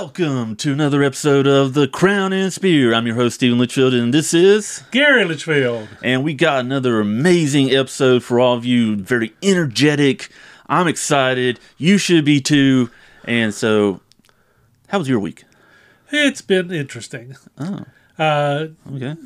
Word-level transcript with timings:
Welcome 0.00 0.54
to 0.58 0.72
another 0.72 1.02
episode 1.02 1.48
of 1.48 1.74
The 1.74 1.88
Crown 1.88 2.32
and 2.32 2.52
Spear. 2.52 2.94
I'm 2.94 3.04
your 3.04 3.16
host, 3.16 3.34
Stephen 3.34 3.58
Litchfield, 3.58 3.94
and 3.94 4.14
this 4.14 4.32
is. 4.32 4.84
Gary 4.92 5.24
Litchfield. 5.24 5.88
And 6.04 6.22
we 6.22 6.34
got 6.34 6.60
another 6.60 7.00
amazing 7.00 7.72
episode 7.74 8.22
for 8.22 8.38
all 8.38 8.54
of 8.54 8.64
you. 8.64 8.94
Very 8.94 9.32
energetic. 9.42 10.28
I'm 10.68 10.86
excited. 10.86 11.58
You 11.78 11.98
should 11.98 12.24
be 12.24 12.40
too. 12.40 12.90
And 13.24 13.52
so, 13.52 14.00
how 14.86 15.00
was 15.00 15.08
your 15.08 15.18
week? 15.18 15.42
It's 16.12 16.42
been 16.42 16.70
interesting. 16.70 17.34
Oh, 17.58 17.84
Uh, 18.16 18.68
okay. 18.92 19.16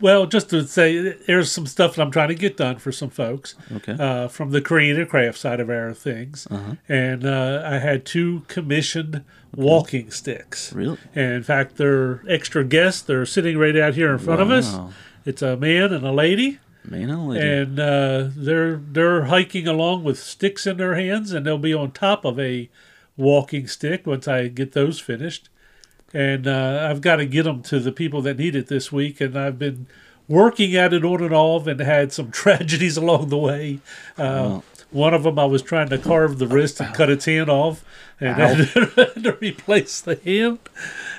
well, 0.00 0.24
just 0.24 0.48
to 0.48 0.66
say, 0.66 1.12
there's 1.26 1.52
some 1.52 1.66
stuff 1.66 1.96
that 1.96 2.02
I'm 2.02 2.10
trying 2.10 2.28
to 2.28 2.34
get 2.34 2.56
done 2.56 2.78
for 2.78 2.90
some 2.90 3.10
folks 3.10 3.54
Okay. 3.70 3.96
uh, 4.00 4.28
from 4.28 4.50
the 4.50 4.62
creative 4.62 5.10
craft 5.10 5.36
side 5.36 5.60
of 5.60 5.68
our 5.68 5.92
things. 5.92 6.48
Uh-huh. 6.50 6.76
And 6.88 7.26
uh, 7.26 7.62
I 7.66 7.80
had 7.80 8.06
two 8.06 8.44
commissioned 8.48 9.22
walking 9.56 10.10
sticks. 10.10 10.72
Really? 10.72 10.98
And 11.14 11.32
in 11.32 11.42
fact, 11.42 11.76
they're 11.76 12.22
extra 12.28 12.64
guests. 12.64 13.02
They're 13.02 13.26
sitting 13.26 13.58
right 13.58 13.76
out 13.76 13.94
here 13.94 14.12
in 14.12 14.18
front 14.18 14.40
of 14.40 14.50
us. 14.50 14.76
It's 15.24 15.42
a 15.42 15.56
man 15.56 15.92
and 15.92 16.04
a 16.04 16.12
lady. 16.12 16.58
Man 16.84 17.08
and 17.08 17.28
lady. 17.28 17.46
and 17.46 17.80
uh, 17.80 18.28
they're 18.36 18.76
they're 18.76 19.24
hiking 19.24 19.66
along 19.66 20.04
with 20.04 20.18
sticks 20.18 20.66
in 20.66 20.76
their 20.76 20.94
hands, 20.96 21.32
and 21.32 21.46
they'll 21.46 21.56
be 21.56 21.72
on 21.72 21.92
top 21.92 22.26
of 22.26 22.38
a 22.38 22.68
walking 23.16 23.66
stick 23.66 24.06
once 24.06 24.28
I 24.28 24.48
get 24.48 24.72
those 24.72 25.00
finished. 25.00 25.48
And 26.12 26.46
uh, 26.46 26.86
I've 26.88 27.00
got 27.00 27.16
to 27.16 27.26
get 27.26 27.44
them 27.44 27.62
to 27.62 27.80
the 27.80 27.90
people 27.90 28.22
that 28.22 28.38
need 28.38 28.54
it 28.54 28.68
this 28.68 28.92
week, 28.92 29.20
and 29.20 29.36
I've 29.36 29.58
been 29.58 29.86
working 30.28 30.76
at 30.76 30.92
it 30.92 31.04
on 31.04 31.22
and 31.22 31.34
off, 31.34 31.66
and 31.66 31.80
had 31.80 32.12
some 32.12 32.30
tragedies 32.42 32.96
along 32.96 33.30
the 33.30 33.38
way. 33.38 33.80
Uh, 34.18 34.60
one 34.94 35.12
of 35.12 35.24
them, 35.24 35.38
I 35.38 35.44
was 35.44 35.60
trying 35.60 35.88
to 35.88 35.98
carve 35.98 36.38
the 36.38 36.46
wrist 36.46 36.80
and 36.80 36.94
cut 36.94 37.10
its 37.10 37.24
hand 37.24 37.50
off, 37.50 37.84
and 38.20 38.36
had 38.36 39.24
to 39.24 39.36
replace 39.40 40.00
the 40.00 40.16
hand. 40.16 40.60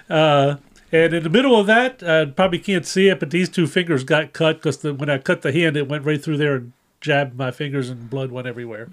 Uh, 0.09 0.55
and 0.91 1.13
in 1.13 1.23
the 1.23 1.29
middle 1.29 1.59
of 1.59 1.67
that, 1.67 2.01
I 2.01 2.25
probably 2.25 2.59
can't 2.59 2.85
see 2.85 3.09
it, 3.09 3.19
but 3.19 3.31
these 3.31 3.49
two 3.49 3.67
fingers 3.67 4.03
got 4.03 4.31
cut 4.33 4.61
because 4.61 4.81
when 4.83 5.09
I 5.09 5.17
cut 5.17 5.41
the 5.41 5.51
hand, 5.51 5.75
it 5.75 5.89
went 5.89 6.05
right 6.05 6.23
through 6.23 6.37
there 6.37 6.55
and 6.55 6.73
jabbed 7.01 7.37
my 7.37 7.51
fingers, 7.51 7.89
and 7.89 8.09
blood 8.09 8.31
went 8.31 8.47
everywhere. 8.47 8.87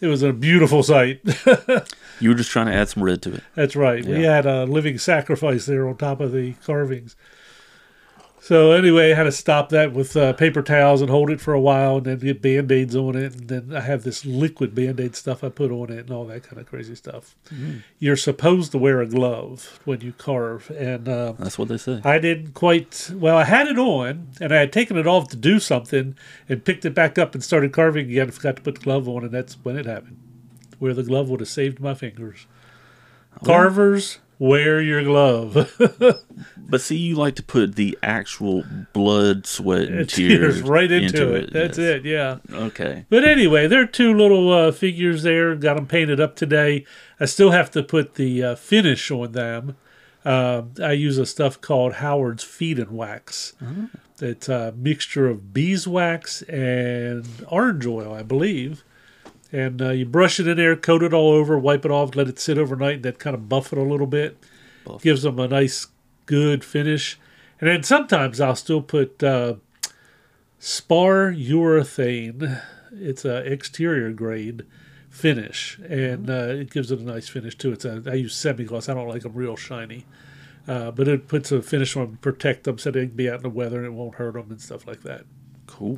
It 0.00 0.06
was 0.08 0.22
a 0.22 0.32
beautiful 0.32 0.82
sight. 0.82 1.20
you 2.20 2.30
were 2.30 2.34
just 2.34 2.50
trying 2.50 2.66
to 2.66 2.74
add 2.74 2.88
some 2.88 3.04
red 3.04 3.22
to 3.22 3.34
it. 3.34 3.42
That's 3.54 3.76
right. 3.76 4.04
We 4.04 4.22
had 4.22 4.46
a 4.46 4.64
living 4.64 4.98
sacrifice 4.98 5.66
there 5.66 5.86
on 5.86 5.96
top 5.96 6.20
of 6.20 6.32
the 6.32 6.54
carvings. 6.64 7.16
So 8.42 8.72
anyway, 8.72 9.12
I 9.12 9.16
had 9.16 9.24
to 9.24 9.32
stop 9.32 9.68
that 9.68 9.92
with 9.92 10.16
uh, 10.16 10.32
paper 10.32 10.62
towels 10.62 11.02
and 11.02 11.10
hold 11.10 11.30
it 11.30 11.42
for 11.42 11.52
a 11.52 11.60
while, 11.60 11.98
and 11.98 12.06
then 12.06 12.18
get 12.18 12.40
band 12.40 12.72
aids 12.72 12.96
on 12.96 13.14
it, 13.14 13.34
and 13.34 13.48
then 13.48 13.76
I 13.76 13.80
have 13.80 14.02
this 14.02 14.24
liquid 14.24 14.74
band 14.74 14.98
aid 14.98 15.14
stuff 15.14 15.44
I 15.44 15.50
put 15.50 15.70
on 15.70 15.92
it, 15.92 15.98
and 15.98 16.10
all 16.10 16.24
that 16.24 16.44
kind 16.44 16.58
of 16.58 16.66
crazy 16.66 16.94
stuff. 16.94 17.36
You're 17.98 18.16
supposed 18.16 18.72
to 18.72 18.78
wear 18.78 19.02
a 19.02 19.06
glove 19.06 19.78
when 19.84 20.00
you 20.00 20.14
carve, 20.14 20.70
and 20.70 21.06
uh, 21.06 21.32
That's 21.38 21.58
what 21.58 21.68
they 21.68 21.76
say. 21.76 22.00
I 22.02 22.18
didn't 22.18 22.54
quite. 22.54 23.10
Well, 23.14 23.36
I 23.36 23.44
had 23.44 23.68
it 23.68 23.78
on, 23.78 24.28
and 24.40 24.54
I 24.54 24.60
had 24.60 24.72
taken 24.72 24.96
it 24.96 25.06
off 25.06 25.28
to 25.28 25.36
do 25.36 25.60
something, 25.60 26.16
and 26.48 26.64
picked 26.64 26.86
it 26.86 26.94
back 26.94 27.18
up 27.18 27.34
and 27.34 27.44
started 27.44 27.72
carving 27.72 28.08
again. 28.08 28.24
and 28.24 28.34
Forgot 28.34 28.56
to 28.56 28.62
put 28.62 28.76
the 28.76 28.80
glove 28.80 29.06
on, 29.06 29.22
and 29.22 29.32
that's 29.32 29.54
when 29.62 29.76
it 29.76 29.84
happened. 29.84 30.16
Where 30.78 30.94
the 30.94 31.02
glove 31.02 31.28
would 31.28 31.40
have 31.40 31.48
saved 31.48 31.78
my 31.78 31.92
fingers. 31.92 32.46
Carvers, 33.44 34.18
wear 34.40 34.80
your 34.80 35.04
glove. 35.04 35.70
But 36.56 36.80
see, 36.80 36.96
you 36.96 37.16
like 37.16 37.34
to 37.34 37.42
put 37.42 37.74
the 37.74 37.98
actual 38.00 38.62
blood, 38.92 39.44
sweat, 39.44 39.88
and 39.88 40.08
tears 40.08 40.58
tears 40.58 40.62
right 40.62 40.88
into, 40.88 41.34
it. 41.34 41.52
That's 41.52 41.76
yes. 41.76 41.96
it. 41.96 42.04
Yeah. 42.04 42.38
Okay. 42.48 43.06
But 43.08 43.24
anyway, 43.24 43.66
there 43.66 43.82
are 43.82 43.86
two 43.86 44.14
little 44.14 44.52
uh, 44.52 44.70
figures 44.70 45.24
there. 45.24 45.56
Got 45.56 45.74
them 45.74 45.88
painted 45.88 46.20
up 46.20 46.36
today. 46.36 46.86
I 47.18 47.24
still 47.24 47.50
have 47.50 47.72
to 47.72 47.82
put 47.82 48.14
the 48.14 48.44
uh, 48.44 48.54
finish 48.54 49.10
on 49.10 49.32
them. 49.32 49.76
Um 50.24 50.74
I 50.80 50.92
use 50.92 51.18
a 51.18 51.26
stuff 51.26 51.60
called 51.60 51.94
Howard's 51.94 52.44
Feed 52.44 52.78
and 52.78 52.90
Wax. 52.90 53.54
It's 54.20 54.48
a 54.48 54.72
mixture 54.76 55.28
of 55.28 55.52
beeswax 55.54 56.42
and 56.42 57.26
orange 57.48 57.86
oil, 57.86 58.12
I 58.12 58.22
believe. 58.22 58.84
And 59.52 59.82
uh, 59.82 59.90
you 59.90 60.06
brush 60.06 60.38
it 60.38 60.46
in 60.46 60.56
there, 60.56 60.76
coat 60.76 61.02
it 61.02 61.12
all 61.12 61.32
over, 61.32 61.58
wipe 61.58 61.84
it 61.84 61.90
off, 61.90 62.14
let 62.14 62.28
it 62.28 62.38
sit 62.38 62.58
overnight, 62.58 62.96
and 62.96 63.02
that 63.04 63.18
kind 63.18 63.34
of 63.34 63.48
buff 63.48 63.72
it 63.72 63.78
a 63.78 63.82
little 63.82 64.06
bit. 64.06 64.38
Buff. 64.84 65.02
Gives 65.02 65.22
them 65.22 65.38
a 65.38 65.48
nice, 65.48 65.88
good 66.26 66.64
finish. 66.64 67.18
And 67.60 67.68
then 67.68 67.82
sometimes 67.82 68.40
I'll 68.40 68.56
still 68.56 68.80
put 68.80 69.22
uh, 69.22 69.54
spar 70.58 71.32
urethane. 71.32 72.62
It's 72.92 73.24
a 73.24 73.38
exterior 73.38 74.12
grade 74.12 74.64
finish, 75.10 75.78
and 75.88 76.30
uh, 76.30 76.48
it 76.48 76.70
gives 76.70 76.90
it 76.90 77.00
a 77.00 77.04
nice 77.04 77.28
finish 77.28 77.56
too. 77.56 77.72
It's 77.72 77.84
a 77.84 78.02
I 78.06 78.14
use 78.14 78.34
semi 78.34 78.64
gloss. 78.64 78.88
I 78.88 78.94
don't 78.94 79.08
like 79.08 79.22
them 79.22 79.34
real 79.34 79.56
shiny, 79.56 80.06
uh, 80.66 80.92
but 80.92 81.08
it 81.08 81.28
puts 81.28 81.52
a 81.52 81.60
finish 81.60 81.96
on 81.96 82.16
protect 82.16 82.64
them 82.64 82.78
so 82.78 82.90
they 82.90 83.06
can 83.06 83.16
be 83.16 83.28
out 83.28 83.36
in 83.36 83.42
the 83.42 83.50
weather 83.50 83.78
and 83.78 83.86
it 83.86 83.92
won't 83.92 84.14
hurt 84.14 84.34
them 84.34 84.50
and 84.50 84.60
stuff 84.60 84.86
like 84.86 85.02
that. 85.02 85.24
Cool. 85.66 85.96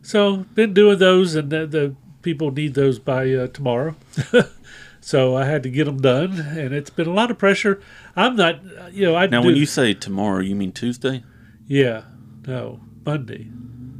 So 0.00 0.38
been 0.54 0.72
doing 0.72 0.98
those, 0.98 1.34
and 1.34 1.50
the, 1.50 1.66
the 1.66 1.94
people 2.22 2.50
need 2.50 2.74
those 2.74 2.98
by 2.98 3.32
uh, 3.32 3.46
tomorrow. 3.48 3.94
so 5.00 5.36
I 5.36 5.44
had 5.44 5.62
to 5.62 5.70
get 5.70 5.84
them 5.84 6.00
done, 6.00 6.32
and 6.40 6.74
it's 6.74 6.90
been 6.90 7.06
a 7.06 7.12
lot 7.12 7.30
of 7.30 7.38
pressure. 7.38 7.80
I'm 8.16 8.36
not, 8.36 8.60
you 8.92 9.06
know, 9.06 9.14
I 9.16 9.26
Now, 9.26 9.40
do, 9.42 9.46
when 9.48 9.56
you 9.56 9.66
say 9.66 9.94
tomorrow, 9.94 10.40
you 10.40 10.54
mean 10.56 10.72
Tuesday? 10.72 11.22
yeah, 11.66 12.02
no 12.46 12.80
Monday. 13.04 13.48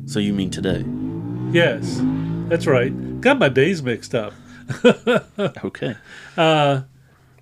So 0.06 0.18
you 0.20 0.32
mean 0.32 0.50
today? 0.50 0.84
Yes, 1.52 2.00
that's 2.48 2.66
right. 2.66 3.20
Got 3.20 3.38
my 3.38 3.48
days 3.48 3.82
mixed 3.82 4.14
up. 4.14 4.32
Okay. 5.64 5.96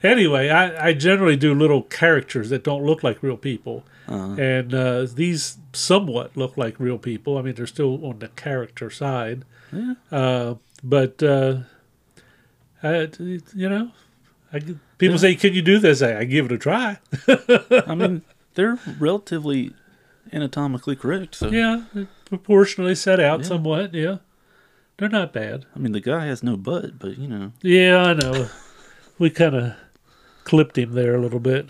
Anyway, 0.02 0.48
I, 0.50 0.88
I 0.88 0.92
generally 0.92 1.36
do 1.36 1.54
little 1.54 1.82
characters 1.82 2.50
that 2.50 2.62
don't 2.62 2.84
look 2.84 3.02
like 3.02 3.22
real 3.22 3.36
people. 3.36 3.84
Uh, 4.08 4.36
And 4.38 4.74
uh, 4.74 5.06
these 5.12 5.58
somewhat 5.72 6.36
look 6.36 6.56
like 6.56 6.78
real 6.78 6.98
people. 6.98 7.38
I 7.38 7.42
mean, 7.42 7.54
they're 7.54 7.66
still 7.66 8.04
on 8.06 8.18
the 8.20 8.28
character 8.28 8.90
side. 8.90 9.44
Yeah. 9.72 9.94
Uh, 10.12 10.54
but, 10.88 11.22
uh, 11.22 11.58
I, 12.82 13.08
you 13.18 13.68
know, 13.68 13.90
I, 14.52 14.60
people 14.98 15.18
say, 15.18 15.34
Can 15.34 15.54
you 15.54 15.62
do 15.62 15.78
this? 15.78 16.02
I, 16.02 16.18
I 16.20 16.24
give 16.24 16.46
it 16.46 16.52
a 16.52 16.58
try. 16.58 16.98
I 17.86 17.94
mean, 17.94 18.22
they're 18.54 18.78
relatively 18.98 19.72
anatomically 20.32 20.96
correct. 20.96 21.34
So 21.34 21.48
yeah, 21.50 21.84
proportionally 22.24 22.94
set 22.94 23.18
out 23.20 23.40
Yeah. 23.40 23.46
somewhat. 23.46 23.94
Yeah. 23.94 24.18
They're 24.98 25.08
not 25.08 25.32
bad. 25.32 25.66
I 25.74 25.78
mean, 25.78 25.92
the 25.92 26.00
guy 26.00 26.26
has 26.26 26.42
no 26.42 26.56
butt, 26.56 26.98
but 26.98 27.18
you 27.18 27.28
know, 27.28 27.52
Yeah, 27.62 28.02
I 28.02 28.12
know. 28.14 28.48
we 29.18 29.30
kind 29.30 29.54
of 29.54 29.74
clipped 30.44 30.78
him 30.78 30.92
there 30.92 31.14
a 31.14 31.20
little 31.20 31.40
bit. 31.40 31.66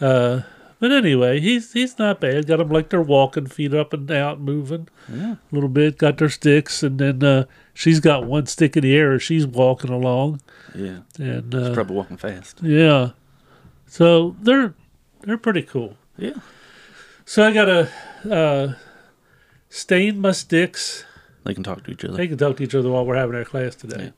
Uh, 0.00 0.42
but 0.80 0.92
anyway, 0.92 1.40
he's 1.40 1.72
he's 1.74 1.98
not 1.98 2.20
bad. 2.20 2.46
Got 2.46 2.56
them 2.58 2.70
like 2.70 2.88
they're 2.88 3.02
walking, 3.02 3.46
feet 3.46 3.74
up 3.74 3.92
and 3.92 4.10
out, 4.10 4.40
moving 4.40 4.88
yeah. 5.12 5.32
a 5.34 5.38
little 5.54 5.68
bit. 5.68 5.98
Got 5.98 6.18
their 6.18 6.30
sticks, 6.30 6.82
and 6.82 6.98
then 6.98 7.22
uh, 7.22 7.44
she's 7.80 7.98
got 8.00 8.26
one 8.26 8.44
stick 8.46 8.76
in 8.76 8.82
the 8.82 8.94
air. 8.94 9.12
as 9.14 9.22
She's 9.22 9.46
walking 9.46 9.90
along, 9.90 10.40
Yeah. 10.74 10.98
and 11.18 11.54
uh, 11.54 11.72
probably 11.72 11.96
walking 11.96 12.16
fast. 12.18 12.60
yeah. 12.62 13.10
So 13.86 14.36
they're 14.40 14.74
they're 15.22 15.38
pretty 15.38 15.62
cool. 15.62 15.96
Yeah. 16.18 16.34
So 17.24 17.42
I 17.46 17.52
gotta 17.52 17.88
uh, 18.30 18.74
stain 19.68 20.20
my 20.20 20.32
sticks. 20.32 21.04
They 21.44 21.54
can 21.54 21.62
talk 21.62 21.84
to 21.84 21.90
each 21.90 22.04
other. 22.04 22.16
They 22.16 22.28
can 22.28 22.36
talk 22.38 22.56
to 22.58 22.62
each 22.62 22.74
other 22.74 22.90
while 22.90 23.04
we're 23.06 23.16
having 23.16 23.34
our 23.34 23.44
class 23.44 23.74
today. 23.74 24.04
Yeah. 24.04 24.10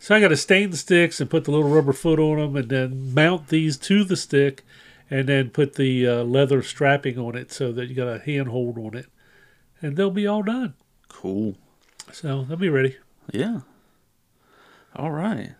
So 0.00 0.14
I 0.14 0.20
got 0.20 0.28
to 0.28 0.36
stain 0.36 0.70
the 0.70 0.76
sticks 0.76 1.20
and 1.20 1.28
put 1.28 1.42
the 1.44 1.50
little 1.50 1.68
rubber 1.68 1.92
foot 1.92 2.20
on 2.20 2.38
them, 2.38 2.54
and 2.54 2.68
then 2.68 3.12
mount 3.14 3.48
these 3.48 3.76
to 3.78 4.04
the 4.04 4.14
stick, 4.16 4.62
and 5.10 5.28
then 5.28 5.50
put 5.50 5.74
the 5.74 6.06
uh, 6.06 6.22
leather 6.22 6.62
strapping 6.62 7.18
on 7.18 7.34
it 7.36 7.50
so 7.50 7.72
that 7.72 7.88
you 7.88 7.96
got 7.96 8.06
a 8.06 8.20
handhold 8.20 8.78
on 8.78 8.94
it, 8.96 9.06
and 9.82 9.96
they'll 9.96 10.12
be 10.12 10.24
all 10.26 10.44
done. 10.44 10.74
Cool. 11.08 11.56
So 12.12 12.44
they'll 12.44 12.56
be 12.56 12.68
ready. 12.68 12.96
Yeah. 13.32 13.60
All 14.96 15.10
right. 15.10 15.52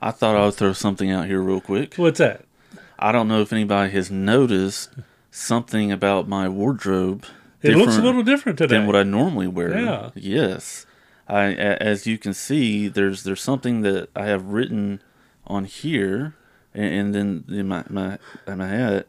I 0.00 0.10
thought 0.10 0.36
I 0.36 0.44
would 0.46 0.54
throw 0.54 0.72
something 0.72 1.10
out 1.10 1.26
here 1.26 1.40
real 1.40 1.60
quick. 1.60 1.96
What's 1.96 2.18
that? 2.18 2.44
I 2.98 3.12
don't 3.12 3.28
know 3.28 3.40
if 3.40 3.52
anybody 3.52 3.90
has 3.92 4.10
noticed 4.10 4.90
something 5.30 5.92
about 5.92 6.28
my 6.28 6.48
wardrobe. 6.48 7.24
It 7.62 7.76
looks 7.76 7.96
a 7.96 8.02
little 8.02 8.22
different 8.22 8.58
today. 8.58 8.76
than 8.76 8.86
what 8.86 8.96
I 8.96 9.02
normally 9.02 9.46
wear. 9.46 9.78
Yeah. 9.78 10.10
Yes. 10.14 10.86
I, 11.28 11.52
as 11.52 12.06
you 12.06 12.18
can 12.18 12.34
see, 12.34 12.88
there's 12.88 13.22
there's 13.22 13.42
something 13.42 13.82
that 13.82 14.08
I 14.16 14.26
have 14.26 14.46
written 14.46 15.02
on 15.46 15.64
here, 15.64 16.34
and, 16.74 17.14
and 17.14 17.44
then 17.46 17.68
my 17.68 17.84
my 17.88 18.18
my 18.46 18.66
hat 18.66 19.06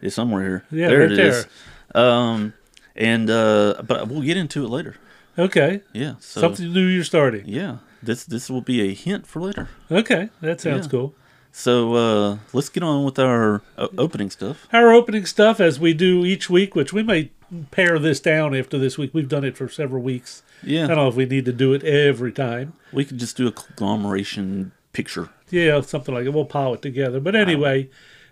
is 0.00 0.14
somewhere 0.14 0.42
here. 0.42 0.64
Yeah, 0.70 0.88
there 0.88 1.00
right 1.00 1.12
it 1.12 1.18
is. 1.18 1.46
Um, 1.94 2.54
and 2.96 3.30
uh, 3.30 3.82
but 3.86 4.08
we'll 4.08 4.22
get 4.22 4.36
into 4.36 4.64
it 4.64 4.68
later. 4.68 4.96
Okay, 5.38 5.80
Yeah. 5.92 6.14
So 6.20 6.40
something 6.40 6.72
new 6.72 6.86
you're 6.86 7.04
starting. 7.04 7.44
yeah, 7.46 7.78
this 8.02 8.24
this 8.24 8.48
will 8.50 8.60
be 8.62 8.80
a 8.82 8.94
hint 8.94 9.26
for 9.26 9.40
later. 9.42 9.68
Okay, 9.90 10.30
that 10.40 10.60
sounds 10.60 10.86
Yeah. 10.86 10.90
cool. 10.90 11.14
So 11.56 11.94
uh, 11.94 12.38
let's 12.52 12.68
get 12.68 12.82
on 12.82 13.04
with 13.04 13.18
our 13.18 13.62
o- 13.78 13.88
opening 13.96 14.28
stuff. 14.30 14.66
Our 14.72 14.92
opening 14.92 15.24
stuff, 15.24 15.60
as 15.60 15.78
we 15.78 15.94
do 15.94 16.24
each 16.24 16.50
week, 16.50 16.74
which 16.74 16.92
we 16.92 17.02
may 17.04 17.30
pare 17.70 17.98
this 18.00 18.18
down 18.18 18.56
after 18.56 18.76
this 18.76 18.98
week. 18.98 19.14
We've 19.14 19.28
done 19.28 19.44
it 19.44 19.56
for 19.56 19.68
several 19.68 20.02
weeks. 20.02 20.42
Yeah. 20.64 20.84
I 20.84 20.86
don't 20.88 20.96
know 20.96 21.08
if 21.08 21.14
we 21.14 21.26
need 21.26 21.44
to 21.44 21.52
do 21.52 21.72
it 21.72 21.84
every 21.84 22.32
time. 22.32 22.72
we 22.92 23.04
could 23.04 23.18
just 23.18 23.36
do 23.36 23.46
a 23.46 23.52
conglomeration 23.52 24.72
picture. 24.92 25.28
Yeah, 25.50 25.80
something 25.82 26.12
like 26.14 26.26
it. 26.26 26.30
We'll 26.34 26.44
pile 26.44 26.74
it 26.74 26.82
together. 26.82 27.20
But 27.20 27.36
anyway, 27.36 27.88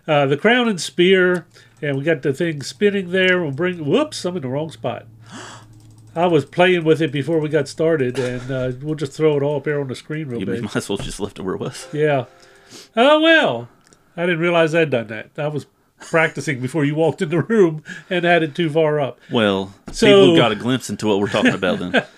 uh, 0.07 0.25
the 0.25 0.35
crown 0.35 0.67
and 0.67 0.81
spear, 0.81 1.45
and 1.81 1.97
we 1.97 2.03
got 2.03 2.21
the 2.23 2.33
thing 2.33 2.61
spinning 2.61 3.11
there. 3.11 3.41
We'll 3.41 3.51
bring. 3.51 3.85
Whoops, 3.85 4.25
I'm 4.25 4.35
in 4.35 4.41
the 4.41 4.49
wrong 4.49 4.69
spot. 4.71 5.05
I 6.15 6.27
was 6.27 6.45
playing 6.45 6.83
with 6.83 7.01
it 7.01 7.11
before 7.11 7.39
we 7.39 7.49
got 7.49 7.67
started, 7.67 8.19
and 8.19 8.51
uh, 8.51 8.71
we'll 8.81 8.95
just 8.95 9.13
throw 9.13 9.35
it 9.37 9.43
all 9.43 9.57
up 9.57 9.63
there 9.63 9.79
on 9.81 9.87
the 9.87 9.95
screen 9.95 10.27
real 10.27 10.39
You 10.39 10.45
big. 10.45 10.61
might 10.61 10.75
as 10.75 10.87
well 10.89 10.97
just 10.97 11.19
left 11.19 11.39
it 11.39 11.41
where 11.41 11.55
it 11.55 11.59
was. 11.59 11.87
Yeah. 11.91 12.25
Oh 12.95 13.19
well, 13.21 13.67
I 14.17 14.21
didn't 14.25 14.39
realize 14.39 14.73
I'd 14.75 14.89
done 14.91 15.07
that. 15.07 15.29
I 15.37 15.47
was 15.47 15.65
practicing 16.01 16.59
before 16.59 16.83
you 16.85 16.95
walked 16.95 17.21
in 17.21 17.29
the 17.29 17.41
room 17.41 17.83
and 18.09 18.25
had 18.25 18.43
it 18.43 18.53
too 18.55 18.69
far 18.69 18.99
up. 18.99 19.19
Well, 19.31 19.73
So- 19.91 20.05
people 20.07 20.35
got 20.35 20.51
a 20.51 20.55
glimpse 20.55 20.89
into 20.89 21.07
what 21.07 21.19
we're 21.19 21.29
talking 21.29 21.53
about 21.53 21.79
then. 21.79 21.91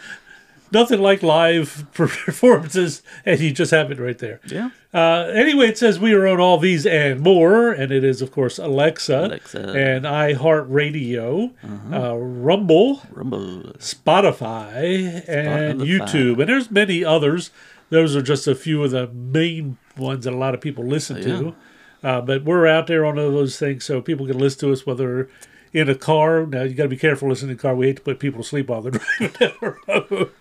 Nothing 0.72 1.02
like 1.02 1.22
live 1.24 1.86
performances, 1.94 3.02
and 3.26 3.40
you 3.40 3.52
just 3.52 3.72
have 3.72 3.92
it 3.92 4.00
right 4.00 4.18
there. 4.18 4.40
Yeah. 4.48 4.72
Uh, 4.94 5.30
anyway, 5.34 5.68
it 5.68 5.78
says 5.78 6.00
we 6.00 6.14
are 6.14 6.26
on 6.28 6.40
all 6.40 6.58
these 6.58 6.86
and 6.86 7.20
more, 7.22 7.72
and 7.72 7.92
it 7.92 8.04
is, 8.04 8.22
of 8.22 8.32
course, 8.32 8.58
Alexa, 8.58 9.26
Alexa. 9.26 9.60
and 9.60 10.06
iHeartRadio, 10.06 11.52
uh, 11.94 12.16
Rumble, 12.18 13.02
Rumble. 13.12 13.74
Spotify, 13.80 15.28
and 15.28 15.82
Spotify. 15.82 16.00
YouTube. 16.00 16.40
And 16.40 16.50
there's 16.50 16.72
many 16.72 17.04
others. 17.04 17.52
Those 17.90 18.16
are 18.16 18.22
just 18.22 18.48
a 18.48 18.56
few 18.56 18.84
of 18.84 18.92
the 18.92 19.08
main 19.08 19.78
ones 19.98 20.26
that 20.26 20.34
a 20.34 20.38
lot 20.38 20.54
of 20.54 20.62
people 20.62 20.84
listen 20.86 21.22
to. 21.22 21.56
Uh, 22.04 22.22
but 22.22 22.44
we're 22.44 22.68
out 22.68 22.88
there 22.88 23.06
on 23.06 23.18
all 23.20 23.32
those 23.32 23.58
things, 23.58 23.84
so 23.84 24.02
people 24.02 24.26
can 24.28 24.38
listen 24.38 24.60
to 24.62 24.72
us 24.72 24.86
whether 24.86 25.30
in 25.74 25.90
a 25.90 25.96
car. 25.96 26.46
Now 26.46 26.64
you 26.64 26.74
got 26.74 26.84
to 26.84 26.90
be 26.90 26.98
careful 26.98 27.30
listening 27.30 27.52
in 27.52 27.58
a 27.58 27.62
car. 27.62 27.76
We 27.76 27.88
hate 27.88 27.98
to 27.98 28.02
put 28.02 28.20
people 28.20 28.42
to 28.42 28.48
sleep 28.48 28.70
while 28.70 28.82
they're 28.82 28.92
driving 29.20 29.32
down 29.40 29.52
the 29.62 29.76
road. 29.88 30.32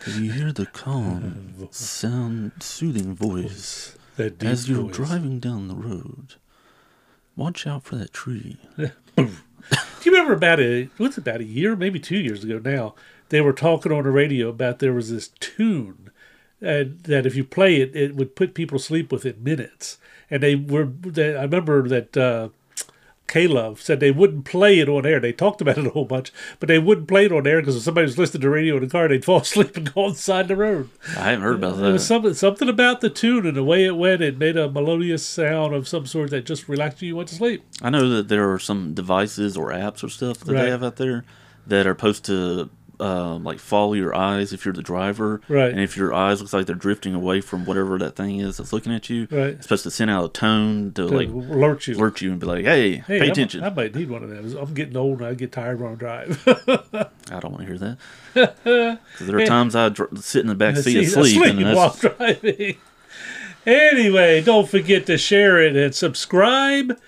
Can 0.00 0.24
you 0.24 0.32
hear 0.32 0.52
the 0.52 0.66
calm, 0.66 1.68
sound, 1.70 2.52
soothing 2.60 3.14
voice 3.14 3.96
as 4.18 4.68
you're 4.68 4.82
voice. 4.82 4.94
driving 4.94 5.38
down 5.40 5.68
the 5.68 5.74
road? 5.74 6.34
Watch 7.36 7.66
out 7.66 7.84
for 7.84 7.96
that 7.96 8.12
tree. 8.12 8.58
Do 9.16 10.04
you 10.04 10.12
remember 10.12 10.34
about 10.34 10.60
a 10.60 10.88
what's 10.96 11.18
about 11.18 11.40
a 11.40 11.44
year, 11.44 11.76
maybe 11.76 12.00
two 12.00 12.18
years 12.18 12.44
ago 12.44 12.60
now? 12.64 12.94
They 13.28 13.40
were 13.40 13.52
talking 13.52 13.92
on 13.92 14.04
the 14.04 14.10
radio 14.10 14.48
about 14.48 14.78
there 14.78 14.92
was 14.92 15.10
this 15.10 15.28
tune, 15.40 16.10
and 16.60 17.00
that 17.00 17.26
if 17.26 17.36
you 17.36 17.44
play 17.44 17.80
it, 17.80 17.94
it 17.94 18.14
would 18.14 18.36
put 18.36 18.54
people 18.54 18.78
to 18.78 18.84
sleep 18.84 19.12
within 19.12 19.42
minutes. 19.42 19.98
And 20.30 20.42
they 20.42 20.54
were, 20.54 20.84
they, 20.84 21.36
I 21.36 21.42
remember 21.42 21.88
that 21.88 22.16
uh, 22.16 22.48
K-Love 23.28 23.80
said 23.80 24.00
they 24.00 24.10
wouldn't 24.10 24.44
play 24.44 24.78
it 24.80 24.88
on 24.88 25.06
air. 25.06 25.20
They 25.20 25.32
talked 25.32 25.60
about 25.60 25.78
it 25.78 25.86
a 25.86 25.90
whole 25.90 26.04
bunch, 26.06 26.32
but 26.58 26.66
they 26.68 26.78
wouldn't 26.78 27.06
play 27.06 27.26
it 27.26 27.32
on 27.32 27.46
air 27.46 27.60
because 27.60 27.76
if 27.76 27.82
somebody 27.82 28.06
was 28.06 28.18
listening 28.18 28.40
to 28.40 28.50
radio 28.50 28.76
in 28.76 28.82
the 28.84 28.88
car, 28.88 29.06
they'd 29.06 29.24
fall 29.24 29.40
asleep 29.42 29.76
and 29.76 29.94
go 29.94 30.04
on 30.06 30.10
the 30.12 30.18
side 30.18 30.42
of 30.42 30.48
the 30.48 30.56
road. 30.56 30.88
I 31.10 31.30
haven't 31.30 31.42
heard 31.42 31.56
about 31.56 31.76
that. 31.76 31.82
There 31.82 31.92
was 31.92 32.06
something, 32.06 32.34
something 32.34 32.68
about 32.68 33.00
the 33.00 33.10
tune 33.10 33.46
and 33.46 33.56
the 33.56 33.62
way 33.64 33.84
it 33.84 33.96
went. 33.96 34.22
It 34.22 34.38
made 34.38 34.56
a 34.56 34.70
melodious 34.70 35.24
sound 35.24 35.74
of 35.74 35.86
some 35.86 36.06
sort 36.06 36.30
that 36.30 36.46
just 36.46 36.68
relaxed 36.68 37.02
you. 37.02 37.08
You 37.08 37.16
went 37.16 37.28
to 37.28 37.34
sleep. 37.36 37.62
I 37.82 37.90
know 37.90 38.08
that 38.08 38.28
there 38.28 38.50
are 38.52 38.58
some 38.58 38.94
devices 38.94 39.56
or 39.56 39.68
apps 39.70 40.02
or 40.02 40.08
stuff 40.08 40.38
that 40.40 40.52
Right. 40.54 40.62
they 40.64 40.70
have 40.70 40.82
out 40.82 40.96
there 40.96 41.24
that 41.66 41.86
are 41.86 41.92
supposed 41.92 42.24
to 42.24 42.70
um, 43.00 43.44
like 43.44 43.58
follow 43.58 43.92
your 43.94 44.14
eyes 44.14 44.52
if 44.52 44.64
you're 44.64 44.74
the 44.74 44.82
driver, 44.82 45.40
Right. 45.48 45.70
And 45.70 45.80
if 45.80 45.96
your 45.96 46.12
eyes 46.12 46.40
looks 46.40 46.52
like 46.52 46.66
they're 46.66 46.74
drifting 46.74 47.14
away 47.14 47.40
from 47.40 47.64
whatever 47.64 47.98
that 47.98 48.16
thing 48.16 48.40
is 48.40 48.56
that's 48.56 48.72
looking 48.72 48.92
at 48.92 49.08
you, 49.08 49.28
Right. 49.30 49.48
It's 49.50 49.62
supposed 49.62 49.84
to 49.84 49.90
send 49.90 50.10
out 50.10 50.24
a 50.24 50.28
tone 50.28 50.92
to, 50.94 51.08
To 51.08 51.16
like 51.16 51.28
alert 51.28 51.86
you. 51.86 51.96
alert 51.96 52.20
you 52.20 52.30
and 52.32 52.40
be 52.40 52.46
like, 52.46 52.64
"Hey, 52.64 52.96
Hey, 52.96 53.20
pay 53.20 53.26
I- 53.28 53.30
attention." 53.30 53.62
I, 53.62 53.70
might 53.70 53.94
need 53.94 54.10
one 54.10 54.22
of 54.22 54.30
those. 54.30 54.54
I'm 54.54 54.74
getting 54.74 54.96
old 54.96 55.18
and 55.18 55.28
I 55.28 55.34
get 55.34 55.52
tired 55.52 55.80
when 55.80 55.92
I 55.92 55.94
drive. 55.94 56.42
I 57.30 57.40
don't 57.40 57.52
want 57.52 57.58
to 57.60 57.66
hear 57.66 57.78
that. 57.78 57.98
Because 59.14 59.26
there 59.26 59.38
are 59.38 59.46
times 59.46 59.74
I 59.76 59.88
dr- 59.88 60.18
sit 60.18 60.40
in 60.42 60.46
the 60.48 60.54
back 60.54 60.76
seat 60.76 60.82
See, 60.92 61.04
asleep, 61.04 61.42
and 61.44 61.74
while 61.74 61.90
that's, 61.90 62.00
driving. 62.16 62.76
Anyway, 63.66 64.40
don't 64.42 64.68
forget 64.68 65.04
to 65.06 65.18
share 65.18 65.60
it 65.60 65.76
and 65.76 65.94
subscribe. 65.94 66.98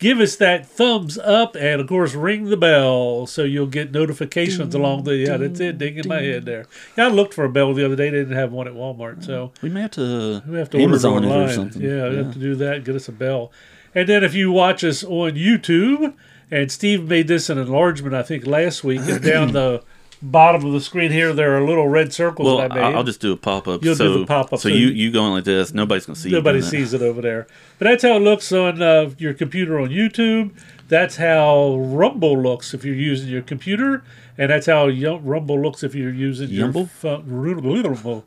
Give 0.00 0.18
us 0.18 0.34
that 0.36 0.66
thumbs 0.66 1.18
up 1.18 1.54
and, 1.56 1.80
of 1.80 1.86
course, 1.86 2.14
ring 2.14 2.46
the 2.46 2.56
bell 2.56 3.26
so 3.26 3.44
you'll 3.44 3.66
get 3.66 3.92
notifications 3.92 4.74
along 4.74 5.04
the. 5.04 5.14
Yeah, 5.14 5.36
that's 5.36 5.60
it. 5.60 5.76
Ding 5.76 5.98
in 5.98 6.08
my 6.08 6.22
head 6.22 6.46
there. 6.46 6.64
Yeah, 6.96 7.06
I 7.06 7.08
looked 7.10 7.34
for 7.34 7.44
a 7.44 7.50
bell 7.50 7.74
the 7.74 7.84
other 7.84 7.96
day. 7.96 8.08
They 8.08 8.18
didn't 8.18 8.34
have 8.36 8.50
one 8.50 8.66
at 8.66 8.72
Walmart, 8.72 9.22
so 9.22 9.52
we 9.60 9.68
may 9.68 9.82
have 9.82 9.90
to, 9.92 10.42
we 10.46 10.58
have 10.58 10.70
to 10.70 10.78
Amazon 10.78 11.24
order 11.24 11.26
it 11.26 11.28
it 11.28 11.32
or 11.32 11.34
online. 11.42 11.54
something. 11.54 11.82
Yeah, 11.82 12.08
we 12.08 12.16
have 12.16 12.32
to 12.32 12.38
do 12.38 12.54
that. 12.56 12.84
Get 12.84 12.96
us 12.96 13.08
a 13.08 13.12
bell. 13.12 13.52
And 13.94 14.08
then 14.08 14.24
if 14.24 14.34
you 14.34 14.50
watch 14.50 14.82
us 14.84 15.04
on 15.04 15.32
YouTube, 15.32 16.14
and 16.50 16.72
Steve 16.72 17.06
made 17.06 17.28
this 17.28 17.50
an 17.50 17.58
enlargement, 17.58 18.14
I 18.14 18.22
think 18.22 18.46
last 18.46 18.82
week, 18.82 19.02
and 19.02 19.22
down 19.22 19.52
the 19.52 19.82
bottom 20.22 20.64
of 20.64 20.72
the 20.72 20.80
screen 20.80 21.10
here, 21.10 21.32
there 21.32 21.56
are 21.56 21.62
little 21.64 21.88
red 21.88 22.12
circles 22.12 22.46
Well, 22.46 22.56
that 22.58 22.72
I 22.72 22.74
made. 22.90 22.94
I'll 22.96 23.04
just 23.04 23.20
do 23.20 23.32
a 23.32 23.36
pop 23.36 23.66
up. 23.68 23.82
You'll 23.84 23.94
so, 23.96 24.12
do 24.14 24.20
the 24.20 24.26
pop-up, 24.26 24.60
So, 24.60 24.68
so 24.68 24.74
you 24.74 24.88
you- 24.88 25.10
going 25.10 25.32
like 25.32 25.44
this? 25.44 25.72
Nobody's 25.72 26.06
gonna 26.06 26.16
see. 26.16 26.28
you 26.30 26.36
Nobody 26.36 26.60
doing 26.60 26.70
that. 26.70 26.76
sees 26.76 26.92
it 26.94 27.02
over 27.02 27.20
there. 27.20 27.46
But 27.78 27.86
that's 27.86 28.02
how 28.02 28.16
it 28.16 28.20
looks 28.20 28.50
on 28.52 28.82
uh, 28.82 29.10
your 29.18 29.32
computer 29.34 29.78
on 29.80 29.88
YouTube. 29.88 30.50
That's 30.88 31.16
how 31.16 31.76
Rumble 31.76 32.36
looks 32.40 32.74
if 32.74 32.84
you're 32.84 32.94
using 32.96 33.28
your 33.28 33.42
computer, 33.42 34.02
and 34.36 34.50
that's 34.50 34.66
how 34.66 34.88
Rumble 34.88 35.60
looks 35.60 35.82
if 35.82 35.94
you're 35.94 36.12
using 36.12 36.48
Yumble? 36.48 36.88
your 37.02 37.94
phone. 37.94 38.22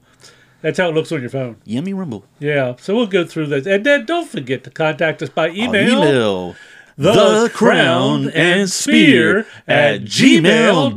That's 0.62 0.80
how 0.80 0.88
it 0.88 0.96
looks 0.96 1.12
on 1.12 1.20
your 1.20 1.30
phone. 1.30 1.58
Yummy 1.66 1.94
Rumble. 1.94 2.24
Yeah, 2.40 2.76
so 2.80 2.96
we'll 2.96 3.08
go 3.08 3.26
through 3.26 3.48
that, 3.48 3.68
and 3.68 3.86
then 3.86 4.06
don't 4.06 4.30
forget 4.30 4.64
to 4.64 4.70
contact 4.70 5.22
us 5.22 5.28
by 5.28 5.50
email. 5.50 6.00
Email. 6.04 6.56
The 6.98 7.50
Crown 7.54 8.30
and 8.30 8.70
Spear 8.70 9.46
at 9.68 10.02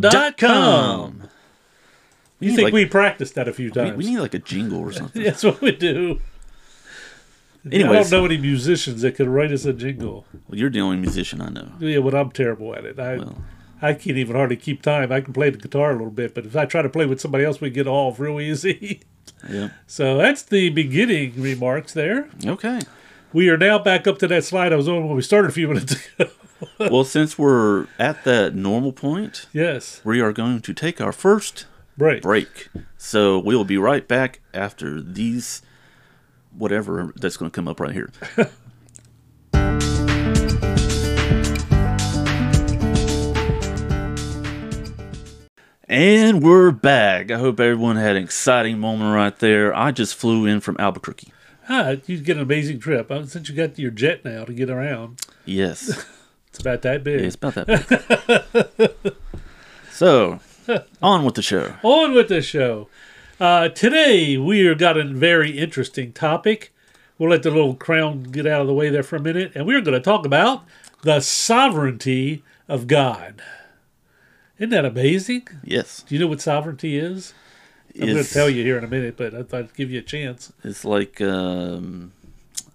gmail.com. 0.04 1.22
You 2.38 2.50
think 2.50 2.64
like- 2.64 2.74
we 2.74 2.84
practiced 2.86 3.34
that 3.36 3.48
a 3.48 3.52
few 3.52 3.70
times? 3.70 3.96
we 3.96 4.04
need 4.10 4.18
like 4.18 4.34
a 4.34 4.38
jingle 4.38 4.80
or 4.80 4.92
something. 5.00 5.22
That's 5.22 5.42
what 5.42 5.60
we 5.60 5.72
do. 5.72 6.20
I 7.64 7.78
don't 7.78 8.10
know 8.12 8.24
any 8.26 8.36
musicians 8.38 9.02
that 9.02 9.16
could 9.16 9.26
write 9.26 9.50
us 9.50 9.64
a 9.64 9.72
jingle. 9.72 10.24
Well, 10.48 10.56
you're 10.58 10.70
the 10.70 10.80
only 10.80 10.98
musician 10.98 11.40
I 11.40 11.48
know. 11.48 11.72
Yeah, 11.80 11.98
but 11.98 12.14
I'm 12.14 12.30
terrible 12.30 12.74
at 12.76 12.84
it. 12.84 12.98
I 13.00 13.16
Well. 13.16 13.38
I 13.82 13.92
can't 13.92 14.16
even 14.16 14.36
hardly 14.36 14.56
keep 14.56 14.80
time. 14.82 15.10
I 15.12 15.20
can 15.20 15.32
play 15.34 15.50
the 15.50 15.58
guitar 15.58 15.90
a 15.90 15.94
little 15.94 16.10
bit, 16.10 16.32
but 16.34 16.46
if 16.46 16.56
I 16.56 16.64
try 16.64 16.80
to 16.82 16.88
play 16.88 17.04
with 17.06 17.20
somebody 17.20 17.44
else, 17.44 17.60
we 17.60 17.68
get 17.70 17.86
off 17.86 18.18
real 18.20 18.40
easy. 18.40 19.00
Yeah. 19.50 19.70
so 19.88 20.16
that's 20.16 20.42
the 20.42 20.70
beginning 20.70 21.34
remarks 21.36 21.92
there. 21.92 22.28
Okay. 22.46 22.80
We 23.36 23.50
are 23.50 23.58
now 23.58 23.78
back 23.78 24.06
up 24.06 24.18
to 24.20 24.28
that 24.28 24.44
slide 24.44 24.72
I 24.72 24.76
was 24.76 24.88
on 24.88 25.06
when 25.06 25.14
we 25.14 25.20
started 25.20 25.48
a 25.48 25.52
few 25.52 25.68
minutes 25.68 25.94
ago. 26.18 26.30
well, 26.78 27.04
since 27.04 27.36
we're 27.36 27.86
at 27.98 28.24
that 28.24 28.54
normal 28.54 28.92
point, 28.92 29.44
yes, 29.52 30.00
we 30.04 30.22
are 30.22 30.32
going 30.32 30.62
to 30.62 30.72
take 30.72 31.02
our 31.02 31.12
first 31.12 31.66
break. 31.98 32.22
break. 32.22 32.68
So 32.96 33.38
we'll 33.38 33.66
be 33.66 33.76
right 33.76 34.08
back 34.08 34.40
after 34.54 35.02
these, 35.02 35.60
whatever 36.56 37.12
that's 37.16 37.36
going 37.36 37.50
to 37.50 37.54
come 37.54 37.68
up 37.68 37.78
right 37.78 37.92
here. 37.92 38.10
and 45.86 46.42
we're 46.42 46.70
back. 46.70 47.30
I 47.30 47.36
hope 47.36 47.60
everyone 47.60 47.96
had 47.96 48.16
an 48.16 48.22
exciting 48.22 48.78
moment 48.78 49.14
right 49.14 49.38
there. 49.38 49.76
I 49.76 49.92
just 49.92 50.14
flew 50.14 50.46
in 50.46 50.60
from 50.60 50.78
Albuquerque. 50.78 51.34
Ah, 51.68 51.96
you 52.06 52.18
get 52.18 52.36
an 52.36 52.42
amazing 52.42 52.78
trip. 52.78 53.10
Since 53.26 53.48
you 53.48 53.54
got 53.54 53.78
your 53.78 53.90
jet 53.90 54.24
now 54.24 54.44
to 54.44 54.52
get 54.52 54.70
around, 54.70 55.20
Yes. 55.44 56.04
it's 56.48 56.60
about 56.60 56.82
that 56.82 57.02
big. 57.04 57.20
it's 57.20 57.36
about 57.36 57.54
that 57.54 58.72
big. 59.04 59.14
so, 59.90 60.40
on 61.02 61.24
with 61.24 61.34
the 61.34 61.42
show. 61.42 61.74
On 61.82 62.12
with 62.14 62.28
the 62.28 62.42
show. 62.42 62.88
Uh, 63.40 63.68
today 63.68 64.36
we 64.36 64.64
have 64.66 64.78
got 64.78 64.96
a 64.96 65.04
very 65.04 65.58
interesting 65.58 66.12
topic. 66.12 66.72
We'll 67.18 67.30
let 67.30 67.42
the 67.42 67.50
little 67.50 67.74
crown 67.74 68.24
get 68.24 68.46
out 68.46 68.60
of 68.60 68.66
the 68.66 68.74
way 68.74 68.88
there 68.90 69.02
for 69.02 69.16
a 69.16 69.20
minute, 69.20 69.52
and 69.54 69.66
we're 69.66 69.80
going 69.80 69.94
to 69.96 70.00
talk 70.00 70.26
about 70.26 70.64
the 71.02 71.20
sovereignty 71.20 72.42
of 72.68 72.86
God. 72.86 73.42
Isn't 74.58 74.70
that 74.70 74.84
amazing? 74.84 75.46
Yes. 75.64 76.02
Do 76.06 76.14
you 76.14 76.20
know 76.20 76.26
what 76.28 76.40
sovereignty 76.40 76.98
is? 76.98 77.34
I'm 78.00 78.08
going 78.12 78.24
to 78.24 78.32
tell 78.32 78.48
you 78.50 78.62
here 78.62 78.78
in 78.78 78.84
a 78.84 78.88
minute, 78.88 79.16
but 79.16 79.34
I 79.34 79.42
thought 79.42 79.60
I'd 79.64 79.74
give 79.74 79.90
you 79.90 79.98
a 80.00 80.02
chance. 80.02 80.52
It's 80.64 80.84
like 80.84 81.20
um, 81.20 82.12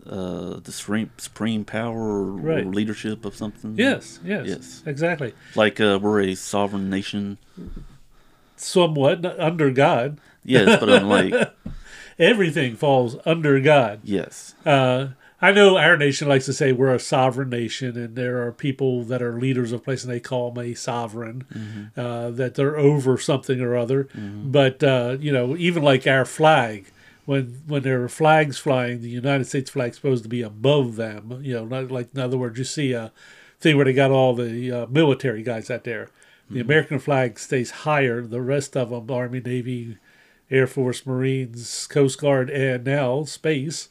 uh, 0.10 0.60
the 0.60 0.72
supreme, 0.72 1.12
supreme 1.18 1.64
power 1.66 1.96
or, 2.00 2.50
or 2.52 2.62
leadership 2.64 3.24
of 3.26 3.36
something. 3.36 3.76
Yes, 3.78 4.20
yes, 4.24 4.48
Yes. 4.48 4.84
exactly. 4.86 5.34
Like 5.56 5.80
uh, 5.80 6.00
we're 6.02 6.22
a 6.22 6.36
sovereign 6.36 6.90
nation. 6.90 7.38
Somewhat 8.56 9.26
under 9.40 9.72
God. 9.72 10.20
Yes, 10.44 10.80
but 10.80 10.90
I'm 10.90 11.08
like, 11.10 11.34
Everything 12.20 12.76
falls 12.76 13.16
under 13.26 13.60
God. 13.60 14.02
yes. 14.04 14.54
Uh, 14.66 15.08
I 15.42 15.52
know 15.52 15.76
our 15.78 15.98
nation 15.98 16.28
likes 16.28 16.46
to 16.46 16.54
say 16.54 16.72
we're 16.72 16.94
a 16.94 17.00
sovereign 17.00 17.50
nation, 17.50 17.98
and 17.98 18.16
there 18.16 18.46
are 18.46 18.52
people 18.52 19.04
that 19.06 19.24
are 19.24 19.40
leaders 19.40 19.72
of 19.72 19.84
places, 19.84 20.06
and 20.06 20.14
they 20.14 20.20
call 20.20 20.52
them 20.52 20.64
a 20.64 20.76
sovereign, 20.76 21.92
uh, 21.98 22.30
that 22.32 22.54
they're 22.56 22.78
over 22.78 23.18
something 23.18 23.60
or 23.60 23.76
other. 23.76 24.08
But 24.52 24.84
uh, 24.84 25.18
you 25.20 25.32
know, 25.32 25.58
even 25.58 25.82
like 25.82 26.06
our 26.06 26.26
flag, 26.26 26.92
when 27.26 27.64
when 27.66 27.82
there 27.82 28.04
are 28.04 28.10
flags 28.10 28.60
flying, 28.60 29.02
the 29.02 29.10
United 29.10 29.46
States 29.46 29.72
flag's 29.72 29.96
supposed 29.96 30.24
to 30.24 30.30
be 30.30 30.44
above 30.44 30.96
them. 30.96 31.40
You 31.42 31.56
know, 31.56 31.66
not 31.66 31.90
like 31.90 32.10
in 32.14 32.20
other 32.22 32.38
words, 32.38 32.60
you 32.60 32.64
see 32.64 32.94
a 32.94 33.12
thing 33.60 33.76
where 33.78 33.86
they 33.86 33.94
got 33.94 34.12
all 34.12 34.36
the 34.36 34.72
uh, 34.72 34.86
military 34.88 35.42
guys 35.44 35.72
out 35.72 35.84
there. 35.86 36.10
The 36.50 36.60
American 36.60 37.00
flag 37.00 37.40
stays 37.40 37.72
higher. 37.72 38.22
The 38.22 38.42
rest 38.42 38.76
of 38.76 38.90
them, 38.90 39.10
Army, 39.10 39.40
Navy, 39.40 39.98
Air 40.50 40.68
Force, 40.68 41.06
Marines, 41.06 41.88
Coast 41.88 42.20
Guard, 42.20 42.50
and 42.50 42.84
now 42.84 43.24
space 43.24 43.88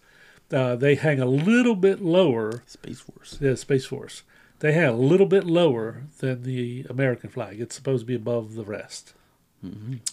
uh, 0.52 0.76
they 0.76 0.95
hang 0.95 1.21
a 1.21 1.26
little 1.26 1.76
bit 1.76 2.00
lower. 2.00 2.62
Space 2.66 3.00
Force. 3.00 3.38
Yeah, 3.40 3.54
Space 3.54 3.87
Force. 3.87 4.23
They 4.61 4.73
hang 4.73 4.88
a 4.88 4.92
little 4.92 5.26
bit 5.26 5.45
lower 5.45 6.02
than 6.19 6.42
the 6.42 6.87
American 6.90 7.30
flag. 7.30 7.61
It's 7.61 7.75
supposed 7.75 8.02
to 8.02 8.07
be 8.07 8.14
above 8.14 8.54
the 8.54 8.64
rest. 8.64 9.14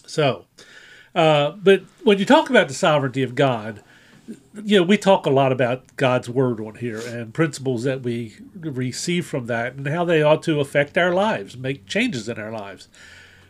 So, 0.06 0.44
uh, 1.14 1.52
but 1.52 1.82
when 2.02 2.18
you 2.18 2.24
talk 2.24 2.50
about 2.50 2.68
the 2.68 2.74
sovereignty 2.74 3.22
of 3.22 3.34
God, 3.34 3.82
you 4.62 4.78
know, 4.78 4.82
we 4.82 4.98
talk 4.98 5.24
a 5.24 5.30
lot 5.30 5.52
about 5.52 5.96
God's 5.96 6.28
word 6.28 6.60
on 6.60 6.76
here 6.76 6.98
and 6.98 7.32
principles 7.32 7.84
that 7.84 8.02
we 8.02 8.36
receive 8.54 9.26
from 9.26 9.46
that 9.46 9.74
and 9.74 9.88
how 9.88 10.04
they 10.04 10.22
ought 10.22 10.42
to 10.42 10.60
affect 10.60 10.98
our 10.98 11.14
lives, 11.14 11.56
make 11.56 11.86
changes 11.86 12.28
in 12.28 12.38
our 12.38 12.52
lives. 12.52 12.88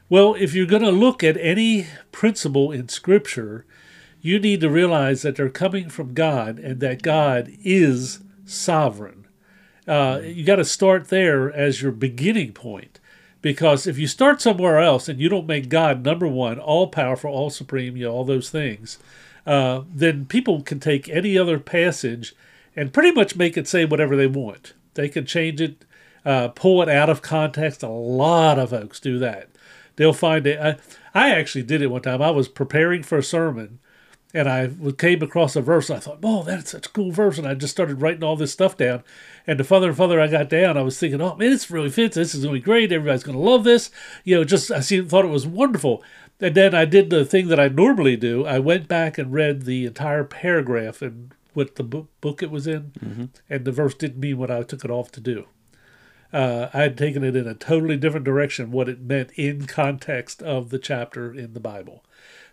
Well, 0.09 0.35
if 0.35 0.55
you're 0.55 0.67
going 0.67 0.83
to 0.83 0.91
look 0.91 1.25
at 1.25 1.37
any 1.37 1.87
principle 2.13 2.71
in 2.71 2.89
Scripture, 2.89 3.67
you 4.29 4.39
need 4.39 4.61
to 4.61 4.69
realize 4.69 5.23
that 5.23 5.37
they're 5.37 5.49
coming 5.49 5.89
from 5.89 6.13
God 6.13 6.59
and 6.59 6.81
that 6.81 7.01
God 7.01 7.51
is 7.65 8.21
sovereign. 8.45 9.27
Uh, 9.87 10.21
you 10.23 10.45
got 10.45 10.57
to 10.57 10.67
start 10.67 11.09
there 11.09 11.51
as 11.51 11.81
your 11.81 11.93
beginning 11.93 12.53
point. 12.53 13.01
Because 13.41 13.87
if 13.87 13.99
you 13.99 14.07
start 14.07 14.43
somewhere 14.43 14.79
else 14.81 15.09
and 15.09 15.19
you 15.19 15.31
don't 15.31 15.47
make 15.47 15.71
God 15.71 16.05
number 16.05 16.29
one, 16.29 16.59
all 16.59 16.89
powerful, 16.89 17.31
all 17.31 17.49
supreme, 17.49 17.97
you 17.97 18.05
know, 18.05 18.13
all 18.13 18.25
those 18.25 18.51
things, 18.51 18.99
uh, 19.47 19.85
then 19.89 20.27
people 20.27 20.61
can 20.61 20.79
take 20.79 21.09
any 21.09 21.39
other 21.39 21.59
passage 21.59 22.35
and 22.77 22.93
pretty 22.93 23.13
much 23.13 23.35
make 23.35 23.57
it 23.57 23.67
say 23.67 23.87
whatever 23.87 24.15
they 24.15 24.27
want. 24.27 24.75
They 24.93 25.09
can 25.09 25.25
change 25.25 25.63
it, 25.63 25.87
uh, 26.27 26.49
pull 26.49 26.83
it 26.83 26.91
out 26.91 27.09
of 27.09 27.23
context. 27.23 27.83
A 27.83 27.89
lot 27.89 28.59
of 28.59 28.71
folks 28.71 29.01
do 29.01 29.19
that. 29.21 29.49
They'll 29.97 30.13
find 30.13 30.47
it. 30.47 30.61
I, 30.61 30.77
I 31.15 31.31
actually 31.31 31.63
did 31.63 31.81
it 31.81 31.87
one 31.87 32.03
time. 32.03 32.21
I 32.21 32.31
was 32.31 32.49
preparing 32.49 33.03
for 33.03 33.17
a 33.17 33.23
sermon 33.23 33.79
and 34.35 34.49
I 34.49 34.71
came 34.99 35.23
across 35.23 35.57
a 35.57 35.61
verse. 35.63 35.89
And 35.89 35.97
I 35.97 36.01
thought, 36.01 36.19
"Oh, 36.23 36.43
that's 36.43 36.73
such 36.73 36.87
a 36.87 36.91
cool 36.91 37.11
verse!" 37.11 37.39
And 37.39 37.47
I 37.47 37.55
just 37.55 37.73
started 37.73 38.03
writing 38.03 38.23
all 38.23 38.37
this 38.37 38.53
stuff 38.53 38.77
down. 38.77 39.03
And 39.47 39.59
the 39.59 39.65
further 39.65 39.89
and 39.89 39.97
further 39.97 40.21
I 40.21 40.29
got 40.29 40.51
down, 40.51 40.77
I 40.77 40.83
was 40.83 40.99
thinking, 40.99 41.21
"Oh 41.21 41.37
man, 41.37 41.51
this 41.51 41.71
really 41.71 41.91
fits. 41.91 42.17
This 42.17 42.35
is 42.35 42.43
going 42.45 42.55
to 42.55 42.61
be 42.61 42.65
great. 42.65 42.93
Everybody's 42.93 43.23
going 43.23 43.39
to 43.39 43.43
love 43.43 43.65
this." 43.65 43.91
You 44.25 44.37
know, 44.37 44.45
just 44.45 44.71
I 44.71 44.81
see, 44.81 45.01
thought 45.01 45.25
it 45.25 45.29
was 45.29 45.47
wonderful. 45.47 46.03
And 46.41 46.55
then 46.55 46.75
I 46.75 46.85
did 46.85 47.11
the 47.11 47.25
thing 47.25 47.49
that 47.49 47.59
I 47.59 47.69
normally 47.69 48.17
do. 48.17 48.47
I 48.47 48.59
went 48.61 48.87
back 48.87 49.19
and 49.19 49.33
read 49.33 49.63
the 49.63 49.87
entire 49.87 50.23
paragraph 50.25 51.03
and 51.03 51.35
what 51.55 51.75
the 51.75 51.83
book, 51.83 52.07
book 52.21 52.43
it 52.43 52.51
was 52.51 52.69
in, 52.69 52.93
and 53.51 53.65
the 53.65 53.73
verse 53.73 53.95
didn't 53.95 54.21
mean 54.21 54.39
what 54.39 54.51
I 54.51 54.63
took 54.63 54.85
it 54.85 54.91
off 54.91 55.11
to 55.13 55.21
do. 55.21 55.47
Uh, 56.33 56.69
I 56.73 56.83
had 56.83 56.97
taken 56.97 57.25
it 57.25 57.35
in 57.35 57.49
a 57.49 57.55
totally 57.55 57.97
different 57.97 58.25
direction, 58.27 58.71
what 58.71 58.89
it 58.89 59.01
meant 59.01 59.33
in 59.35 59.67
context 59.67 60.43
of 60.43 60.69
the 60.71 60.79
chapter 60.79 61.33
in 61.35 61.55
the 61.55 61.61
Bible. 61.61 62.05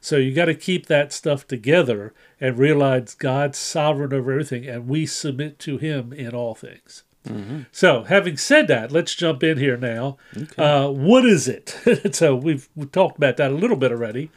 So 0.06 0.18
you 0.18 0.36
got 0.36 0.46
to 0.46 0.54
keep 0.54 0.86
that 0.86 1.12
stuff 1.12 1.48
together 1.48 2.14
and 2.40 2.60
realize 2.60 3.16
God's 3.16 3.58
sovereign 3.58 4.14
over 4.14 4.34
everything, 4.34 4.68
and 4.68 4.88
we 4.88 5.08
submit 5.08 5.58
to 5.60 5.80
Him 5.80 6.14
in 6.14 6.36
all 6.36 6.54
things. 6.54 7.02
So, 7.72 8.04
having 8.04 8.38
said 8.38 8.68
that, 8.68 8.92
let's 8.92 9.16
jump 9.16 9.42
in 9.42 9.58
here 9.58 9.78
now. 9.78 10.18
Uh, 10.60 10.90
what 10.90 11.26
is 11.26 11.48
it? 11.48 11.76
so 12.14 12.36
we've, 12.36 12.70
we've 12.76 12.92
talked 12.92 13.18
about 13.18 13.38
that 13.38 13.50
a 13.50 13.56
little 13.56 13.78
bit 13.78 13.92
already. 13.92 14.30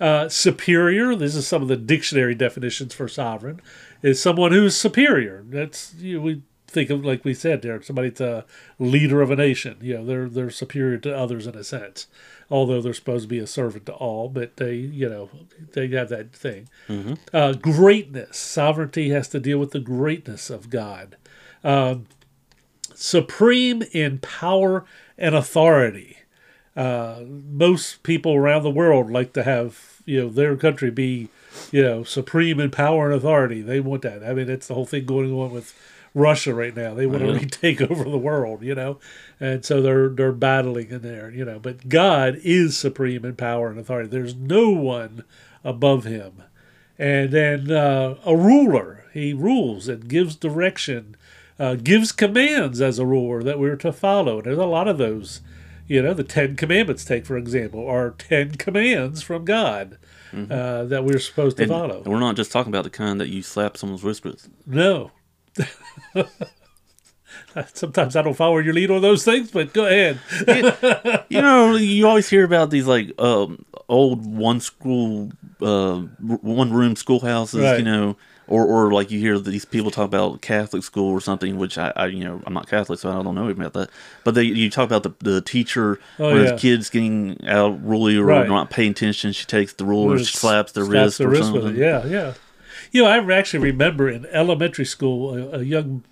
Uh, 0.00 0.28
superior. 0.28 1.16
This 1.16 1.34
is 1.34 1.48
some 1.48 1.62
of 1.62 1.68
the 1.68 1.76
dictionary 1.76 2.36
definitions 2.36 2.94
for 2.94 3.08
sovereign. 3.08 3.60
Is 4.02 4.22
someone 4.22 4.52
who's 4.52 4.76
superior. 4.76 5.44
That's 5.48 5.94
you 5.94 6.18
know, 6.18 6.22
we 6.22 6.42
think 6.68 6.90
of 6.90 7.04
like 7.04 7.24
we 7.24 7.34
said 7.34 7.62
there. 7.62 7.82
Somebody's 7.82 8.20
a 8.20 8.44
leader 8.78 9.20
of 9.20 9.32
a 9.32 9.36
nation. 9.36 9.78
You 9.80 9.94
know, 9.94 10.04
they're 10.04 10.28
they're 10.28 10.50
superior 10.50 10.98
to 10.98 11.16
others 11.16 11.48
in 11.48 11.56
a 11.56 11.64
sense. 11.64 12.06
Although 12.50 12.80
they're 12.80 12.94
supposed 12.94 13.24
to 13.24 13.28
be 13.28 13.38
a 13.38 13.46
servant 13.46 13.84
to 13.86 13.92
all, 13.92 14.28
but 14.28 14.56
they 14.56 14.74
you 14.74 15.08
know 15.08 15.28
they 15.72 15.88
have 15.88 16.08
that 16.08 16.32
thing. 16.32 16.68
Uh, 17.34 17.52
greatness. 17.52 18.36
Sovereignty 18.38 19.10
has 19.10 19.28
to 19.28 19.40
deal 19.40 19.58
with 19.58 19.72
the 19.72 19.80
greatness 19.80 20.48
of 20.48 20.70
God. 20.70 21.16
Um, 21.62 22.06
supreme 22.94 23.82
in 23.92 24.18
power 24.18 24.84
and 25.16 25.34
authority. 25.34 26.18
Uh, 26.76 27.22
most 27.26 28.02
people 28.02 28.34
around 28.34 28.62
the 28.62 28.70
world 28.70 29.10
like 29.10 29.32
to 29.34 29.42
have 29.42 30.00
you 30.06 30.22
know 30.22 30.28
their 30.28 30.56
country 30.56 30.90
be 30.90 31.28
you 31.72 31.82
know 31.82 32.04
supreme 32.04 32.60
in 32.60 32.70
power 32.70 33.06
and 33.06 33.14
authority. 33.14 33.60
They 33.60 33.80
want 33.80 34.02
that. 34.02 34.22
I 34.24 34.32
mean, 34.32 34.46
that's 34.46 34.68
the 34.68 34.74
whole 34.74 34.86
thing 34.86 35.04
going 35.04 35.32
on 35.32 35.50
with 35.50 35.74
Russia 36.14 36.54
right 36.54 36.74
now. 36.74 36.94
They 36.94 37.06
want 37.06 37.20
to 37.22 37.32
retake 37.32 37.80
over 37.80 38.04
the 38.04 38.18
world, 38.18 38.62
you 38.62 38.74
know, 38.74 38.98
and 39.40 39.64
so 39.64 39.80
they're 39.82 40.08
they're 40.08 40.32
battling 40.32 40.90
in 40.90 41.02
there, 41.02 41.30
you 41.30 41.44
know. 41.44 41.58
But 41.58 41.88
God 41.88 42.38
is 42.42 42.76
supreme 42.76 43.24
in 43.24 43.36
power 43.36 43.68
and 43.68 43.78
authority. 43.78 44.08
There's 44.08 44.34
no 44.34 44.70
one 44.70 45.24
above 45.64 46.04
Him. 46.04 46.42
And 46.98 47.30
then 47.30 47.70
uh, 47.70 48.16
a 48.26 48.36
ruler, 48.36 49.04
he 49.12 49.32
rules 49.32 49.86
and 49.86 50.08
gives 50.08 50.34
direction, 50.34 51.14
uh, 51.58 51.76
gives 51.76 52.10
commands 52.10 52.80
as 52.80 52.98
a 52.98 53.06
ruler 53.06 53.40
that 53.44 53.60
we're 53.60 53.76
to 53.76 53.92
follow. 53.92 54.38
And 54.38 54.46
There's 54.46 54.58
a 54.58 54.64
lot 54.64 54.88
of 54.88 54.98
those. 54.98 55.40
You 55.86 56.02
know, 56.02 56.12
the 56.12 56.22
Ten 56.24 56.54
Commandments, 56.54 57.02
take 57.04 57.24
for 57.24 57.38
example, 57.38 57.88
are 57.88 58.10
ten 58.10 58.56
commands 58.56 59.22
from 59.22 59.46
God 59.46 59.96
uh, 60.34 60.84
that 60.84 61.02
we're 61.04 61.18
supposed 61.18 61.56
to 61.56 61.62
And 61.62 61.72
follow. 61.72 62.02
we're 62.04 62.18
not 62.20 62.36
just 62.36 62.52
talking 62.52 62.70
about 62.70 62.84
the 62.84 62.90
kind 62.90 63.18
that 63.20 63.28
you 63.30 63.40
slap 63.42 63.78
someone's 63.78 64.04
wrist 64.04 64.22
with. 64.24 64.50
No. 64.66 65.12
Sometimes 67.74 68.14
I 68.14 68.22
don't 68.22 68.34
follow 68.34 68.58
your 68.58 68.74
lead 68.74 68.90
on 68.90 69.02
those 69.02 69.24
things, 69.24 69.50
but 69.50 69.72
go 69.72 69.86
ahead. 69.86 70.20
you 71.28 71.40
know, 71.42 71.74
you 71.76 72.06
always 72.06 72.28
hear 72.28 72.44
about 72.44 72.70
these 72.70 72.86
like 72.86 73.12
um, 73.20 73.64
old 73.88 74.26
one 74.26 74.60
school, 74.60 75.32
uh, 75.60 75.96
one 76.20 76.72
room 76.72 76.94
schoolhouses. 76.94 77.62
Right. 77.62 77.78
You 77.78 77.84
know, 77.84 78.16
or 78.46 78.64
or 78.64 78.92
like 78.92 79.10
you 79.10 79.18
hear 79.18 79.38
these 79.38 79.64
people 79.64 79.90
talk 79.90 80.04
about 80.06 80.40
Catholic 80.40 80.82
school 80.84 81.10
or 81.10 81.20
something, 81.20 81.56
which 81.58 81.78
I, 81.78 81.92
I 81.96 82.06
you 82.06 82.22
know 82.24 82.40
I'm 82.46 82.54
not 82.54 82.68
Catholic, 82.68 82.98
so 83.00 83.10
I 83.10 83.22
don't 83.22 83.34
know 83.34 83.48
about 83.48 83.72
that. 83.72 83.90
But 84.24 84.34
they 84.34 84.44
you 84.44 84.70
talk 84.70 84.86
about 84.90 85.02
the 85.02 85.12
the 85.18 85.40
teacher 85.40 85.98
Oh, 86.18 86.32
when 86.34 86.44
yeah. 86.44 86.52
the 86.52 86.58
kids 86.58 86.90
getting 86.90 87.44
out 87.46 87.82
ruly 87.84 88.16
or 88.16 88.24
Right. 88.24 88.46
not 88.48 88.70
paying 88.70 88.92
attention, 88.92 89.32
she 89.32 89.46
takes 89.46 89.72
the 89.72 89.84
ruler, 89.84 90.18
she 90.18 90.24
slaps 90.36 90.72
their 90.72 90.84
slaps 90.84 91.18
wrist 91.18 91.20
or 91.20 91.28
wrist 91.28 91.54
it. 91.54 91.76
Yeah, 91.76 92.06
yeah. 92.06 92.34
You 92.90 93.02
know, 93.02 93.08
I 93.08 93.38
actually 93.38 93.60
remember 93.60 94.08
in 94.08 94.26
elementary 94.26 94.84
school 94.84 95.34
a, 95.34 95.58
a 95.58 95.62
young, 95.62 96.04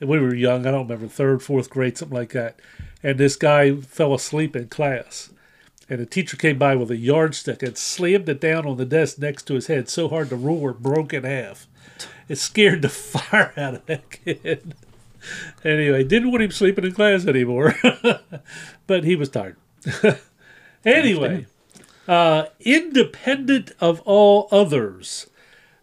we 0.00 0.18
were 0.18 0.34
young, 0.34 0.66
I 0.66 0.70
don't 0.70 0.88
remember 0.88 1.08
third, 1.08 1.42
fourth 1.42 1.70
grade, 1.70 1.98
something 1.98 2.16
like 2.16 2.32
that, 2.32 2.58
and 3.02 3.18
this 3.18 3.36
guy 3.36 3.76
fell 3.76 4.14
asleep 4.14 4.56
in 4.56 4.68
class, 4.68 5.30
and 5.88 6.00
the 6.00 6.06
teacher 6.06 6.36
came 6.36 6.58
by 6.58 6.74
with 6.74 6.90
a 6.90 6.96
yardstick 6.96 7.62
and 7.62 7.76
slammed 7.76 8.28
it 8.28 8.40
down 8.40 8.66
on 8.66 8.76
the 8.76 8.84
desk 8.84 9.18
next 9.18 9.44
to 9.44 9.54
his 9.54 9.66
head 9.66 9.88
so 9.88 10.08
hard 10.08 10.30
the 10.30 10.36
ruler 10.36 10.72
broke 10.72 11.12
in 11.12 11.24
half. 11.24 11.66
It 12.28 12.36
scared 12.36 12.82
the 12.82 12.88
fire 12.90 13.52
out 13.56 13.74
of 13.74 13.86
that 13.86 14.10
kid. 14.10 14.74
anyway, 15.64 16.04
didn't 16.04 16.30
want 16.30 16.42
him 16.42 16.50
sleeping 16.50 16.84
in 16.84 16.92
class 16.92 17.26
anymore, 17.26 17.74
but 18.86 19.04
he 19.04 19.16
was 19.16 19.28
tired. 19.28 19.56
anyway, 20.84 21.46
uh, 22.08 22.46
independent 22.60 23.72
of 23.80 24.00
all 24.04 24.48
others. 24.50 25.28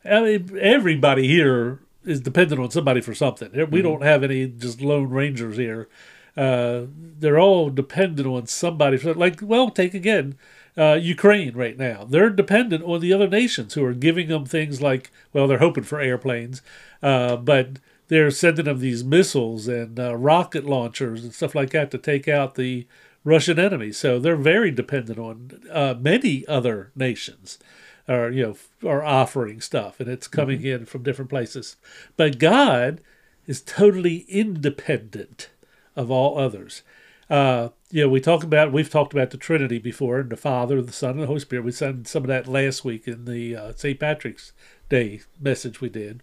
I 0.06 0.22
mean, 0.22 0.58
everybody 0.60 1.28
here 1.28 1.80
is 2.06 2.20
dependent 2.20 2.60
on 2.62 2.72
somebody 2.72 3.02
for 3.02 3.14
something. 3.14 3.52
We 3.70 3.82
don't 3.82 4.04
have 4.04 4.24
any 4.24 4.48
just 4.48 4.82
lone 4.82 5.10
rangers 5.10 5.58
here. 5.58 5.88
Uh, 6.36 6.84
they're 7.20 7.40
all 7.40 7.70
dependent 7.70 8.28
on 8.28 8.48
somebody. 8.48 8.98
For, 8.98 9.14
like, 9.14 9.40
well, 9.42 9.70
take 9.70 9.94
again 9.94 10.36
uh, 10.78 10.94
Ukraine 11.02 11.56
right 11.56 11.78
now. 11.78 12.04
They're 12.04 12.30
dependent 12.30 12.84
on 12.84 13.00
the 13.00 13.14
other 13.14 13.28
nations 13.28 13.74
who 13.76 13.86
are 13.86 13.94
giving 13.94 14.28
them 14.28 14.46
things 14.46 14.82
like, 14.82 15.12
well, 15.32 15.48
they're 15.48 15.60
hoping 15.60 15.84
for 15.84 16.02
airplanes, 16.02 16.62
uh, 17.02 17.38
but 17.38 17.80
they're 18.08 18.32
sending 18.32 18.66
them 18.66 18.80
these 18.80 19.04
missiles 19.04 19.68
and 19.68 20.00
uh, 20.00 20.16
rocket 20.16 20.66
launchers 20.66 21.24
and 21.24 21.34
stuff 21.34 21.56
like 21.56 21.70
that 21.70 21.92
to 21.92 21.98
take 21.98 22.28
out 22.28 22.56
the 22.56 22.88
Russian 23.24 23.60
enemy. 23.60 23.92
So 23.92 24.20
they're 24.20 24.36
very 24.36 24.72
dependent 24.72 25.20
on 25.20 25.62
uh, 25.72 25.96
many 25.98 26.46
other 26.48 26.92
nations 26.96 27.60
are 28.08 28.30
you 28.30 28.44
know 28.44 28.90
are 28.90 29.04
offering 29.04 29.62
stuff 29.62 30.00
and 30.00 30.10
it's 30.10 30.28
coming 30.28 30.64
in 30.64 30.86
from 30.86 31.04
different 31.04 31.30
places. 31.30 31.78
But 32.18 32.40
god 32.40 33.02
is 33.46 33.62
totally 33.62 34.26
independent 34.30 35.50
of 35.96 36.12
all 36.12 36.38
others. 36.38 36.82
Uh 37.30 37.70
you 37.92 38.04
know 38.04 38.10
we 38.10 38.20
talk 38.20 38.44
about 38.44 38.72
we've 38.72 38.90
talked 38.90 39.14
about 39.14 39.30
the 39.30 39.38
trinity 39.38 39.80
before 39.80 40.20
and 40.20 40.30
the 40.30 40.38
father 40.38 40.82
the 40.82 40.92
son 40.92 41.12
and 41.12 41.22
the 41.22 41.28
holy 41.28 41.40
spirit. 41.40 41.66
We 41.66 41.72
said 41.72 42.08
some 42.08 42.24
of 42.24 42.28
that 42.28 42.48
last 42.48 42.84
week 42.84 43.08
in 43.08 43.26
the 43.26 43.56
uh, 43.56 43.74
st 43.76 44.00
patrick's 44.00 44.52
day 44.90 45.22
message 45.40 45.80
we 45.80 45.90
did. 45.90 46.22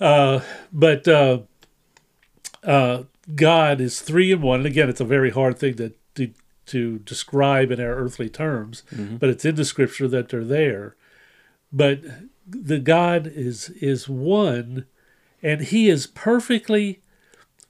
Uh 0.00 0.40
but 0.72 1.08
uh 1.08 1.40
uh 2.62 3.04
god 3.34 3.80
is 3.80 4.00
three 4.00 4.30
in 4.30 4.40
one. 4.42 4.60
And 4.60 4.66
again 4.66 4.88
it's 4.88 5.00
a 5.00 5.04
very 5.04 5.30
hard 5.30 5.58
thing 5.58 5.74
to 5.76 5.92
to, 6.14 6.32
to 6.68 6.98
describe 7.00 7.70
in 7.70 7.80
our 7.80 7.94
earthly 7.94 8.28
terms 8.28 8.82
but 9.18 9.28
it's 9.30 9.44
in 9.44 9.54
the 9.56 9.64
scripture 9.64 10.08
that 10.08 10.28
they're 10.28 10.44
there. 10.44 10.94
But 11.72 12.00
the 12.46 12.78
god 12.78 13.26
is 13.26 13.70
is 13.70 14.08
one 14.08 14.86
and 15.42 15.60
he 15.60 15.88
is 15.88 16.06
perfectly 16.06 17.00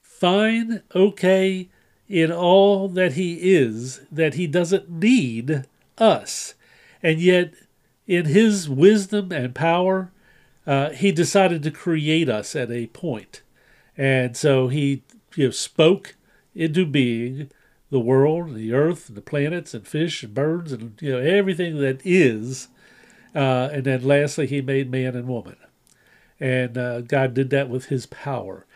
fine 0.03 0.83
okay 0.95 1.69
in 2.09 2.33
all 2.33 2.89
that 2.89 3.13
he 3.15 3.35
is 3.55 4.01
that 4.11 4.35
he 4.35 4.47
doesn't 4.47 4.89
need 4.91 5.65
us. 5.99 6.55
And 7.03 7.21
yet 7.21 7.55
in 8.07 8.25
his 8.27 8.69
wisdom 8.69 9.33
and 9.33 9.55
power 9.55 10.11
uh, 10.67 10.91
he 10.91 11.13
decided 11.13 11.63
to 11.63 11.71
create 11.71 12.29
us 12.29 12.55
at 12.55 12.71
a 12.71 12.87
point. 12.89 13.43
And 13.97 14.37
so 14.37 14.69
he 14.69 15.03
you 15.35 15.47
know, 15.47 15.51
spoke 15.51 16.15
into 16.55 16.85
being 16.87 17.51
the 17.91 18.01
world, 18.01 18.55
the 18.55 18.73
earth, 18.73 19.09
and 19.09 19.17
the 19.17 19.23
planets, 19.23 19.75
and 19.75 19.87
fish, 19.87 20.23
and 20.23 20.35
birds, 20.35 20.73
and 20.73 21.01
you 21.01 21.13
know 21.13 21.19
everything 21.19 21.79
that 21.79 22.01
is. 22.05 22.69
Uh, 23.35 23.69
and 23.73 23.85
then 23.85 24.03
lastly, 24.03 24.47
he 24.47 24.61
made 24.61 24.91
man 24.91 25.15
and 25.15 25.29
woman. 25.29 25.57
And 26.41 26.79
uh, 26.79 27.01
God 27.03 27.35
did 27.35 27.51
that 27.51 27.69
with 27.69 27.87
his 27.87 28.07
power. 28.07 28.67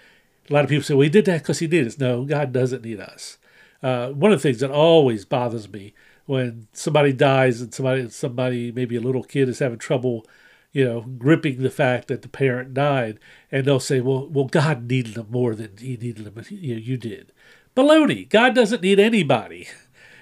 A 0.51 0.53
lot 0.53 0.65
of 0.65 0.71
people 0.71 0.83
say, 0.83 0.95
well, 0.95 1.03
he 1.03 1.09
did 1.09 1.25
that 1.27 1.43
because 1.43 1.61
he 1.61 1.67
did 1.67 1.87
us." 1.87 1.99
No, 1.99 2.25
God 2.25 2.53
doesn't 2.53 2.85
need 2.85 3.01
us. 3.01 3.39
Uh, 3.83 4.11
one 4.11 4.33
of 4.33 4.39
the 4.39 4.49
things 4.49 4.61
that 4.61 4.71
always 4.71 5.25
bothers 5.25 5.71
me 5.71 5.95
when 6.27 6.69
somebody 6.73 7.13
dies 7.13 7.61
and 7.61 7.75
somebody, 7.75 8.09
somebody, 8.09 8.73
maybe 8.73 8.97
a 8.97 9.01
little 9.01 9.25
kid 9.25 9.49
is 9.49 9.59
having 9.59 9.79
trouble, 9.79 10.25
you 10.73 10.85
know, 10.85 11.01
gripping 11.01 11.63
the 11.63 11.71
fact 11.71 12.09
that 12.09 12.23
the 12.23 12.29
parent 12.29 12.75
died, 12.75 13.19
and 13.51 13.65
they'll 13.65 13.81
say, 13.81 14.01
well, 14.01 14.29
well, 14.29 14.47
God 14.47 14.89
needed 14.89 15.15
them 15.15 15.27
more 15.31 15.55
than 15.55 15.77
he 15.79 15.97
needed 15.97 16.25
them, 16.25 16.45
you, 16.49 16.75
know, 16.75 16.81
you 16.81 16.97
did. 16.97 17.33
Baloney. 17.77 18.29
God 18.29 18.55
doesn't 18.55 18.83
need 18.83 19.01
anybody, 19.01 19.69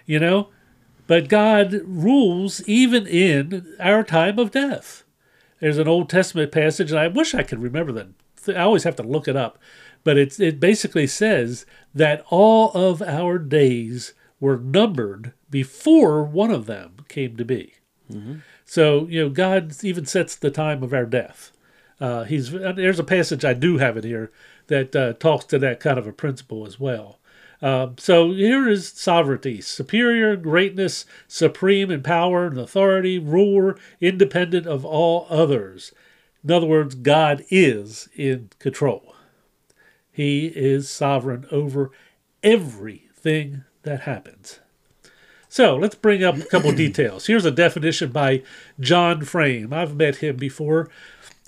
you 0.07 0.19
know, 0.19 0.49
but 1.07 1.29
God 1.29 1.81
rules 1.85 2.63
even 2.69 3.07
in 3.07 3.75
our 3.81 4.05
time 4.05 4.39
of 4.39 4.51
death. 4.51 5.05
There's 5.61 5.79
an 5.79 5.89
Old 5.89 6.09
Testament 6.09 6.53
passage, 6.53 6.91
and 6.91 7.01
I 7.01 7.09
wish 7.09 7.35
I 7.35 7.43
could 7.43 7.61
remember 7.61 7.93
that. 7.93 8.09
I 8.57 8.63
always 8.63 8.85
have 8.85 8.97
to 8.97 9.03
look 9.03 9.29
it 9.29 9.37
up, 9.37 9.59
but 10.05 10.17
it 10.17 10.41
it 10.41 10.59
basically 10.59 11.07
says 11.07 11.67
that 11.95 12.25
all 12.31 12.71
of 12.73 13.03
our 13.03 13.39
days 13.39 14.15
were 14.41 14.57
numbered 14.57 15.35
before 15.51 16.25
one 16.25 16.51
of 16.51 16.67
them 16.67 16.97
came 17.09 17.37
to 17.37 17.45
be. 17.45 17.75
Mm-hmm. 18.11 18.37
So 18.65 19.07
you 19.09 19.25
know, 19.25 19.29
God 19.29 19.75
even 19.85 20.07
sets 20.07 20.35
the 20.35 20.51
time 20.51 20.83
of 20.83 20.95
our 20.95 21.05
death. 21.05 21.53
Uh, 22.01 22.25
he's 22.25 22.51
there's 22.51 22.99
a 22.99 23.05
passage 23.05 23.45
I 23.45 23.53
do 23.53 23.77
have 23.77 23.99
it 23.99 24.05
here 24.05 24.33
that 24.69 24.97
uh, 24.97 25.13
talks 25.15 25.45
to 25.47 25.59
that 25.59 25.81
kind 25.81 25.99
of 25.99 26.07
a 26.07 26.13
principle 26.13 26.67
as 26.67 26.81
well. 26.81 27.20
Um, 27.63 27.97
so 27.99 28.33
here 28.33 28.69
is 28.69 28.89
sovereignty, 28.89 29.61
superior 29.61 30.35
greatness, 30.37 31.05
supreme 31.29 31.91
in 31.91 32.03
power 32.03 32.47
and 32.47 32.59
authority, 32.59 33.19
ruler, 33.19 33.77
independent 34.01 34.67
of 34.67 34.85
all 34.85 35.27
others. 35.29 35.93
In 36.43 36.51
other 36.51 36.67
words, 36.67 36.95
God 36.95 37.45
is 37.51 38.09
in 38.17 38.51
control. 38.59 39.15
He 40.11 40.47
is 40.47 40.89
sovereign 40.89 41.47
over 41.51 41.91
everything 42.43 43.65
that 43.83 44.03
happens. 44.03 44.61
So 45.49 45.77
let's 45.77 45.95
bring 45.95 46.25
up 46.25 46.37
a 46.37 46.45
couple 46.45 46.73
details. 46.77 47.27
Here's 47.27 47.45
a 47.45 47.51
definition 47.51 48.11
by 48.11 48.43
John 48.79 49.25
Frame. 49.25 49.73
I've 49.73 49.97
met 49.97 50.17
him 50.17 50.37
before. 50.37 50.89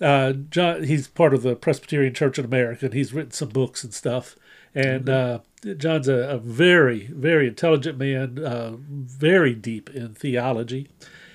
Uh, 0.00 0.32
John, 0.32 0.84
he's 0.84 1.08
part 1.08 1.32
of 1.32 1.42
the 1.42 1.54
Presbyterian 1.54 2.12
Church 2.12 2.38
in 2.38 2.44
America, 2.44 2.86
and 2.86 2.94
he's 2.94 3.14
written 3.14 3.30
some 3.30 3.50
books 3.50 3.84
and 3.84 3.94
stuff. 3.94 4.36
And 4.74 5.08
uh, 5.08 5.40
John's 5.76 6.08
a, 6.08 6.14
a, 6.14 6.38
very, 6.38 7.08
very 7.08 7.46
intelligent 7.48 7.98
man, 7.98 8.38
uh, 8.38 8.72
very 8.78 9.54
deep 9.54 9.90
in 9.90 10.14
theology. 10.14 10.88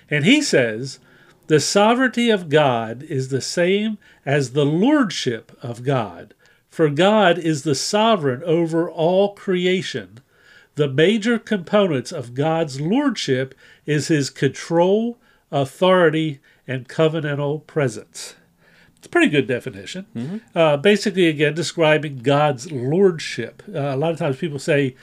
And 0.10 0.25
he 0.25 0.41
says 0.41 1.00
the 1.48 1.60
sovereignty 1.60 2.29
of 2.29 2.50
God 2.50 3.03
is 3.03 3.30
the 3.30 3.41
same 3.41 3.97
as 4.26 4.52
the 4.52 4.65
lordship 4.65 5.58
of 5.62 5.84
God, 5.84 6.34
for 6.69 6.89
God 6.89 7.38
is 7.38 7.63
the 7.63 7.76
sovereign 7.76 8.43
over 8.43 8.89
all 8.89 9.34
creation. 9.34 10.19
The 10.76 10.89
major 10.89 11.39
components 11.39 12.12
of 12.12 12.34
God's 12.34 12.82
lordship 12.82 13.56
is 13.86 14.10
his 14.10 14.30
control, 14.30 15.17
authority, 15.52 16.39
and 16.67 16.88
covenantal 16.89 17.65
presence. 17.65 18.36
It's 18.97 19.05
a 19.05 19.10
pretty 19.10 19.29
good 19.29 19.47
definition. 19.47 20.07
Mm-hmm. 20.15 20.57
Uh, 20.57 20.77
basically, 20.77 21.27
again, 21.27 21.53
describing 21.53 22.19
God's 22.19 22.71
lordship. 22.71 23.62
Uh, 23.67 23.79
a 23.79 23.95
lot 23.95 24.12
of 24.12 24.17
times 24.17 24.38
people 24.38 24.57
say 24.57 24.95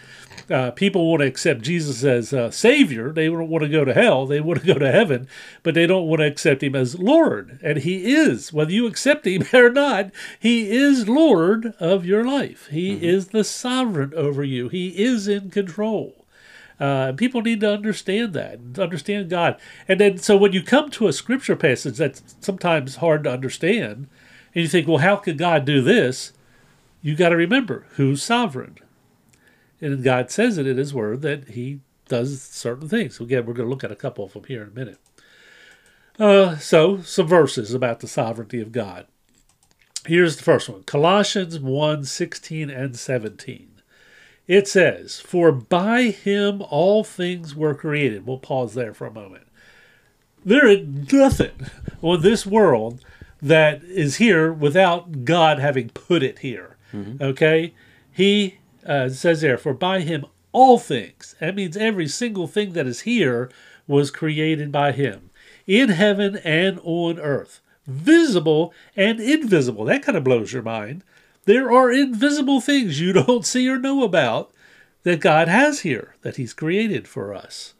uh, 0.50 0.72
people 0.72 1.08
want 1.08 1.20
to 1.20 1.26
accept 1.26 1.62
Jesus 1.62 2.02
as 2.02 2.54
Savior. 2.56 3.12
They 3.12 3.26
don't 3.26 3.48
want 3.48 3.62
to 3.62 3.68
go 3.68 3.84
to 3.84 3.94
hell. 3.94 4.26
They 4.26 4.40
want 4.40 4.60
to 4.60 4.66
go 4.66 4.78
to 4.78 4.90
heaven, 4.90 5.28
but 5.62 5.74
they 5.74 5.86
don't 5.86 6.08
want 6.08 6.20
to 6.20 6.26
accept 6.26 6.62
Him 6.62 6.74
as 6.74 6.98
Lord. 6.98 7.60
And 7.62 7.78
He 7.78 8.12
is, 8.12 8.52
whether 8.52 8.72
you 8.72 8.86
accept 8.86 9.26
Him 9.26 9.44
or 9.52 9.70
not, 9.70 10.10
He 10.40 10.70
is 10.70 11.08
Lord 11.08 11.74
of 11.78 12.04
your 12.04 12.24
life. 12.24 12.66
He 12.68 12.94
mm-hmm. 12.94 13.04
is 13.04 13.28
the 13.28 13.44
sovereign 13.44 14.12
over 14.14 14.42
you, 14.42 14.68
He 14.68 14.88
is 14.88 15.28
in 15.28 15.50
control. 15.50 16.23
Uh, 16.80 17.12
people 17.12 17.40
need 17.40 17.60
to 17.60 17.72
understand 17.72 18.32
that, 18.34 18.58
understand 18.78 19.30
God. 19.30 19.58
And 19.86 20.00
then, 20.00 20.18
so 20.18 20.36
when 20.36 20.52
you 20.52 20.62
come 20.62 20.90
to 20.90 21.06
a 21.06 21.12
scripture 21.12 21.56
passage 21.56 21.98
that's 21.98 22.36
sometimes 22.40 22.96
hard 22.96 23.24
to 23.24 23.30
understand, 23.30 24.08
and 24.54 24.62
you 24.62 24.68
think, 24.68 24.88
well, 24.88 24.98
how 24.98 25.16
could 25.16 25.38
God 25.38 25.64
do 25.64 25.80
this? 25.80 26.32
You 27.02 27.14
got 27.14 27.30
to 27.30 27.36
remember 27.36 27.86
who's 27.96 28.22
sovereign. 28.22 28.78
And 29.80 30.02
God 30.02 30.30
says 30.30 30.58
it 30.58 30.66
in 30.66 30.76
His 30.76 30.94
Word 30.94 31.22
that 31.22 31.50
He 31.50 31.80
does 32.08 32.40
certain 32.42 32.88
things. 32.88 33.16
So 33.16 33.24
again, 33.24 33.46
we're 33.46 33.54
going 33.54 33.68
to 33.68 33.70
look 33.70 33.84
at 33.84 33.92
a 33.92 33.96
couple 33.96 34.24
of 34.24 34.32
them 34.32 34.44
here 34.44 34.62
in 34.62 34.68
a 34.68 34.72
minute. 34.72 34.98
Uh, 36.18 36.56
so, 36.58 37.00
some 37.02 37.26
verses 37.26 37.74
about 37.74 37.98
the 37.98 38.06
sovereignty 38.06 38.60
of 38.60 38.70
God. 38.70 39.06
Here's 40.06 40.36
the 40.36 40.44
first 40.44 40.68
one 40.68 40.84
Colossians 40.84 41.58
1 41.58 42.04
16 42.04 42.70
and 42.70 42.96
17. 42.96 43.73
It 44.46 44.68
says, 44.68 45.20
For 45.20 45.52
by 45.52 46.04
him 46.04 46.62
all 46.62 47.02
things 47.02 47.54
were 47.54 47.74
created. 47.74 48.26
We'll 48.26 48.38
pause 48.38 48.74
there 48.74 48.92
for 48.92 49.06
a 49.06 49.12
moment. 49.12 49.46
There 50.44 50.66
is 50.66 50.86
nothing 51.12 51.52
on 52.02 52.20
this 52.20 52.44
world 52.44 53.02
that 53.40 53.82
is 53.84 54.16
here 54.16 54.52
without 54.52 55.24
God 55.24 55.58
having 55.58 55.88
put 55.90 56.22
it 56.22 56.40
here. 56.40 56.76
Mm-hmm. 56.92 57.22
Okay? 57.22 57.74
He 58.12 58.58
uh, 58.86 59.08
says 59.08 59.40
there, 59.40 59.56
For 59.56 59.72
by 59.72 60.00
him 60.00 60.26
all 60.52 60.78
things, 60.78 61.34
that 61.40 61.54
means 61.54 61.76
every 61.76 62.06
single 62.06 62.46
thing 62.46 62.74
that 62.74 62.86
is 62.86 63.00
here 63.00 63.50
was 63.86 64.10
created 64.10 64.70
by 64.70 64.92
him, 64.92 65.30
in 65.66 65.90
heaven 65.90 66.36
and 66.44 66.80
on 66.84 67.18
earth, 67.18 67.60
visible 67.86 68.72
and 68.96 69.20
invisible. 69.20 69.84
That 69.84 70.02
kind 70.02 70.16
of 70.16 70.24
blows 70.24 70.52
your 70.52 70.62
mind. 70.62 71.02
There 71.46 71.70
are 71.70 71.92
invisible 71.92 72.60
things 72.60 73.00
you 73.00 73.12
don't 73.24 73.44
see 73.46 73.68
or 73.68 73.78
know 73.78 74.02
about 74.02 74.50
that 75.02 75.20
God 75.20 75.48
has 75.48 75.80
here, 75.80 76.14
that 76.22 76.36
He's 76.36 76.54
created 76.54 77.06
for 77.06 77.34
us. 77.34 77.74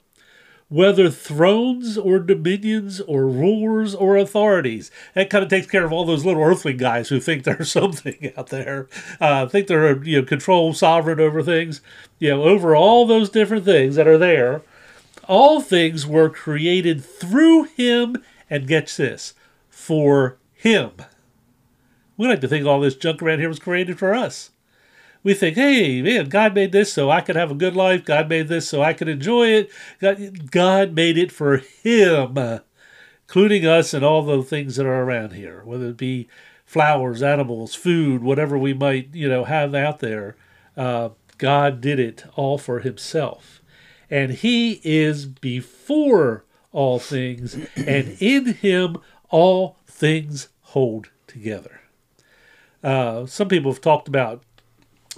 Whether 0.68 1.11
thrones 1.11 1.96
or 1.98 2.18
dominions 2.18 3.00
or 3.00 3.27
rulers 3.27 3.94
or 3.94 4.16
authorities. 4.16 4.90
That 5.14 5.31
kind 5.31 5.44
of 5.44 5.50
takes 5.50 5.66
care 5.66 5.85
of 5.85 5.92
all 5.92 6.05
those 6.05 6.24
little 6.24 6.42
earthly 6.42 6.72
guys 6.72 7.09
who 7.11 7.20
think 7.20 7.44
they're 7.44 7.64
something 7.64 8.33
out 8.37 8.48
there, 8.48 8.88
uh, 9.20 9.46
think 9.46 9.66
they're 9.66 10.03
you 10.03 10.20
know 10.20 10.27
control 10.27 10.72
sovereign 10.72 11.20
over 11.20 11.42
things. 11.42 11.81
You 12.18 12.31
know, 12.31 12.42
over 12.44 12.74
all 12.74 13.07
those 13.07 13.29
different 13.31 13.64
things 13.64 13.96
that 13.96 14.09
are 14.09 14.18
there, 14.18 14.62
all 15.29 15.61
things 15.61 16.07
were 16.07 16.31
created 16.31 17.05
through 17.05 17.64
Him, 17.64 18.22
and 18.50 18.66
get 18.66 18.88
this, 18.88 19.35
for 19.70 20.38
Him. 20.55 20.92
We 22.16 22.29
like 22.29 22.40
to 22.42 22.48
think 22.48 22.66
all 22.66 22.81
this 22.81 22.94
junk 22.94 23.22
around 23.22 23.40
here 23.40 23.48
was 23.48 23.59
created 23.59 23.98
for 23.98 24.14
us. 24.14 24.50
We 25.22 25.33
think, 25.33 25.57
hey, 25.57 26.03
man, 26.03 26.29
God 26.29 26.55
made 26.55 26.70
this 26.70 26.92
so 26.92 27.11
I 27.11 27.22
could 27.22 27.35
have 27.35 27.50
a 27.50 27.55
good 27.55 27.74
life. 27.74 28.05
God 28.05 28.29
made 28.29 28.48
this 28.48 28.68
so 28.68 28.83
I 28.83 28.92
could 28.92 29.09
enjoy 29.09 29.48
it. 29.48 29.70
God, 30.50 30.92
made 30.92 31.16
it 31.16 31.33
for 31.33 31.57
Him, 31.57 32.61
including 33.27 33.66
us 33.66 33.94
and 33.94 34.05
all 34.05 34.22
the 34.22 34.42
things 34.42 34.77
that 34.77 34.85
are 34.85 35.03
around 35.03 35.33
here, 35.33 35.62
whether 35.64 35.87
it 35.88 35.96
be 35.96 36.29
flowers, 36.66 37.22
animals, 37.22 37.74
food, 37.74 38.22
whatever 38.22 38.59
we 38.59 38.74
might, 38.74 39.14
you 39.14 39.29
know, 39.29 39.44
have 39.44 39.74
out 39.74 40.00
there. 40.00 40.37
Uh, 40.77 41.11
God 41.38 41.81
did 41.81 41.98
it 41.98 42.24
all 42.37 42.59
for 42.59 42.81
Himself. 42.81 43.62
And 44.11 44.33
He 44.33 44.81
is 44.85 45.24
before 45.24 46.44
all 46.70 46.98
things, 46.98 47.57
and 47.77 48.16
in 48.20 48.55
Him 48.55 48.98
all 49.31 49.79
things 49.87 50.48
hold 50.61 51.09
together. 51.27 51.81
Uh, 52.85 53.25
some 53.25 53.49
people 53.49 53.73
have 53.73 53.81
talked 53.81 54.07
about 54.07 54.42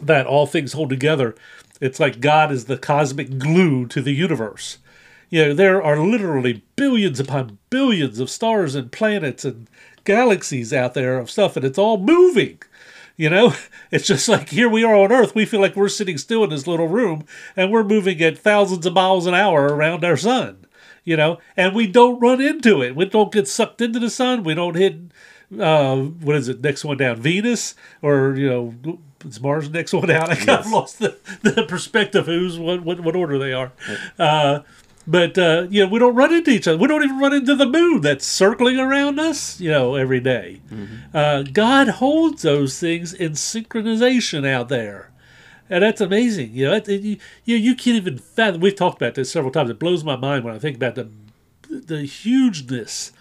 that 0.00 0.26
all 0.26 0.46
things 0.46 0.72
hold 0.72 0.88
together. 0.88 1.34
It's 1.80 1.98
like 1.98 2.20
God 2.20 2.52
is 2.52 2.66
the 2.66 2.78
cosmic 2.78 3.38
glue 3.38 3.86
to 3.86 4.00
the 4.00 4.12
universe. 4.12 4.78
You 5.28 5.46
know, 5.46 5.54
there 5.54 5.82
are 5.82 5.98
literally 5.98 6.62
billions 6.76 7.18
upon 7.18 7.58
billions 7.68 8.20
of 8.20 8.30
stars 8.30 8.76
and 8.76 8.92
planets 8.92 9.44
and 9.44 9.68
galaxies 10.04 10.72
out 10.72 10.94
there 10.94 11.18
of 11.18 11.30
stuff, 11.30 11.56
and 11.56 11.64
it's 11.64 11.78
all 11.78 11.98
moving. 11.98 12.62
You 13.16 13.30
know, 13.30 13.54
it's 13.90 14.06
just 14.06 14.28
like 14.28 14.50
here 14.50 14.68
we 14.68 14.84
are 14.84 14.94
on 14.94 15.10
Earth. 15.10 15.34
We 15.34 15.44
feel 15.44 15.60
like 15.60 15.74
we're 15.74 15.88
sitting 15.88 16.18
still 16.18 16.44
in 16.44 16.50
this 16.50 16.68
little 16.68 16.88
room, 16.88 17.24
and 17.56 17.72
we're 17.72 17.84
moving 17.84 18.22
at 18.22 18.38
thousands 18.38 18.86
of 18.86 18.92
miles 18.92 19.26
an 19.26 19.34
hour 19.34 19.66
around 19.66 20.04
our 20.04 20.16
sun. 20.16 20.66
You 21.02 21.16
know, 21.16 21.38
and 21.56 21.74
we 21.74 21.86
don't 21.86 22.20
run 22.20 22.40
into 22.40 22.82
it. 22.82 22.96
We 22.96 23.04
don't 23.06 23.32
get 23.32 23.46
sucked 23.46 23.80
into 23.80 24.00
the 24.00 24.10
sun. 24.10 24.42
We 24.42 24.54
don't 24.54 24.74
hit 24.74 24.96
uh, 25.58 25.96
what 25.96 26.36
is 26.36 26.48
it? 26.48 26.60
Next 26.60 26.84
one 26.84 26.96
down, 26.96 27.16
Venus, 27.16 27.74
or 28.02 28.34
you 28.36 28.48
know, 28.48 28.98
it's 29.24 29.40
Mars 29.40 29.70
next 29.70 29.92
one 29.92 30.06
down. 30.08 30.24
I 30.30 30.34
kind 30.34 30.46
yes. 30.48 30.66
of 30.66 30.72
lost 30.72 30.98
the, 30.98 31.16
the 31.42 31.64
perspective 31.68 32.26
who's 32.26 32.58
what, 32.58 32.82
what, 32.82 33.00
what 33.00 33.16
order 33.16 33.38
they 33.38 33.52
are. 33.52 33.72
Uh, 34.18 34.60
But 35.08 35.38
uh, 35.38 35.68
you 35.70 35.84
know, 35.84 35.88
we 35.90 36.00
don't 36.00 36.16
run 36.16 36.34
into 36.34 36.50
each 36.50 36.66
other. 36.66 36.76
We 36.78 36.88
don't 36.88 37.04
even 37.04 37.20
run 37.20 37.32
into 37.32 37.54
the 37.54 37.66
moon 37.66 38.00
that's 38.00 38.26
circling 38.26 38.78
around 38.80 39.20
us, 39.20 39.60
you 39.60 39.70
know, 39.70 39.94
every 39.94 40.18
day. 40.18 40.60
Uh, 41.14 41.42
God 41.44 41.86
holds 41.88 42.42
those 42.42 42.80
things 42.80 43.14
in 43.14 43.32
synchronization 43.32 44.44
out 44.44 44.68
there, 44.68 45.12
and 45.70 45.84
that's 45.84 46.00
amazing. 46.00 46.50
You 46.54 46.64
know, 46.66 46.74
it, 46.74 46.88
it- 46.88 47.02
you, 47.04 47.16
you 47.44 47.56
you 47.56 47.74
can't 47.76 47.96
even 47.96 48.18
fathom. 48.18 48.60
We've 48.60 48.74
talked 48.74 49.00
about 49.00 49.14
this 49.14 49.30
several 49.30 49.52
times. 49.52 49.70
It 49.70 49.78
blows 49.78 50.02
my 50.02 50.16
mind 50.16 50.42
when 50.44 50.54
I 50.54 50.58
think 50.58 50.74
about 50.76 50.96
the 50.96 51.08
the 51.68 52.02
hugeness 52.04 53.12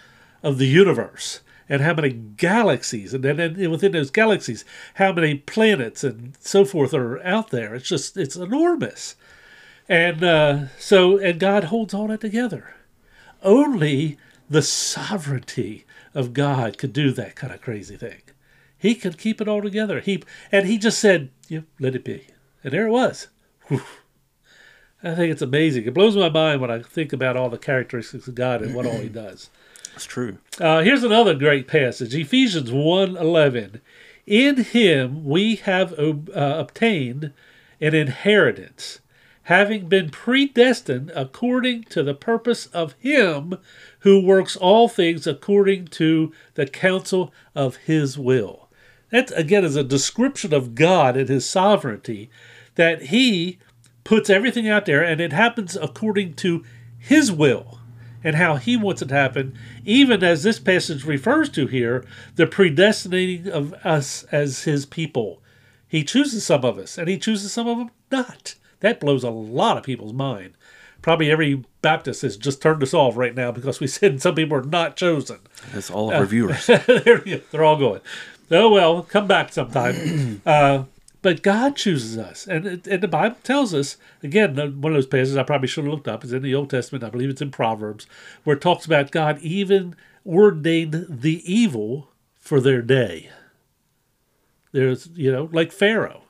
of 0.41 0.57
the 0.57 0.67
universe 0.67 1.41
and 1.67 1.81
how 1.81 1.93
many 1.93 2.11
galaxies 2.11 3.13
and 3.13 3.23
then 3.23 3.69
within 3.71 3.91
those 3.91 4.11
galaxies 4.11 4.63
how 4.95 5.11
many 5.11 5.35
planets 5.35 6.03
and 6.03 6.35
so 6.39 6.63
forth 6.65 6.93
are 6.93 7.23
out 7.23 7.49
there. 7.49 7.75
It's 7.75 7.87
just 7.87 8.17
it's 8.17 8.35
enormous. 8.35 9.15
And 9.87 10.23
uh, 10.23 10.67
so 10.77 11.17
and 11.17 11.39
god 11.39 11.65
holds 11.65 11.93
all 11.93 12.07
that 12.07 12.21
together. 12.21 12.75
Only 13.41 14.17
the 14.49 14.61
sovereignty 14.61 15.85
of 16.13 16.33
god 16.33 16.77
could 16.77 16.93
do 16.93 17.11
that 17.11 17.35
kind 17.35 17.53
of 17.53 17.61
crazy 17.61 17.97
thing. 17.97 18.21
He 18.77 18.95
could 18.95 19.17
keep 19.17 19.41
it 19.41 19.47
all 19.47 19.61
together. 19.61 19.99
He 19.99 20.23
and 20.51 20.67
he 20.67 20.77
just 20.77 20.99
said 20.99 21.29
yeah, 21.47 21.61
let 21.79 21.95
it 21.95 22.03
be. 22.03 22.27
And 22.63 22.73
there 22.73 22.87
it 22.87 22.91
was. 22.91 23.27
Whew. 23.67 23.81
I 25.03 25.13
think 25.13 25.31
it's 25.31 25.41
amazing. 25.41 25.85
It 25.85 25.93
blows 25.93 26.15
my 26.15 26.29
mind 26.29 26.61
when 26.61 26.71
I 26.71 26.81
think 26.81 27.13
about 27.13 27.37
all 27.37 27.49
the 27.49 27.59
characteristics 27.59 28.27
of 28.27 28.33
God 28.33 28.63
and 28.63 28.73
what 28.73 28.87
all 28.87 28.97
He 28.97 29.09
does. 29.09 29.51
It's 29.95 30.05
true. 30.05 30.39
Uh, 30.59 30.81
here's 30.81 31.03
another 31.03 31.33
great 31.33 31.67
passage 31.67 32.13
Ephesians 32.13 32.69
1 32.69 33.15
11. 33.15 33.79
In 34.27 34.57
him 34.57 35.23
we 35.23 35.55
have 35.55 35.93
uh, 35.97 36.13
obtained 36.33 37.31
an 37.79 37.95
inheritance, 37.95 38.99
having 39.43 39.87
been 39.87 40.09
predestined 40.09 41.13
according 41.15 41.83
to 41.85 42.03
the 42.03 42.13
purpose 42.13 42.65
of 42.67 42.93
him 42.99 43.57
who 43.99 44.21
works 44.21 44.57
all 44.57 44.89
things 44.89 45.25
according 45.25 45.87
to 45.87 46.33
the 46.55 46.67
counsel 46.67 47.33
of 47.53 47.77
his 47.77 48.17
will. 48.17 48.67
That, 49.11 49.31
again, 49.37 49.63
is 49.63 49.77
a 49.77 49.83
description 49.83 50.53
of 50.53 50.75
God 50.75 51.15
and 51.15 51.29
his 51.29 51.49
sovereignty, 51.49 52.29
that 52.75 53.03
he 53.03 53.59
puts 54.03 54.29
everything 54.29 54.67
out 54.67 54.85
there 54.85 55.03
and 55.03 55.21
it 55.21 55.31
happens 55.31 55.77
according 55.77 56.33
to 56.35 56.65
his 56.99 57.31
will 57.31 57.79
and 58.25 58.35
how 58.35 58.55
he 58.55 58.75
wants 58.75 59.03
it 59.03 59.09
to 59.09 59.13
happen, 59.13 59.55
even 59.85 60.23
as 60.23 60.41
this 60.41 60.57
passage 60.57 61.05
refers 61.05 61.47
to 61.47 61.67
here, 61.67 62.03
the 62.35 62.47
predestinating 62.47 63.47
of 63.47 63.71
us 63.85 64.23
as 64.31 64.63
his 64.63 64.87
people. 64.87 65.43
He 65.87 66.03
chooses 66.03 66.43
some 66.43 66.65
of 66.65 66.79
us, 66.79 66.97
and 66.97 67.07
he 67.07 67.19
chooses 67.19 67.53
some 67.53 67.67
of 67.67 67.77
them 67.77 67.91
not. 68.11 68.55
That 68.79 68.99
blows 68.99 69.23
a 69.23 69.29
lot 69.29 69.77
of 69.77 69.83
people's 69.83 70.11
mind. 70.11 70.55
Probably 71.03 71.29
every 71.29 71.63
Baptist 71.83 72.23
has 72.23 72.35
just 72.35 72.63
turned 72.63 72.81
us 72.81 72.95
off 72.95 73.15
right 73.15 73.35
now 73.35 73.51
because 73.51 73.79
we 73.79 73.85
said 73.87 74.19
some 74.23 74.33
people 74.33 74.57
are 74.57 74.63
not 74.63 74.97
chosen. 74.97 75.37
That's 75.71 75.91
all 75.91 76.09
of 76.09 76.15
our 76.15 76.25
viewers. 76.25 76.65
There 76.87 77.21
you 77.27 77.37
go. 77.37 77.43
They're 77.51 77.63
all 77.63 77.77
going. 77.77 78.01
Oh 78.49 78.71
well, 78.71 79.03
come 79.03 79.27
back 79.27 79.53
sometime. 79.53 80.41
uh, 80.47 80.85
but 81.25 81.41
God 81.41 81.75
chooses 81.75 82.19
us, 82.19 82.45
and 82.45 82.85
and 82.87 83.01
the 83.01 83.07
Bible 83.07 83.37
tells 83.41 83.73
us 83.73 83.97
again. 84.21 84.55
One 84.55 84.91
of 84.91 84.97
those 84.97 85.07
passages 85.07 85.37
I 85.37 85.41
probably 85.41 85.67
should 85.67 85.85
have 85.85 85.91
looked 85.91 86.07
up 86.07 86.23
is 86.23 86.31
in 86.31 86.43
the 86.43 86.53
Old 86.53 86.69
Testament. 86.69 87.03
I 87.03 87.09
believe 87.09 87.31
it's 87.31 87.41
in 87.41 87.49
Proverbs, 87.49 88.05
where 88.43 88.57
it 88.57 88.61
talks 88.61 88.85
about 88.85 89.09
God 89.09 89.39
even 89.39 89.95
ordained 90.23 91.07
the 91.09 91.41
evil 91.51 92.11
for 92.35 92.61
their 92.61 92.83
day. 92.83 93.31
There's 94.71 95.07
you 95.15 95.31
know 95.31 95.49
like 95.51 95.71
Pharaoh. 95.71 96.25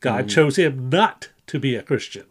God 0.00 0.26
mm-hmm. 0.26 0.34
chose 0.34 0.56
him 0.56 0.90
not 0.90 1.30
to 1.46 1.58
be 1.58 1.74
a 1.74 1.82
Christian. 1.82 2.26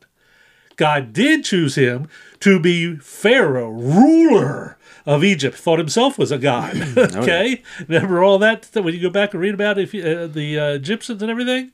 God 0.76 1.12
did 1.12 1.44
choose 1.44 1.74
him 1.74 2.08
to 2.42 2.60
be 2.60 2.98
Pharaoh, 2.98 3.72
ruler 3.72 4.78
of 5.06 5.24
Egypt. 5.24 5.58
Thought 5.58 5.80
himself 5.80 6.18
was 6.18 6.32
a 6.32 6.38
god. 6.38 6.76
okay, 6.98 7.62
remember 7.88 8.24
all 8.24 8.38
that 8.40 8.70
when 8.74 8.94
you 8.94 9.02
go 9.02 9.10
back 9.10 9.34
and 9.34 9.42
read 9.42 9.54
about 9.54 9.78
if, 9.78 9.94
uh, 9.94 10.28
the 10.28 10.60
uh, 10.60 10.74
Egyptians 10.74 11.22
and 11.22 11.32
everything, 11.32 11.72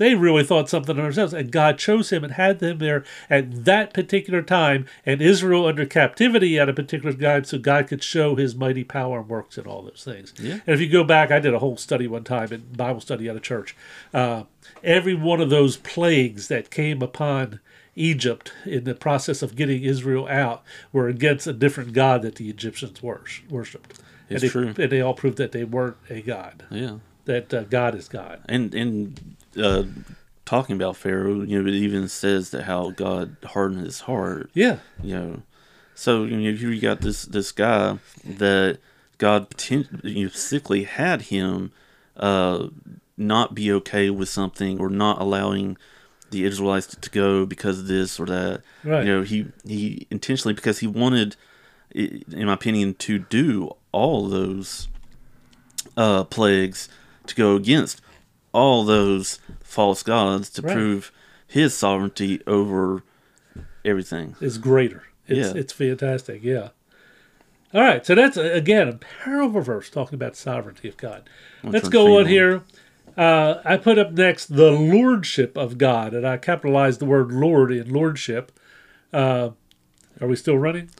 they 0.00 0.14
really 0.14 0.42
thought 0.42 0.70
something 0.70 0.96
of 0.96 1.04
themselves, 1.04 1.34
and 1.34 1.52
God 1.52 1.78
chose 1.78 2.08
him 2.08 2.24
and 2.24 2.32
had 2.32 2.58
them 2.58 2.78
there 2.78 3.04
at 3.28 3.66
that 3.66 3.92
particular 3.92 4.40
time, 4.40 4.86
and 5.04 5.20
Israel 5.20 5.66
under 5.66 5.84
captivity 5.84 6.58
at 6.58 6.70
a 6.70 6.72
particular 6.72 7.12
time, 7.14 7.44
so 7.44 7.58
God 7.58 7.86
could 7.86 8.02
show 8.02 8.34
His 8.34 8.54
mighty 8.54 8.82
power 8.82 9.20
and 9.20 9.28
works 9.28 9.58
and 9.58 9.66
all 9.66 9.82
those 9.82 10.02
things. 10.02 10.32
Yeah. 10.38 10.60
And 10.66 10.74
if 10.74 10.80
you 10.80 10.88
go 10.88 11.04
back, 11.04 11.30
I 11.30 11.38
did 11.38 11.52
a 11.52 11.58
whole 11.58 11.76
study 11.76 12.06
one 12.06 12.24
time 12.24 12.50
in 12.50 12.72
Bible 12.72 13.02
study 13.02 13.28
at 13.28 13.36
a 13.36 13.40
church. 13.40 13.76
Uh, 14.14 14.44
every 14.82 15.14
one 15.14 15.42
of 15.42 15.50
those 15.50 15.76
plagues 15.76 16.48
that 16.48 16.70
came 16.70 17.02
upon 17.02 17.60
Egypt 17.96 18.52
in 18.64 18.84
the 18.84 18.94
process 18.94 19.42
of 19.42 19.56
getting 19.56 19.82
Israel 19.82 20.26
out 20.28 20.62
were 20.92 21.08
against 21.08 21.46
a 21.46 21.52
different 21.52 21.92
god 21.92 22.22
that 22.22 22.36
the 22.36 22.48
Egyptians 22.48 23.02
worshipped. 23.02 23.98
It's 24.28 24.30
and 24.30 24.40
they, 24.42 24.48
true. 24.48 24.74
And 24.78 24.92
they 24.92 25.00
all 25.00 25.14
proved 25.14 25.38
that 25.38 25.52
they 25.52 25.64
weren't 25.64 25.96
a 26.08 26.22
god, 26.22 26.64
Yeah. 26.70 26.98
that 27.24 27.52
uh, 27.52 27.64
God 27.64 27.94
is 27.94 28.08
God. 28.08 28.40
And 28.48 28.74
and 28.74 29.36
uh, 29.60 29.84
talking 30.44 30.76
about 30.76 30.96
Pharaoh, 30.96 31.42
you 31.42 31.60
know, 31.62 31.68
it 31.68 31.74
even 31.74 32.08
says 32.08 32.50
that 32.50 32.64
how 32.64 32.90
God 32.90 33.36
hardened 33.44 33.84
his 33.84 34.00
heart. 34.00 34.50
Yeah. 34.54 34.78
You 35.02 35.14
know, 35.14 35.42
so 35.94 36.24
you 36.24 36.36
know, 36.36 36.56
here 36.56 36.70
you 36.70 36.80
got 36.80 37.00
this 37.00 37.22
this 37.24 37.52
guy 37.52 37.98
that 38.24 38.78
God 39.18 39.48
you 39.68 40.24
know, 40.24 40.30
sickly 40.30 40.84
had 40.84 41.22
him 41.22 41.72
uh, 42.16 42.68
not 43.16 43.54
be 43.54 43.72
okay 43.72 44.10
with 44.10 44.28
something 44.28 44.80
or 44.80 44.88
not 44.88 45.20
allowing 45.20 45.76
the 46.30 46.44
Israelites 46.44 46.86
to 46.94 47.10
go 47.10 47.44
because 47.46 47.78
of 47.80 47.86
this 47.86 48.18
or 48.20 48.26
that. 48.26 48.62
Right. 48.84 49.04
You 49.04 49.12
know, 49.12 49.22
he 49.22 49.46
he 49.66 50.06
intentionally 50.10 50.54
because 50.54 50.78
he 50.80 50.86
wanted, 50.86 51.36
in 51.94 52.46
my 52.46 52.52
opinion, 52.54 52.94
to 52.94 53.18
do 53.18 53.70
all 53.92 54.28
those 54.28 54.88
uh, 55.96 56.24
plagues 56.24 56.88
to 57.26 57.34
go 57.34 57.56
against 57.56 58.00
all 58.52 58.84
those 58.84 59.38
false 59.62 60.02
gods 60.02 60.50
to 60.50 60.62
Right. 60.62 60.74
prove 60.74 61.12
his 61.46 61.74
sovereignty 61.74 62.40
over 62.46 63.02
everything. 63.84 64.36
is 64.40 64.58
greater. 64.58 65.04
It's 65.26 65.54
Yeah. 65.54 65.60
it's 65.60 65.72
fantastic. 65.72 66.42
Yeah. 66.42 66.68
All 67.72 67.82
right, 67.82 68.04
so 68.04 68.16
that's 68.16 68.36
again 68.36 68.88
a 68.88 68.92
parallel 68.94 69.60
verse 69.60 69.90
talking 69.90 70.14
about 70.16 70.34
sovereignty 70.36 70.88
of 70.88 70.96
God. 70.96 71.28
Let's 71.62 71.88
go 71.88 72.18
on 72.18 72.26
here. 72.26 72.62
Uh, 73.16 73.60
I 73.64 73.76
put 73.76 73.98
up 73.98 74.12
next 74.12 74.46
the 74.54 74.70
lordship 74.70 75.56
of 75.56 75.78
God, 75.78 76.14
and 76.14 76.26
I 76.26 76.36
capitalized 76.36 77.00
the 77.00 77.04
word 77.06 77.32
Lord 77.32 77.72
in 77.72 77.92
lordship. 77.92 78.52
Uh, 79.12 79.50
are 80.20 80.28
we 80.28 80.36
still 80.36 80.58
running? 80.58 80.90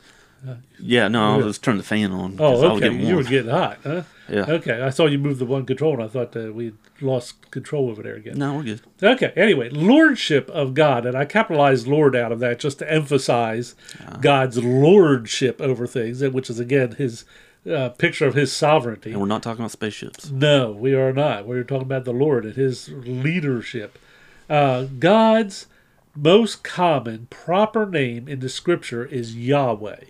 Yeah, 0.79 1.09
no, 1.09 1.35
I 1.35 1.39
Yeah. 1.39 1.45
was 1.45 1.59
turning 1.59 1.79
the 1.79 1.85
fan 1.85 2.13
on. 2.13 2.37
Oh, 2.39 2.77
okay. 2.77 2.91
You 2.95 3.17
were 3.17 3.23
getting 3.23 3.51
hot, 3.51 3.79
huh? 3.85 4.03
Yeah. 4.27 4.47
Okay, 4.49 4.81
I 4.81 4.89
saw 4.89 5.05
you 5.07 5.19
move 5.19 5.39
the 5.39 5.45
one 5.45 5.67
control, 5.67 5.95
and 5.95 6.03
I 6.03 6.07
thought 6.09 6.35
uh, 6.35 6.51
we 6.53 6.73
lost 7.03 7.51
control 7.51 7.91
over 7.91 8.03
there 8.03 8.15
again. 8.15 8.39
No, 8.39 8.55
we're 8.55 8.63
good. 8.63 8.81
Okay, 9.03 9.33
anyway, 9.37 9.69
lordship 9.69 10.49
of 10.51 10.73
God, 10.73 11.05
and 11.05 11.15
I 11.17 11.27
capitalized 11.27 11.87
Lord 11.87 12.17
out 12.17 12.33
of 12.33 12.39
that 12.41 12.59
just 12.59 12.79
to 12.79 12.91
emphasize 12.91 13.75
God's 14.23 14.65
lordship 14.65 15.61
over 15.61 15.87
things, 15.87 16.23
which 16.23 16.49
is 16.49 16.59
again 16.59 16.93
his 16.93 17.25
uh, 17.69 17.91
picture 17.91 18.27
of 18.27 18.35
his 18.35 18.53
sovereignty. 18.53 19.13
And 19.13 19.21
we're 19.21 19.27
not 19.27 19.43
talking 19.43 19.63
about 19.63 19.71
spaceships. 19.73 20.31
No, 20.31 20.73
we 20.73 20.95
are 20.95 21.13
not. 21.13 21.47
We're 21.47 21.65
talking 21.65 21.83
about 21.83 22.05
the 22.05 22.13
Lord 22.13 22.45
and 22.45 22.55
his 22.55 22.89
leadership. 22.89 23.99
Uh, 24.49 24.85
God's 24.99 25.67
most 26.17 26.65
common 26.65 27.29
proper 27.31 27.87
name 27.87 28.29
in 28.29 28.41
the 28.41 28.49
scripture 28.49 29.05
is 29.05 29.37
Yahweh. 29.37 30.05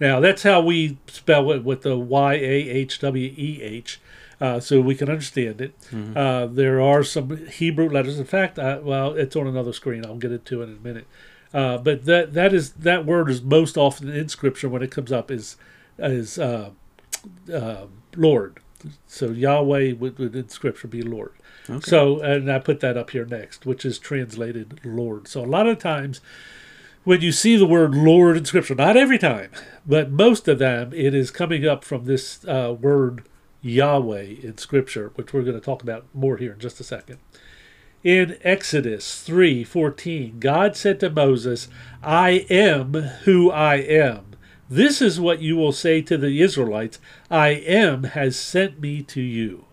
Now, 0.00 0.20
that's 0.20 0.42
how 0.42 0.60
we 0.60 0.98
spell 1.06 1.50
it 1.52 1.64
with 1.64 1.82
the 1.82 1.96
Y 1.96 2.34
A 2.34 2.68
H 2.68 2.98
W 3.00 3.34
E 3.36 3.60
H. 3.62 4.00
Uh, 4.40 4.58
so 4.58 4.80
we 4.80 4.96
can 4.96 5.08
understand 5.08 5.60
it. 5.60 5.74
Uh, 6.16 6.46
there 6.46 6.80
are 6.80 7.04
some 7.04 7.46
Hebrew 7.46 7.88
letters. 7.88 8.18
In 8.18 8.24
fact, 8.24 8.58
I, 8.58 8.78
well, 8.78 9.12
it's 9.12 9.36
on 9.36 9.46
another 9.46 9.72
screen. 9.72 10.04
I'll 10.04 10.16
get 10.16 10.32
into 10.32 10.62
it 10.62 10.64
in 10.64 10.76
a 10.76 10.80
minute. 10.80 11.06
Uh, 11.54 11.78
but 11.78 12.06
that 12.06 12.34
that 12.34 12.52
is 12.52 12.72
that 12.72 13.06
word 13.06 13.30
is 13.30 13.40
most 13.42 13.76
often 13.76 14.08
in 14.08 14.28
Scripture 14.28 14.68
when 14.68 14.82
it 14.82 14.90
comes 14.90 15.12
up 15.12 15.30
is 15.30 15.56
is 15.98 16.38
uh, 17.52 17.86
Lord. 18.16 18.60
So 19.06 19.30
Yahweh 19.30 19.92
would, 19.92 20.18
would 20.18 20.34
in 20.34 20.48
Scripture 20.48 20.88
be 20.88 21.02
Lord. 21.02 21.32
So 21.82 22.20
and 22.20 22.50
I 22.50 22.58
put 22.58 22.80
that 22.80 22.96
up 22.96 23.10
here 23.10 23.24
next, 23.24 23.64
which 23.64 23.84
is 23.84 23.98
translated 23.98 24.80
Lord. 24.84 25.28
So 25.28 25.44
a 25.44 25.46
lot 25.46 25.68
of 25.68 25.78
times 25.78 26.20
when 27.04 27.20
you 27.20 27.32
see 27.32 27.56
the 27.56 27.66
word 27.66 27.94
Lord 27.94 28.36
in 28.36 28.44
Scripture, 28.44 28.74
not 28.74 28.96
every 28.96 29.18
time, 29.18 29.50
but 29.86 30.10
most 30.10 30.46
of 30.48 30.58
them, 30.58 30.92
it 30.92 31.14
is 31.14 31.30
coming 31.30 31.66
up 31.66 31.84
from 31.84 32.04
this 32.04 32.44
uh, 32.46 32.74
word 32.78 33.24
Yahweh 33.60 34.34
in 34.42 34.58
Scripture, 34.58 35.12
which 35.14 35.32
we're 35.32 35.42
going 35.42 35.58
to 35.58 35.64
talk 35.64 35.82
about 35.82 36.04
more 36.14 36.36
here 36.36 36.52
in 36.52 36.58
just 36.58 36.80
a 36.80 36.84
second. 36.84 37.18
In 38.04 38.36
Exodus 38.42 39.24
3:14, 39.28 40.40
God 40.40 40.76
said 40.76 40.98
to 41.00 41.10
Moses, 41.10 41.68
"I 42.02 42.46
am 42.50 42.92
who 43.24 43.50
I 43.52 43.76
am. 43.76 44.31
This 44.72 45.02
is 45.02 45.20
what 45.20 45.42
you 45.42 45.54
will 45.56 45.72
say 45.72 46.00
to 46.00 46.16
the 46.16 46.40
Israelites, 46.40 46.98
I 47.30 47.48
am 47.50 48.04
has 48.04 48.36
sent 48.36 48.80
me 48.80 49.02
to 49.02 49.20
you." 49.20 49.66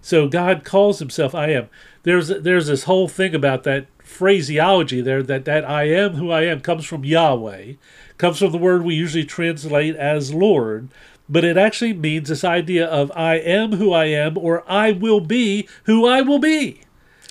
So 0.00 0.26
God 0.26 0.64
calls 0.64 0.98
himself 0.98 1.36
I 1.36 1.50
am. 1.50 1.68
There's 2.02 2.26
there's 2.26 2.66
this 2.66 2.82
whole 2.82 3.06
thing 3.06 3.32
about 3.32 3.62
that 3.62 3.86
phraseology 4.02 5.00
there 5.00 5.22
that 5.22 5.44
that 5.44 5.64
I 5.64 5.84
am 5.84 6.14
who 6.14 6.32
I 6.32 6.42
am 6.46 6.58
comes 6.58 6.84
from 6.84 7.04
Yahweh, 7.04 7.74
comes 8.16 8.40
from 8.40 8.50
the 8.50 8.58
word 8.58 8.82
we 8.82 8.96
usually 8.96 9.24
translate 9.24 9.94
as 9.94 10.34
Lord, 10.34 10.88
but 11.28 11.44
it 11.44 11.56
actually 11.56 11.92
means 11.92 12.28
this 12.28 12.42
idea 12.42 12.86
of 12.86 13.12
I 13.14 13.36
am 13.36 13.74
who 13.74 13.92
I 13.92 14.06
am 14.06 14.36
or 14.36 14.64
I 14.68 14.90
will 14.90 15.20
be 15.20 15.68
who 15.84 16.04
I 16.04 16.22
will 16.22 16.40
be. 16.40 16.80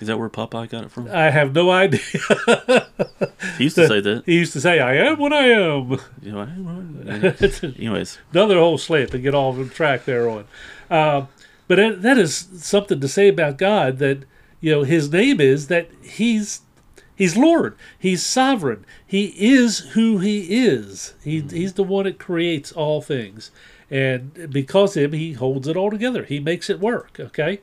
Is 0.02 0.08
that 0.08 0.18
where 0.20 0.30
Popeye 0.30 0.70
got 0.70 0.84
it 0.84 0.92
from? 0.92 1.08
I 1.12 1.32
have 1.32 1.56
no 1.56 1.72
idea. 1.72 2.00
He 3.58 3.64
used 3.66 3.76
to 3.78 3.88
say 3.88 4.00
that. 4.02 4.24
he 4.26 4.36
used 4.36 4.54
to 4.54 4.62
say, 4.62 4.80
I 4.80 4.94
am 4.96 5.18
what 5.18 5.34
I 5.34 5.46
am. 5.48 5.92
You 6.22 6.32
know, 6.32 6.42
I- 6.42 7.36
anyways, 7.80 8.20
Another 8.32 8.60
whole 8.60 8.78
slant 8.78 9.12
to 9.12 9.20
get 9.20 9.34
off 9.34 9.58
the 9.58 9.66
track 9.66 10.06
there 10.06 10.30
on. 10.30 10.46
Uh, 10.90 11.26
but 11.68 11.76
that, 11.78 12.02
that 12.04 12.18
is 12.18 12.48
something 12.58 13.00
to 13.00 13.08
say 13.08 13.28
about 13.28 13.58
God 13.58 13.98
that, 13.98 14.20
you 14.62 14.72
know, 14.72 14.84
his 14.84 15.12
name 15.12 15.42
is 15.42 15.68
that 15.68 15.90
he's 16.04 16.62
he's 17.16 17.36
Lord. 17.36 17.76
He's 17.98 18.24
sovereign. 18.24 18.86
He 19.06 19.34
is 19.38 19.80
who 19.80 20.20
he 20.20 20.64
is. 20.66 21.16
He, 21.24 21.42
He's 21.42 21.74
the 21.74 21.84
one 21.84 22.06
that 22.06 22.20
creates 22.20 22.72
all 22.72 23.02
things. 23.02 23.50
And 23.90 24.50
because 24.52 24.96
of 24.96 25.06
him, 25.06 25.14
he 25.14 25.34
holds 25.34 25.68
it 25.68 25.76
all 25.78 25.90
together. 25.90 26.24
He 26.24 26.40
makes 26.40 26.70
it 26.70 26.80
work, 26.80 27.18
okay? 27.20 27.62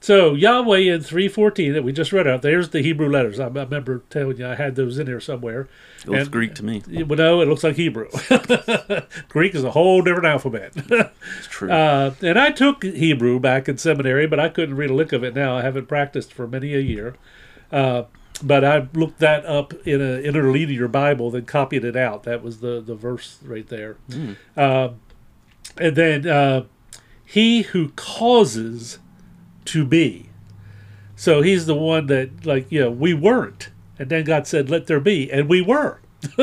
So 0.00 0.34
Yahweh 0.34 0.78
in 0.78 1.00
314 1.00 1.72
that 1.72 1.82
we 1.82 1.92
just 1.92 2.12
read 2.12 2.26
out, 2.26 2.42
there's 2.42 2.68
the 2.70 2.82
Hebrew 2.82 3.08
letters. 3.08 3.40
I, 3.40 3.46
I 3.46 3.48
remember 3.48 4.02
telling 4.10 4.36
you 4.38 4.46
I 4.46 4.54
had 4.54 4.76
those 4.76 4.98
in 4.98 5.06
there 5.06 5.20
somewhere. 5.20 5.68
it 6.02 6.08
looks 6.08 6.22
And- 6.22 6.30
Greek 6.30 6.54
to 6.56 6.64
me. 6.64 6.82
Well, 7.04 7.16
no, 7.16 7.40
it 7.40 7.48
looks 7.48 7.64
like 7.64 7.76
Hebrew. 7.76 8.08
Greek 9.28 9.54
is 9.54 9.64
a 9.64 9.72
whole 9.72 10.02
different 10.02 10.26
alphabet. 10.26 10.72
It's 10.76 11.46
true. 11.48 11.70
uh, 11.72 12.14
and 12.22 12.38
I 12.38 12.50
took 12.52 12.84
Hebrew 12.84 13.40
back 13.40 13.68
in 13.68 13.76
seminary, 13.76 14.26
but 14.26 14.38
I 14.38 14.48
couldn't 14.48 14.76
read 14.76 14.90
a 14.90 14.94
lick 14.94 15.12
of 15.12 15.24
it 15.24 15.34
now. 15.34 15.56
I 15.56 15.62
haven't 15.62 15.86
practiced 15.86 16.32
for 16.32 16.46
many 16.46 16.74
a 16.74 16.80
year. 16.80 17.16
Uh, 17.72 18.04
but 18.42 18.64
I 18.64 18.86
looked 18.94 19.18
that 19.18 19.44
up 19.46 19.74
in 19.84 20.00
an 20.00 20.22
interlinear 20.22 20.86
Bible, 20.86 21.32
then 21.32 21.44
copied 21.44 21.84
it 21.84 21.96
out. 21.96 22.22
That 22.22 22.42
was 22.42 22.60
the, 22.60 22.80
the 22.80 22.94
verse 22.94 23.38
right 23.42 23.66
there. 23.66 23.96
Mm. 24.08 24.36
Um, 24.56 25.00
and 25.76 25.96
then 25.96 26.26
uh, 26.28 26.64
he 27.24 27.62
who 27.62 27.88
causes 27.90 29.00
to 29.68 29.84
be. 29.84 30.30
So 31.16 31.42
he's 31.42 31.66
the 31.66 31.74
one 31.74 32.06
that, 32.06 32.46
like, 32.46 32.70
you 32.70 32.80
know, 32.80 32.90
we 32.90 33.14
weren't. 33.14 33.70
And 33.98 34.08
then 34.08 34.24
God 34.24 34.46
said, 34.46 34.70
let 34.70 34.86
there 34.86 35.00
be. 35.00 35.30
And 35.30 35.48
we 35.48 35.60
were. 35.60 36.00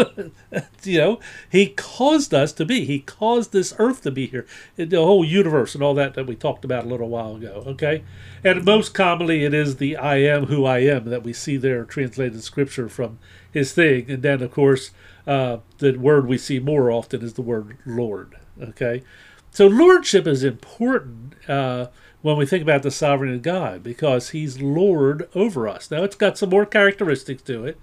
you 0.83 0.97
know, 0.97 1.19
he 1.49 1.67
caused 1.67 2.33
us 2.33 2.53
to 2.53 2.65
be. 2.65 2.85
He 2.85 2.99
caused 2.99 3.51
this 3.51 3.73
earth 3.77 4.03
to 4.03 4.11
be 4.11 4.27
here, 4.27 4.45
the 4.77 5.01
whole 5.01 5.25
universe 5.25 5.75
and 5.75 5.83
all 5.83 5.93
that 5.95 6.13
that 6.13 6.27
we 6.27 6.35
talked 6.35 6.63
about 6.63 6.85
a 6.85 6.88
little 6.88 7.09
while 7.09 7.35
ago. 7.35 7.63
Okay, 7.67 8.03
and 8.43 8.63
most 8.63 8.93
commonly 8.93 9.43
it 9.43 9.53
is 9.53 9.75
the 9.75 9.97
"I 9.97 10.17
am 10.17 10.45
who 10.45 10.63
I 10.63 10.79
am" 10.79 11.09
that 11.09 11.23
we 11.23 11.33
see 11.33 11.57
there 11.57 11.83
translated 11.83 12.41
Scripture 12.41 12.88
from 12.88 13.19
His 13.51 13.73
thing, 13.73 14.09
and 14.09 14.23
then 14.23 14.41
of 14.41 14.51
course 14.51 14.91
uh, 15.27 15.57
the 15.79 15.97
word 15.97 16.25
we 16.25 16.38
see 16.38 16.59
more 16.59 16.89
often 16.89 17.21
is 17.21 17.33
the 17.33 17.41
word 17.41 17.77
Lord. 17.85 18.35
Okay, 18.61 19.03
so 19.51 19.67
lordship 19.67 20.25
is 20.25 20.43
important. 20.45 21.33
Uh, 21.49 21.88
when 22.25 22.38
we 22.38 22.45
think 22.47 22.63
about 22.63 22.81
the 22.81 22.89
sovereignty 22.89 23.35
of 23.35 23.43
God, 23.43 23.83
because 23.83 24.31
He's 24.31 24.59
Lord 24.59 25.29
over 25.35 25.67
us. 25.67 25.91
Now, 25.91 26.03
it's 26.03 26.15
got 26.15 26.39
some 26.39 26.49
more 26.49 26.65
characteristics 26.65 27.43
to 27.43 27.65
it. 27.65 27.79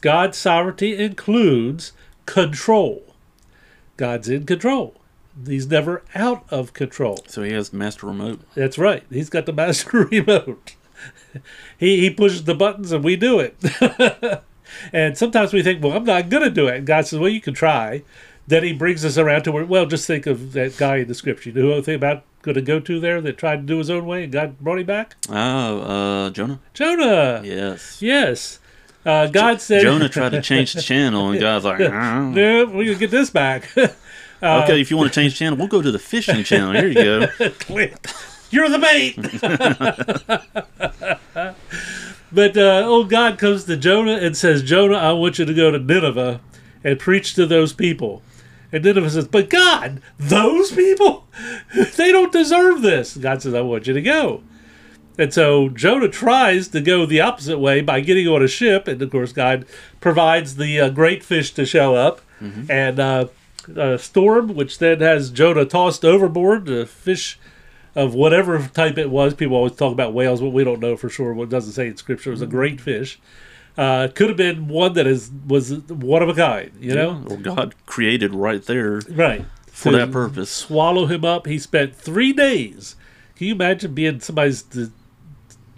God's 0.00 0.38
sovereignty 0.38 0.96
includes 0.96 1.92
control. 2.24 3.14
God's 3.98 4.30
in 4.30 4.46
control. 4.46 4.96
He's 5.46 5.66
never 5.66 6.02
out 6.14 6.46
of 6.50 6.72
control. 6.72 7.18
so 7.26 7.42
he 7.42 7.52
has 7.52 7.68
the 7.68 7.76
master 7.76 8.06
remote. 8.06 8.40
That's 8.54 8.78
right. 8.78 9.04
He's 9.10 9.28
got 9.28 9.44
the 9.44 9.52
master 9.52 10.06
remote. 10.10 10.74
he 11.76 12.00
he 12.00 12.08
pushes 12.08 12.44
the 12.44 12.54
buttons 12.54 12.92
and 12.92 13.04
we 13.04 13.14
do 13.14 13.38
it. 13.38 14.42
and 14.90 15.18
sometimes 15.18 15.52
we 15.52 15.62
think, 15.62 15.84
well, 15.84 15.94
I'm 15.94 16.04
not 16.04 16.30
going 16.30 16.44
to 16.44 16.50
do 16.50 16.66
it. 16.66 16.76
And 16.76 16.86
God 16.86 17.06
says, 17.06 17.18
well, 17.18 17.28
you 17.28 17.42
can 17.42 17.52
try. 17.52 18.04
Then 18.46 18.64
he 18.64 18.72
brings 18.72 19.04
us 19.04 19.18
around 19.18 19.42
to 19.42 19.52
where, 19.52 19.66
well, 19.66 19.84
just 19.84 20.06
think 20.06 20.24
of 20.24 20.52
that 20.52 20.78
guy 20.78 20.96
in 20.96 21.08
the 21.08 21.14
scripture. 21.14 21.50
You 21.50 21.62
know 21.62 21.82
think 21.82 21.96
about 21.96 22.24
going 22.46 22.54
to 22.54 22.62
go 22.62 22.80
to 22.80 23.00
there 23.00 23.20
that 23.20 23.36
tried 23.36 23.56
to 23.56 23.62
do 23.62 23.78
his 23.78 23.90
own 23.90 24.06
way 24.06 24.24
and 24.24 24.32
God 24.32 24.58
brought 24.58 24.78
him 24.78 24.86
back? 24.86 25.16
Oh, 25.28 25.34
uh, 25.34 26.30
Jonah. 26.30 26.60
Jonah. 26.72 27.42
Yes. 27.44 28.00
Yes. 28.00 28.60
Uh, 29.04 29.26
God 29.26 29.60
said, 29.60 29.82
Jonah 29.82 30.08
tried 30.08 30.30
to 30.30 30.42
change 30.42 30.72
the 30.72 30.82
channel, 30.82 31.30
and 31.30 31.38
God's 31.38 31.64
like, 31.64 31.78
no, 31.78 32.32
we're 32.32 32.66
going 32.66 32.86
to 32.86 32.94
get 32.96 33.12
this 33.12 33.30
back. 33.30 33.68
okay, 34.42 34.80
if 34.80 34.90
you 34.90 34.96
want 34.96 35.12
to 35.12 35.20
change 35.20 35.36
channel, 35.36 35.56
we'll 35.56 35.68
go 35.68 35.82
to 35.82 35.92
the 35.92 35.98
fishing 35.98 36.42
channel. 36.42 36.72
Here 36.72 36.88
you 36.88 36.94
go. 36.94 37.26
Click. 37.60 37.94
You're 38.50 38.68
the 38.68 38.78
bait. 38.78 39.16
but 42.32 42.56
uh, 42.56 42.84
old 42.84 43.10
God 43.10 43.38
comes 43.38 43.64
to 43.64 43.76
Jonah 43.76 44.16
and 44.16 44.36
says, 44.36 44.62
Jonah, 44.62 44.96
I 44.96 45.12
want 45.12 45.38
you 45.38 45.44
to 45.44 45.54
go 45.54 45.70
to 45.70 45.78
Nineveh 45.78 46.40
and 46.82 46.98
preach 46.98 47.34
to 47.34 47.46
those 47.46 47.72
people. 47.72 48.22
And 48.72 48.84
Nineveh 48.84 49.10
says, 49.10 49.28
But 49.28 49.50
God, 49.50 50.02
those 50.18 50.72
people, 50.72 51.26
they 51.96 52.12
don't 52.12 52.32
deserve 52.32 52.82
this. 52.82 53.16
God 53.16 53.42
says, 53.42 53.54
I 53.54 53.60
want 53.60 53.86
you 53.86 53.94
to 53.94 54.02
go. 54.02 54.42
And 55.18 55.32
so 55.32 55.68
Jonah 55.70 56.08
tries 56.08 56.68
to 56.68 56.80
go 56.80 57.06
the 57.06 57.20
opposite 57.22 57.58
way 57.58 57.80
by 57.80 58.00
getting 58.00 58.28
on 58.28 58.42
a 58.42 58.48
ship, 58.48 58.86
and 58.86 59.00
of 59.00 59.10
course 59.10 59.32
God 59.32 59.64
provides 60.00 60.56
the 60.56 60.78
uh, 60.80 60.88
great 60.90 61.24
fish 61.24 61.52
to 61.54 61.64
show 61.64 61.94
up, 61.94 62.20
and 62.70 63.00
uh, 63.00 63.28
a 63.74 63.98
storm, 63.98 64.54
which 64.54 64.78
then 64.78 65.00
has 65.00 65.30
Jonah 65.30 65.64
tossed 65.64 66.04
overboard. 66.04 66.66
The 66.66 66.84
fish 66.84 67.38
of 67.94 68.12
whatever 68.14 68.68
type 68.74 68.98
it 68.98 69.10
was. 69.10 69.32
People 69.32 69.56
always 69.56 69.72
talk 69.74 69.92
about 69.92 70.12
whales, 70.12 70.42
but 70.42 70.50
we 70.50 70.64
don't 70.64 70.80
know 70.80 70.96
for 70.98 71.08
sure. 71.08 71.32
What 71.32 71.48
doesn't 71.48 71.72
say 71.72 71.86
in 71.86 71.96
Scripture 71.96 72.30
it 72.30 72.34
was 72.34 72.42
a 72.42 72.46
great 72.46 72.78
fish. 72.78 73.18
Uh, 73.76 74.08
could 74.14 74.28
have 74.28 74.38
been 74.38 74.68
one 74.68 74.94
that 74.94 75.06
is 75.06 75.30
was 75.46 75.72
one 75.88 76.22
of 76.22 76.28
a 76.30 76.34
kind. 76.34 76.70
You 76.80 76.94
know, 76.94 77.22
or 77.28 77.36
God 77.36 77.74
created 77.86 78.34
right 78.34 78.64
there 78.64 79.00
right 79.10 79.44
for 79.70 79.90
To 79.92 79.98
that 79.98 80.10
purpose. 80.10 80.50
Swallow 80.50 81.06
him 81.06 81.24
up. 81.24 81.46
He 81.46 81.58
spent 81.58 81.94
three 81.94 82.32
days. 82.32 82.96
Can 83.36 83.48
you 83.48 83.54
imagine 83.54 83.92
being 83.92 84.20
somebody's 84.20 84.62
d- 84.62 84.86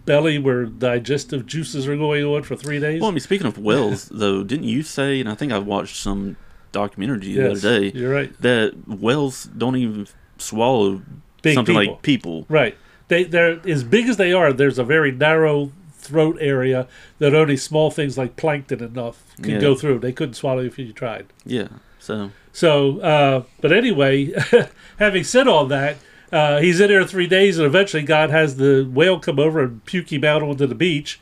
belly 0.04 0.38
where 0.38 0.64
digestive 0.64 1.44
juices 1.46 1.88
are 1.88 1.96
going 1.96 2.24
on 2.24 2.44
for 2.44 2.54
three 2.54 2.78
days? 2.78 3.00
Well, 3.00 3.10
I 3.10 3.12
mean, 3.12 3.20
speaking 3.20 3.46
of 3.48 3.58
whales, 3.58 4.08
though, 4.12 4.44
didn't 4.44 4.68
you 4.68 4.82
say? 4.84 5.18
And 5.20 5.28
I 5.28 5.34
think 5.34 5.50
I 5.52 5.58
watched 5.58 5.96
some 5.96 6.36
documentary 6.70 7.18
the 7.18 7.30
Yes, 7.32 7.64
other 7.64 7.80
day 7.80 7.98
You're 7.98 8.12
right. 8.12 8.40
that 8.42 8.74
whales 8.86 9.44
don't 9.44 9.74
even 9.76 10.06
swallow 10.38 11.02
Big 11.42 11.54
something 11.54 11.76
people. 11.76 11.94
like 11.94 12.02
people. 12.02 12.46
Right. 12.48 12.76
They 13.08 13.24
they're 13.24 13.58
as 13.66 13.82
big 13.84 14.06
as 14.08 14.18
they 14.18 14.32
are. 14.32 14.52
There's 14.52 14.78
a 14.78 14.84
very 14.84 15.10
narrow 15.10 15.72
throat 16.08 16.36
area 16.40 16.86
that 17.18 17.34
only 17.34 17.56
small 17.56 17.90
things 17.90 18.16
like 18.18 18.36
plankton 18.36 18.82
enough 18.82 19.22
can 19.42 19.52
Yeah. 19.52 19.60
go 19.60 19.74
through. 19.74 19.98
They 20.00 20.12
couldn't 20.12 20.34
swallow 20.34 20.60
you 20.62 20.68
if 20.68 20.78
you 20.78 20.92
tried. 20.92 21.26
Yeah. 21.44 21.68
So 21.98 22.30
So, 22.52 22.98
uh, 23.00 23.42
but 23.60 23.72
anyway, 23.72 24.32
having 24.98 25.24
said 25.24 25.46
all 25.48 25.66
that, 25.66 25.96
uh, 26.32 26.60
he's 26.60 26.80
in 26.80 26.88
there 26.88 27.04
three 27.04 27.26
days, 27.26 27.58
and 27.58 27.66
eventually 27.66 28.02
God 28.02 28.30
has 28.30 28.56
the 28.56 28.84
whale 28.92 29.18
come 29.18 29.38
over 29.38 29.62
and 29.62 29.84
puke 29.84 30.12
him 30.12 30.24
out 30.24 30.42
onto 30.42 30.66
the 30.66 30.74
beach. 30.74 31.20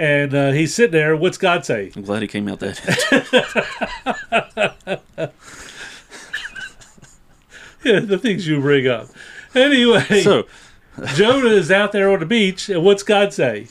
And 0.00 0.32
uh, 0.34 0.52
he's 0.52 0.72
sitting 0.74 0.92
there. 0.92 1.16
What's 1.16 1.38
God 1.38 1.64
say? 1.64 1.90
I'm 1.96 2.02
glad 2.02 2.22
he 2.22 2.28
came 2.28 2.46
out 2.48 2.60
that. 2.60 2.78
Yeah, 7.84 8.00
the 8.00 8.18
things 8.18 8.46
you 8.46 8.60
bring 8.60 8.86
up. 8.88 9.06
Anyway, 9.54 10.22
so 10.22 10.46
Jonah 11.14 11.48
is 11.50 11.70
out 11.70 11.92
there 11.92 12.10
on 12.10 12.18
the 12.20 12.26
beach, 12.26 12.68
and 12.68 12.82
what's 12.84 13.02
God 13.04 13.32
say? 13.32 13.68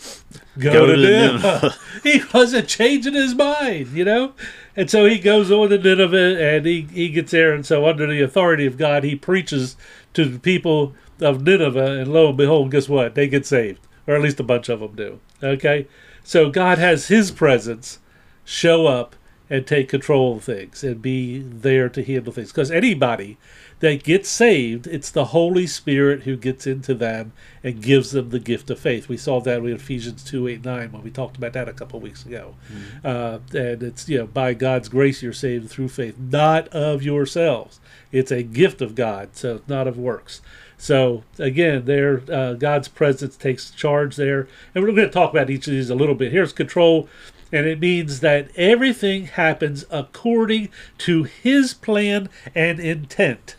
Go, 0.58 0.74
Go 0.74 0.86
to, 0.88 0.96
to 0.96 1.02
Nineveh. 1.02 1.76
he 2.04 2.22
wasn't 2.34 2.68
changing 2.68 3.14
his 3.14 3.36
mind, 3.36 3.90
you 3.94 4.06
know? 4.06 4.34
And 4.76 4.90
so 4.90 5.06
he 5.06 5.20
goes 5.20 5.52
on 5.52 5.70
to 5.70 5.78
Nineveh 5.78 6.40
and 6.40 6.66
he, 6.66 6.82
he 6.92 7.10
gets 7.10 7.32
there. 7.32 7.54
And 7.54 7.66
so, 7.66 7.88
under 7.88 8.08
the 8.08 8.22
authority 8.22 8.66
of 8.66 8.78
God, 8.78 9.04
he 9.04 9.16
preaches 9.16 9.76
to 10.14 10.26
the 10.26 10.40
people 10.40 10.94
of 11.20 11.44
Nineveh. 11.44 12.00
And 12.00 12.14
lo 12.14 12.30
and 12.30 12.38
behold, 12.38 12.72
guess 12.72 12.90
what? 12.90 13.16
They 13.16 13.28
get 13.28 13.46
saved, 13.46 13.80
or 14.06 14.16
at 14.16 14.22
least 14.22 14.40
a 14.40 14.44
bunch 14.44 14.70
of 14.70 14.80
them 14.80 14.96
do. 14.96 15.20
Okay? 15.42 15.88
So, 16.24 16.50
God 16.50 16.78
has 16.78 17.08
his 17.08 17.32
presence 17.32 18.00
show 18.46 18.88
up 18.88 19.16
and 19.50 19.66
take 19.66 19.90
control 19.90 20.38
of 20.38 20.44
things 20.44 20.84
and 20.84 21.02
be 21.02 21.40
there 21.40 21.90
to 21.90 22.04
handle 22.04 22.34
things. 22.34 22.52
Because 22.52 22.72
anybody 22.72 23.38
that 23.80 24.04
gets 24.04 24.28
saved, 24.28 24.88
it's 24.88 25.12
the 25.12 25.26
Holy 25.26 25.68
Spirit 25.68 26.24
who 26.24 26.36
gets 26.36 26.66
into 26.66 26.96
them 26.96 27.32
and 27.64 27.82
gives 27.82 28.12
them 28.12 28.30
the 28.30 28.40
gift 28.40 28.70
of 28.72 28.80
faith. 28.80 29.08
We 29.08 29.18
saw 29.18 29.40
that 29.42 29.60
in 29.60 29.74
Ephesians 29.74 30.24
2 30.24 30.48
8 30.48 30.66
9 30.66 30.92
when 30.92 31.04
we 31.04 31.12
talked 31.12 31.38
about 31.38 31.54
that 31.54 31.70
a 31.70 31.74
couple 31.74 32.00
weeks 32.00 32.26
ago. 32.26 32.56
Uh, 33.04 33.40
and 33.54 33.84
it's, 33.84 34.10
you 34.10 34.18
know, 34.20 34.28
by 34.28 34.54
God's 34.54 34.90
grace 34.90 35.22
you're 35.22 35.34
saved 35.34 35.70
through 35.70 35.90
faith, 35.90 36.18
not 36.18 36.68
of 36.70 37.04
yourselves. 37.04 37.80
It's 38.12 38.32
a 38.32 38.42
gift 38.42 38.82
of 38.82 38.96
God, 38.96 39.36
so 39.36 39.58
it's 39.58 39.68
not 39.68 39.88
of 39.88 39.98
works. 39.98 40.42
So 40.78 41.24
again, 41.38 41.86
there, 41.86 42.22
uh, 42.32 42.54
God's 42.54 42.88
presence 42.88 43.36
takes 43.36 43.72
charge 43.72 44.16
there, 44.16 44.48
and 44.74 44.84
we're 44.84 44.92
going 44.92 45.08
to 45.08 45.10
talk 45.10 45.32
about 45.32 45.50
each 45.50 45.68
of 45.68 45.74
these 45.74 45.90
a 45.90 45.96
little 45.96 46.16
bit. 46.16 46.32
Here's 46.32 46.54
control, 46.54 47.10
and 47.52 47.66
it 47.68 47.80
means 47.80 48.22
that 48.22 48.50
everything 48.56 49.26
happens 49.26 49.86
according 49.92 50.70
to 51.00 51.24
His 51.24 51.74
plan 51.74 52.30
and 52.56 52.80
intent. 52.80 53.56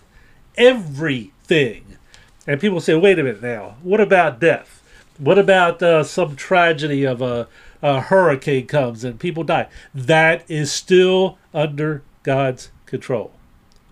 Everything. 0.58 1.96
And 2.46 2.60
people 2.60 2.80
say, 2.80 2.94
"Wait 2.94 3.18
a 3.18 3.22
minute 3.22 3.42
now. 3.42 3.76
What 3.82 4.00
about 4.00 4.40
death? 4.40 4.82
What 5.18 5.38
about 5.38 5.82
uh, 5.82 6.04
some 6.04 6.36
tragedy 6.36 7.04
of 7.04 7.22
a 7.22 7.48
a 7.82 8.00
hurricane 8.00 8.66
comes 8.66 9.04
and 9.04 9.18
people 9.18 9.44
die. 9.44 9.68
That 9.94 10.44
is 10.48 10.72
still 10.72 11.38
under 11.54 12.02
God's 12.22 12.70
control. 12.86 13.32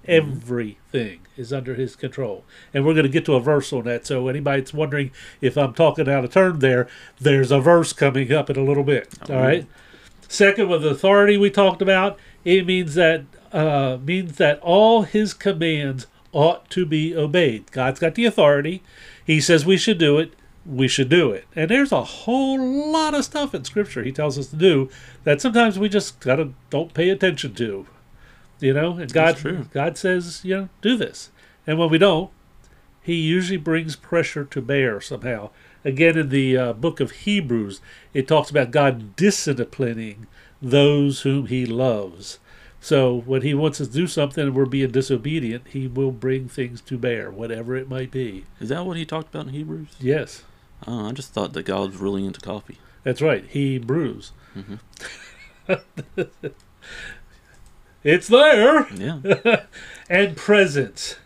Everything 0.06 1.20
is 1.36 1.52
under 1.52 1.74
his 1.74 1.96
control. 1.96 2.44
And 2.72 2.84
we're 2.84 2.94
going 2.94 3.04
to 3.06 3.12
get 3.12 3.24
to 3.26 3.34
a 3.34 3.40
verse 3.40 3.72
on 3.72 3.84
that. 3.84 4.06
So 4.06 4.28
anybody 4.28 4.60
that's 4.60 4.74
wondering 4.74 5.10
if 5.40 5.56
I'm 5.56 5.74
talking 5.74 6.08
out 6.08 6.24
of 6.24 6.32
turn 6.32 6.60
there, 6.60 6.88
there's 7.20 7.50
a 7.50 7.60
verse 7.60 7.92
coming 7.92 8.32
up 8.32 8.48
in 8.48 8.56
a 8.56 8.62
little 8.64 8.84
bit. 8.84 9.14
All 9.28 9.36
right. 9.36 9.66
Second, 10.28 10.68
with 10.68 10.84
authority 10.84 11.36
we 11.36 11.50
talked 11.50 11.82
about, 11.82 12.18
it 12.44 12.66
means 12.66 12.94
that 12.94 13.24
uh, 13.52 13.96
means 14.04 14.36
that 14.38 14.58
all 14.60 15.02
his 15.02 15.32
commands 15.32 16.06
ought 16.36 16.68
to 16.68 16.84
be 16.84 17.16
obeyed. 17.16 17.72
God's 17.72 17.98
got 17.98 18.14
the 18.14 18.26
authority. 18.26 18.82
He 19.24 19.40
says 19.40 19.64
we 19.64 19.78
should 19.78 19.96
do 19.96 20.18
it. 20.18 20.34
We 20.66 20.86
should 20.86 21.08
do 21.08 21.30
it. 21.30 21.46
And 21.56 21.70
there's 21.70 21.92
a 21.92 22.04
whole 22.04 22.92
lot 22.92 23.14
of 23.14 23.24
stuff 23.24 23.54
in 23.54 23.64
Scripture 23.64 24.02
He 24.02 24.12
tells 24.12 24.38
us 24.38 24.48
to 24.48 24.56
do 24.56 24.90
that 25.24 25.40
sometimes 25.40 25.78
we 25.78 25.88
just 25.88 26.20
gotta 26.20 26.50
don't 26.68 26.92
pay 26.92 27.08
attention 27.08 27.54
to. 27.54 27.86
You 28.60 28.74
know, 28.74 28.98
and 28.98 29.10
God 29.12 29.36
true. 29.38 29.66
God 29.72 29.96
says, 29.96 30.44
you 30.44 30.56
know, 30.56 30.68
do 30.82 30.96
this. 30.96 31.30
And 31.66 31.78
when 31.78 31.88
we 31.88 31.98
don't, 31.98 32.30
He 33.02 33.14
usually 33.14 33.56
brings 33.56 33.96
pressure 33.96 34.44
to 34.44 34.60
bear 34.60 35.00
somehow. 35.00 35.50
Again, 35.84 36.18
in 36.18 36.28
the 36.28 36.56
uh, 36.56 36.72
book 36.74 37.00
of 37.00 37.12
Hebrews, 37.12 37.80
it 38.12 38.28
talks 38.28 38.50
about 38.50 38.72
God 38.72 39.16
disciplining 39.16 40.26
those 40.60 41.20
whom 41.22 41.46
He 41.46 41.64
loves. 41.64 42.38
So 42.86 43.22
when 43.22 43.42
He 43.42 43.52
wants 43.52 43.80
us 43.80 43.88
to 43.88 43.92
do 43.94 44.06
something 44.06 44.46
and 44.46 44.54
we're 44.54 44.64
being 44.64 44.92
disobedient, 44.92 45.66
He 45.66 45.88
will 45.88 46.12
bring 46.12 46.48
things 46.48 46.80
to 46.82 46.96
bear, 46.96 47.32
whatever 47.32 47.74
it 47.74 47.88
might 47.88 48.12
be. 48.12 48.44
Is 48.60 48.68
that 48.68 48.86
what 48.86 48.96
he 48.96 49.04
talked 49.04 49.34
about 49.34 49.48
in 49.48 49.54
Hebrews? 49.54 49.96
Yes, 49.98 50.44
Oh, 50.86 51.08
I 51.08 51.10
just 51.10 51.32
thought 51.32 51.52
that 51.54 51.64
God 51.64 51.90
was 51.90 52.00
really 52.00 52.24
into 52.24 52.38
coffee. 52.38 52.78
that's 53.02 53.20
right. 53.20 53.44
Hebrews. 53.44 54.30
Mm-hmm. 54.56 55.72
it's 58.04 58.28
there. 58.28 58.86
Yeah. 58.94 59.62
and 60.08 60.36
presence 60.36 61.16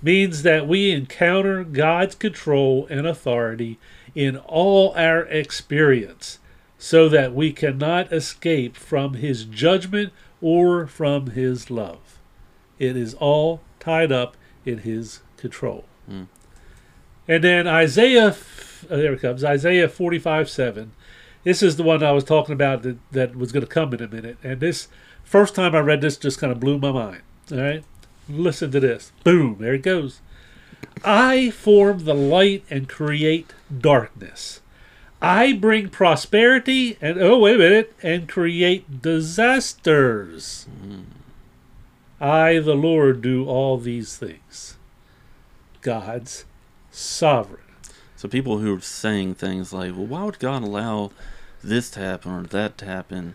means 0.00 0.44
that 0.44 0.68
we 0.68 0.92
encounter 0.92 1.64
God's 1.64 2.14
control 2.14 2.86
and 2.88 3.04
authority 3.04 3.80
in 4.14 4.36
all 4.36 4.94
our 4.94 5.22
experience 5.22 6.38
so 6.78 7.08
that 7.08 7.34
we 7.34 7.52
cannot 7.52 8.12
escape 8.12 8.76
from 8.76 9.14
his 9.14 9.44
judgment 9.44 10.12
or 10.40 10.86
from 10.86 11.30
his 11.30 11.70
love. 11.70 12.18
It 12.78 12.96
is 12.96 13.14
all 13.14 13.60
tied 13.78 14.12
up 14.12 14.36
in 14.64 14.78
his 14.78 15.20
control. 15.36 15.84
Hmm. 16.06 16.24
And 17.28 17.44
then 17.44 17.66
Isaiah, 17.66 18.28
uh, 18.28 18.96
there 18.96 19.12
it 19.12 19.20
comes, 19.20 19.44
Isaiah 19.44 19.88
45 19.88 20.50
7. 20.50 20.92
This 21.44 21.62
is 21.62 21.76
the 21.76 21.82
one 21.82 22.02
I 22.02 22.12
was 22.12 22.24
talking 22.24 22.52
about 22.52 22.82
that, 22.82 22.98
that 23.12 23.36
was 23.36 23.52
going 23.52 23.64
to 23.64 23.72
come 23.72 23.94
in 23.94 24.02
a 24.02 24.08
minute. 24.08 24.36
And 24.42 24.60
this, 24.60 24.88
first 25.24 25.54
time 25.54 25.74
I 25.74 25.80
read 25.80 26.00
this, 26.00 26.16
just 26.16 26.38
kind 26.38 26.52
of 26.52 26.60
blew 26.60 26.78
my 26.78 26.92
mind. 26.92 27.22
All 27.50 27.58
right? 27.58 27.84
Listen 28.28 28.70
to 28.72 28.80
this. 28.80 29.12
Boom, 29.24 29.56
there 29.58 29.74
it 29.74 29.82
goes. 29.82 30.20
I 31.04 31.50
form 31.50 32.04
the 32.04 32.14
light 32.14 32.64
and 32.68 32.88
create 32.88 33.52
darkness. 33.76 34.60
I 35.22 35.52
bring 35.52 35.90
prosperity 35.90 36.96
and, 37.00 37.20
oh, 37.20 37.38
wait 37.40 37.56
a 37.56 37.58
minute, 37.58 37.94
and 38.02 38.28
create 38.28 39.02
disasters. 39.02 40.66
I, 42.20 42.58
the 42.58 42.74
Lord, 42.74 43.22
do 43.22 43.46
all 43.46 43.76
these 43.78 44.16
things. 44.16 44.76
God's 45.82 46.44
sovereign. 46.90 47.60
So 48.16 48.28
people 48.28 48.58
who 48.58 48.76
are 48.76 48.80
saying 48.80 49.36
things 49.36 49.72
like, 49.72 49.92
"Well, 49.96 50.04
why 50.06 50.24
would 50.24 50.38
God 50.38 50.62
allow 50.62 51.10
this 51.64 51.90
to 51.92 52.00
happen 52.00 52.32
or 52.32 52.42
that 52.42 52.76
to 52.78 52.84
happen?" 52.84 53.34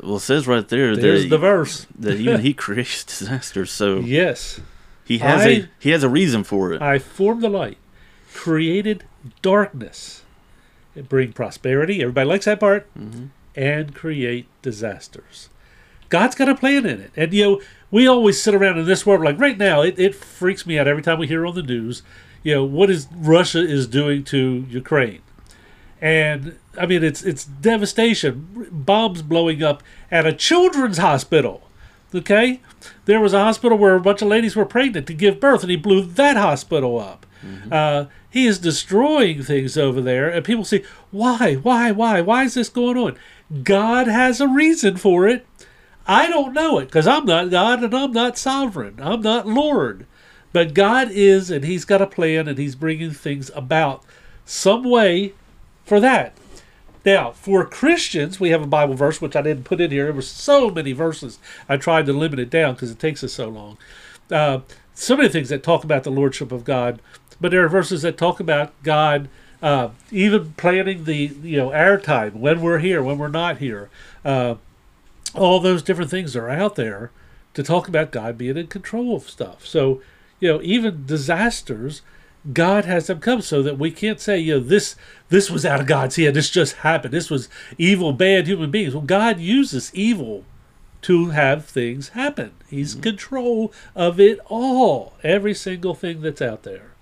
Well, 0.00 0.16
it 0.16 0.20
says 0.20 0.46
right 0.46 0.66
there 0.66 0.96
There's 0.96 1.24
that, 1.24 1.28
the 1.28 1.38
verse. 1.38 1.86
that 1.98 2.16
even 2.18 2.40
He 2.40 2.54
creates 2.64 3.04
disasters, 3.04 3.70
so 3.70 3.98
Yes. 3.98 4.60
He 5.04 5.18
has 5.18 5.42
I- 5.42 5.48
a 5.48 5.68
He 5.78 5.90
has 5.90 6.02
a 6.02 6.08
reason 6.08 6.42
for 6.44 6.72
it. 6.72 6.80
I 6.80 6.98
formed 6.98 7.42
the 7.42 7.50
light, 7.50 7.76
created 8.32 9.04
darkness, 9.42 10.22
bring 11.08 11.32
prosperity. 11.32 12.00
Everybody 12.02 12.28
likes 12.28 12.44
that 12.46 12.60
part. 12.60 12.86
Mhm. 12.98 13.28
And 13.56 13.94
create 13.94 14.46
disasters. 14.62 15.48
God's 16.08 16.34
got 16.34 16.48
a 16.48 16.54
plan 16.54 16.86
in 16.86 17.00
it. 17.00 17.10
And, 17.16 17.32
you 17.32 17.42
know, 17.44 17.60
we 17.90 18.06
always 18.06 18.40
sit 18.42 18.54
around 18.54 18.78
in 18.78 18.86
this 18.86 19.06
world, 19.06 19.22
like 19.22 19.38
right 19.38 19.56
now, 19.56 19.80
it, 19.82 19.98
it 19.98 20.14
freaks 20.14 20.66
me 20.66 20.78
out 20.78 20.88
every 20.88 21.02
time 21.02 21.18
we 21.18 21.26
hear 21.28 21.46
on 21.46 21.54
the 21.54 21.62
news, 21.62 22.02
you 22.42 22.52
know, 22.54 22.64
what 22.64 22.90
is 22.90 23.06
Russia 23.14 23.60
is 23.60 23.86
doing 23.86 24.24
to 24.24 24.66
Ukraine. 24.68 25.20
And, 26.00 26.58
I 26.78 26.86
mean, 26.86 27.02
it's, 27.02 27.22
it's 27.22 27.44
devastation. 27.44 28.68
Bombs 28.70 29.22
blowing 29.22 29.62
up 29.62 29.82
at 30.10 30.26
a 30.26 30.32
children's 30.32 30.98
hospital. 30.98 31.62
Okay? 32.14 32.60
There 33.06 33.20
was 33.20 33.32
a 33.32 33.38
hospital 33.44 33.78
where 33.78 33.94
a 33.94 34.00
bunch 34.00 34.20
of 34.22 34.28
ladies 34.28 34.54
were 34.56 34.66
pregnant 34.66 35.06
to 35.06 35.14
give 35.14 35.40
birth, 35.40 35.62
and 35.62 35.70
he 35.70 35.76
blew 35.76 36.02
that 36.02 36.36
hospital 36.36 36.98
up. 37.00 37.24
Uh, 37.70 38.06
he 38.34 38.48
is 38.48 38.58
destroying 38.58 39.44
things 39.44 39.78
over 39.78 40.00
there, 40.00 40.28
and 40.28 40.44
people 40.44 40.64
say, 40.64 40.82
why, 41.12 41.54
why, 41.54 41.92
why, 41.92 42.20
why 42.20 42.42
is 42.42 42.54
this 42.54 42.68
going 42.68 42.98
on? 42.98 43.16
God 43.62 44.08
has 44.08 44.40
a 44.40 44.48
reason 44.48 44.96
for 44.96 45.28
it. 45.28 45.46
I 46.04 46.28
don't 46.28 46.52
know 46.52 46.80
it 46.80 46.86
because 46.86 47.06
I'm 47.06 47.26
not 47.26 47.52
God 47.52 47.84
and 47.84 47.94
I'm 47.94 48.10
not 48.10 48.36
sovereign. 48.36 48.98
I'm 49.00 49.20
not 49.20 49.46
Lord. 49.46 50.04
But 50.52 50.74
God 50.74 51.12
is, 51.12 51.48
and 51.48 51.64
He's 51.64 51.84
got 51.84 52.02
a 52.02 52.08
plan, 52.08 52.48
and 52.48 52.58
He's 52.58 52.74
bringing 52.74 53.12
things 53.12 53.52
about 53.54 54.02
some 54.44 54.82
way 54.82 55.34
for 55.84 56.00
that. 56.00 56.36
Now, 57.06 57.30
for 57.30 57.64
Christians, 57.64 58.40
we 58.40 58.50
have 58.50 58.62
a 58.62 58.66
Bible 58.66 58.94
verse 58.94 59.20
which 59.20 59.36
I 59.36 59.42
didn't 59.42 59.62
put 59.62 59.80
in 59.80 59.92
here. 59.92 60.06
There 60.06 60.12
were 60.12 60.22
so 60.22 60.70
many 60.70 60.90
verses. 60.90 61.38
I 61.68 61.76
tried 61.76 62.06
to 62.06 62.12
limit 62.12 62.40
it 62.40 62.50
down 62.50 62.74
because 62.74 62.90
it 62.90 62.98
takes 62.98 63.22
us 63.22 63.34
so 63.34 63.48
long. 63.48 63.78
Uh, 64.28 64.62
so 64.94 65.16
many 65.16 65.28
things 65.28 65.48
that 65.48 65.62
talk 65.62 65.84
about 65.84 66.04
the 66.04 66.10
lordship 66.10 66.52
of 66.52 66.64
God, 66.64 67.00
but 67.44 67.50
there 67.50 67.62
are 67.62 67.68
verses 67.68 68.00
that 68.00 68.16
talk 68.16 68.40
about 68.40 68.72
God 68.82 69.28
uh, 69.62 69.90
even 70.10 70.54
planning 70.54 71.04
the 71.04 71.30
you 71.42 71.58
know 71.58 71.74
our 71.74 71.98
time 71.98 72.40
when 72.40 72.62
we're 72.62 72.78
here, 72.78 73.02
when 73.02 73.18
we're 73.18 73.28
not 73.28 73.58
here. 73.58 73.90
Uh, 74.24 74.54
all 75.34 75.60
those 75.60 75.82
different 75.82 76.10
things 76.10 76.34
are 76.34 76.48
out 76.48 76.76
there 76.76 77.10
to 77.52 77.62
talk 77.62 77.86
about 77.86 78.12
God 78.12 78.38
being 78.38 78.56
in 78.56 78.68
control 78.68 79.14
of 79.14 79.28
stuff. 79.28 79.66
So, 79.66 80.00
you 80.40 80.54
know, 80.54 80.62
even 80.62 81.04
disasters, 81.04 82.00
God 82.50 82.86
has 82.86 83.08
them 83.08 83.20
come 83.20 83.42
so 83.42 83.62
that 83.62 83.78
we 83.78 83.90
can't 83.90 84.20
say, 84.20 84.38
you 84.38 84.54
know, 84.54 84.60
this 84.60 84.96
this 85.28 85.50
was 85.50 85.66
out 85.66 85.82
of 85.82 85.86
God's 85.86 86.16
hand. 86.16 86.36
This 86.36 86.48
just 86.48 86.76
happened. 86.76 87.12
This 87.12 87.28
was 87.28 87.50
evil, 87.76 88.14
bad 88.14 88.46
human 88.46 88.70
beings. 88.70 88.94
Well, 88.94 89.04
God 89.04 89.38
uses 89.38 89.94
evil 89.94 90.46
to 91.02 91.28
have 91.28 91.66
things 91.66 92.08
happen. 92.08 92.52
He's 92.70 92.94
in 92.94 93.02
control 93.02 93.70
of 93.94 94.18
it 94.18 94.40
all. 94.46 95.12
Every 95.22 95.52
single 95.52 95.94
thing 95.94 96.22
that's 96.22 96.40
out 96.40 96.62
there. 96.62 96.93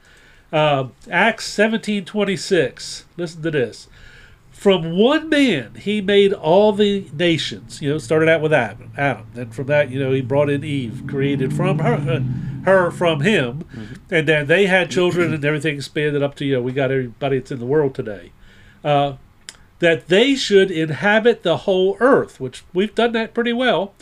Uh, 0.53 0.89
Acts 1.11 1.47
seventeen 1.47 2.05
twenty 2.05 2.37
six. 2.37 3.07
Listen 3.17 3.43
to 3.43 3.51
this. 3.51 3.89
From 4.51 4.97
one 4.97 5.29
man 5.29 5.75
he 5.75 6.01
made 6.01 6.33
all 6.33 6.73
the 6.73 7.11
nations. 7.13 7.81
You 7.81 7.91
know, 7.91 7.99
started 7.99 8.29
out 8.29 8.43
with 8.43 8.53
Adam. 8.53 8.93
Adam. 8.97 9.27
Then 9.35 9.51
from 9.51 9.67
that, 9.67 9.91
you 9.91 9.99
know, 9.99 10.13
he 10.13 10.21
brought 10.21 10.51
in 10.51 10.63
Eve, 10.63 11.05
created 11.09 11.53
from 11.55 11.79
her, 11.79 11.95
uh, 11.95 12.65
her 12.65 12.91
from 12.91 13.21
him, 13.21 13.65
and 14.11 14.29
then 14.29 14.47
they 14.47 14.67
had 14.67 14.91
children, 14.91 15.33
and 15.33 15.45
everything 15.45 15.77
expanded 15.77 16.23
up 16.23 16.35
to 16.37 16.45
you 16.45 16.55
know 16.55 16.63
we 16.63 16.73
got 16.73 16.91
everybody 16.93 17.39
that's 17.39 17.51
in 17.51 17.59
the 17.59 17.67
world 17.67 17.95
today. 17.95 18.31
Uh, 18.85 19.15
that 19.79 20.07
they 20.07 20.37
should 20.37 20.71
inhabit 20.71 21.43
the 21.43 21.59
whole 21.59 21.97
earth, 21.99 22.39
which 22.39 22.63
we've 22.73 22.95
done 22.95 23.13
that 23.13 23.35
pretty 23.35 23.53
well. 23.53 23.95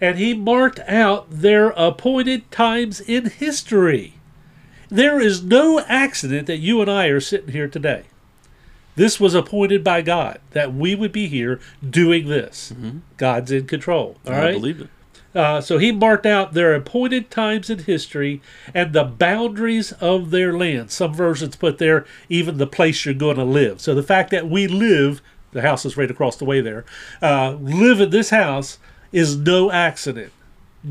And 0.00 0.18
he 0.18 0.34
marked 0.34 0.78
out 0.86 1.26
their 1.30 1.70
appointed 1.70 2.50
times 2.52 3.00
in 3.00 3.30
history. 3.30 4.14
There 4.88 5.20
is 5.20 5.42
no 5.42 5.80
accident 5.80 6.46
that 6.46 6.58
you 6.58 6.80
and 6.80 6.90
I 6.90 7.06
are 7.06 7.20
sitting 7.20 7.52
here 7.52 7.68
today. 7.68 8.04
This 8.94 9.20
was 9.20 9.34
appointed 9.34 9.84
by 9.84 10.00
God 10.02 10.40
that 10.52 10.72
we 10.72 10.94
would 10.94 11.12
be 11.12 11.28
here 11.28 11.60
doing 11.88 12.28
this. 12.28 12.72
God's 13.18 13.52
in 13.52 13.66
control. 13.66 14.16
All 14.26 14.32
I 14.32 14.38
right. 14.38 14.54
believe 14.54 14.80
it. 14.80 14.88
Uh, 15.34 15.60
so 15.60 15.76
he 15.76 15.92
marked 15.92 16.24
out 16.24 16.54
their 16.54 16.74
appointed 16.74 17.30
times 17.30 17.68
in 17.68 17.80
history 17.80 18.40
and 18.72 18.94
the 18.94 19.04
boundaries 19.04 19.92
of 19.92 20.30
their 20.30 20.56
land. 20.56 20.90
Some 20.90 21.12
versions 21.12 21.56
put 21.56 21.76
there 21.76 22.06
even 22.30 22.56
the 22.56 22.66
place 22.66 23.04
you're 23.04 23.12
going 23.12 23.36
to 23.36 23.44
live. 23.44 23.82
So 23.82 23.94
the 23.94 24.02
fact 24.02 24.30
that 24.30 24.48
we 24.48 24.66
live, 24.66 25.20
the 25.52 25.60
house 25.60 25.84
is 25.84 25.98
right 25.98 26.10
across 26.10 26.36
the 26.36 26.46
way 26.46 26.62
there, 26.62 26.86
uh, 27.20 27.50
live 27.60 28.00
in 28.00 28.08
this 28.08 28.30
house 28.30 28.78
is 29.12 29.36
no 29.36 29.70
accident. 29.70 30.32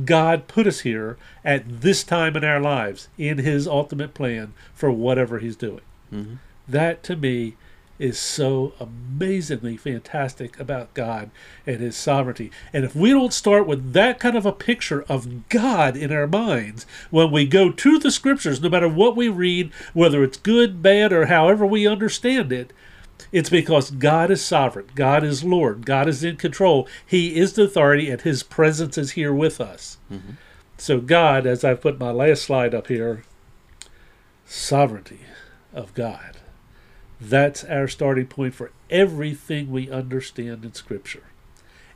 God 0.03 0.47
put 0.47 0.67
us 0.67 0.81
here 0.81 1.17
at 1.43 1.81
this 1.81 2.03
time 2.03 2.35
in 2.35 2.43
our 2.43 2.59
lives 2.59 3.07
in 3.17 3.37
his 3.37 3.67
ultimate 3.67 4.13
plan 4.13 4.53
for 4.73 4.91
whatever 4.91 5.39
he's 5.39 5.55
doing. 5.55 5.81
Mhm. 6.13 6.37
That 6.67 7.03
to 7.03 7.15
me 7.15 7.55
is 7.97 8.19
so 8.19 8.73
amazingly 8.79 9.77
fantastic 9.77 10.59
about 10.59 10.93
God 10.93 11.29
and 11.65 11.79
his 11.79 11.95
sovereignty. 11.95 12.51
And 12.73 12.83
if 12.83 12.93
we 12.93 13.11
don't 13.11 13.31
start 13.31 13.65
with 13.67 13.93
that 13.93 14.19
kind 14.19 14.35
of 14.35 14.45
a 14.45 14.51
picture 14.51 15.05
of 15.07 15.47
God 15.47 15.95
in 15.95 16.11
our 16.11 16.27
minds 16.27 16.85
when 17.09 17.31
we 17.31 17.45
go 17.45 17.71
to 17.71 17.99
the 17.99 18.11
scriptures, 18.11 18.61
no 18.61 18.67
matter 18.67 18.89
what 18.89 19.15
we 19.15 19.29
read, 19.29 19.71
whether 19.93 20.23
it's 20.23 20.37
good, 20.37 20.81
bad, 20.81 21.13
or 21.13 21.27
however 21.27 21.65
we 21.65 21.87
understand 21.87 22.51
it, 22.51 22.73
It's 23.31 23.49
because 23.49 23.91
God 23.91 24.31
is 24.31 24.43
sovereign. 24.43 24.87
God 24.95 25.23
is 25.23 25.43
Lord. 25.43 25.85
God 25.85 26.07
is 26.07 26.23
in 26.23 26.37
control. 26.37 26.87
He 27.05 27.37
is 27.37 27.53
the 27.53 27.63
authority, 27.63 28.09
and 28.09 28.21
His 28.21 28.43
presence 28.43 28.97
is 28.97 29.11
here 29.11 29.33
with 29.33 29.59
us. 29.59 29.97
Mm-hmm. 30.11 30.33
So, 30.77 30.99
God, 30.99 31.45
as 31.45 31.63
I've 31.63 31.81
put 31.81 31.99
my 31.99 32.11
last 32.11 32.43
slide 32.43 32.75
up 32.75 32.87
here, 32.87 33.23
sovereignty 34.45 35.21
of 35.73 35.93
God. 35.93 36.37
That's 37.19 37.63
our 37.63 37.87
starting 37.87 38.27
point 38.27 38.55
for 38.55 38.71
everything 38.89 39.71
we 39.71 39.89
understand 39.89 40.65
in 40.65 40.73
Scripture. 40.73 41.23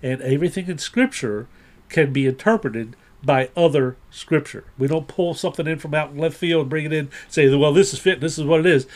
And 0.01 0.21
everything 0.21 0.67
in 0.67 0.77
Scripture 0.77 1.47
can 1.89 2.13
be 2.13 2.25
interpreted 2.25 2.95
by 3.23 3.49
other 3.55 3.97
Scripture. 4.09 4.65
We 4.77 4.87
don't 4.87 5.07
pull 5.07 5.33
something 5.33 5.67
in 5.67 5.79
from 5.79 5.93
out 5.93 6.11
in 6.11 6.17
left 6.17 6.37
field 6.37 6.61
and 6.61 6.69
bring 6.69 6.85
it 6.85 6.93
in, 6.93 7.09
say, 7.27 7.53
well, 7.53 7.73
this 7.73 7.93
is 7.93 7.99
fit, 7.99 8.21
this 8.21 8.37
is 8.37 8.45
what 8.45 8.61
it 8.61 8.65
is. 8.65 8.87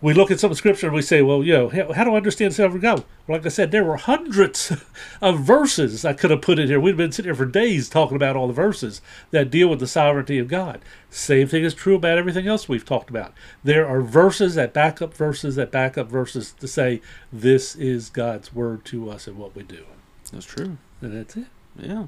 We 0.00 0.14
look 0.14 0.30
at 0.30 0.38
some 0.38 0.54
Scripture 0.54 0.86
and 0.86 0.94
we 0.94 1.02
say, 1.02 1.22
well, 1.22 1.42
you 1.42 1.52
know, 1.52 1.68
how, 1.70 1.92
how 1.92 2.04
do 2.04 2.12
I 2.12 2.18
understand 2.18 2.54
sovereign 2.54 2.80
God? 2.80 3.04
Well, 3.26 3.38
like 3.38 3.46
I 3.46 3.48
said, 3.48 3.72
there 3.72 3.82
were 3.82 3.96
hundreds 3.96 4.72
of 5.20 5.40
verses 5.40 6.04
I 6.04 6.12
could 6.12 6.30
have 6.30 6.40
put 6.40 6.60
in 6.60 6.68
here. 6.68 6.78
We'd 6.78 6.92
have 6.92 6.98
been 6.98 7.10
sitting 7.10 7.28
here 7.28 7.34
for 7.34 7.46
days 7.46 7.88
talking 7.88 8.14
about 8.14 8.36
all 8.36 8.46
the 8.46 8.52
verses 8.52 9.02
that 9.32 9.50
deal 9.50 9.68
with 9.68 9.80
the 9.80 9.88
sovereignty 9.88 10.38
of 10.38 10.46
God. 10.46 10.80
Same 11.10 11.48
thing 11.48 11.64
is 11.64 11.74
true 11.74 11.96
about 11.96 12.16
everything 12.16 12.46
else 12.46 12.68
we've 12.68 12.84
talked 12.84 13.10
about. 13.10 13.32
There 13.64 13.88
are 13.88 14.00
verses 14.00 14.54
that 14.54 14.72
back 14.72 15.02
up 15.02 15.14
verses 15.14 15.56
that 15.56 15.72
back 15.72 15.98
up 15.98 16.08
verses 16.08 16.52
to 16.60 16.68
say 16.68 17.00
this 17.32 17.74
is 17.74 18.08
God's 18.08 18.54
word 18.54 18.84
to 18.86 19.10
us 19.10 19.26
and 19.26 19.36
what 19.36 19.56
we 19.56 19.64
do. 19.64 19.84
That's 20.32 20.46
true. 20.46 20.78
And 21.00 21.16
that's 21.16 21.36
it. 21.36 21.46
Yeah. 21.76 22.06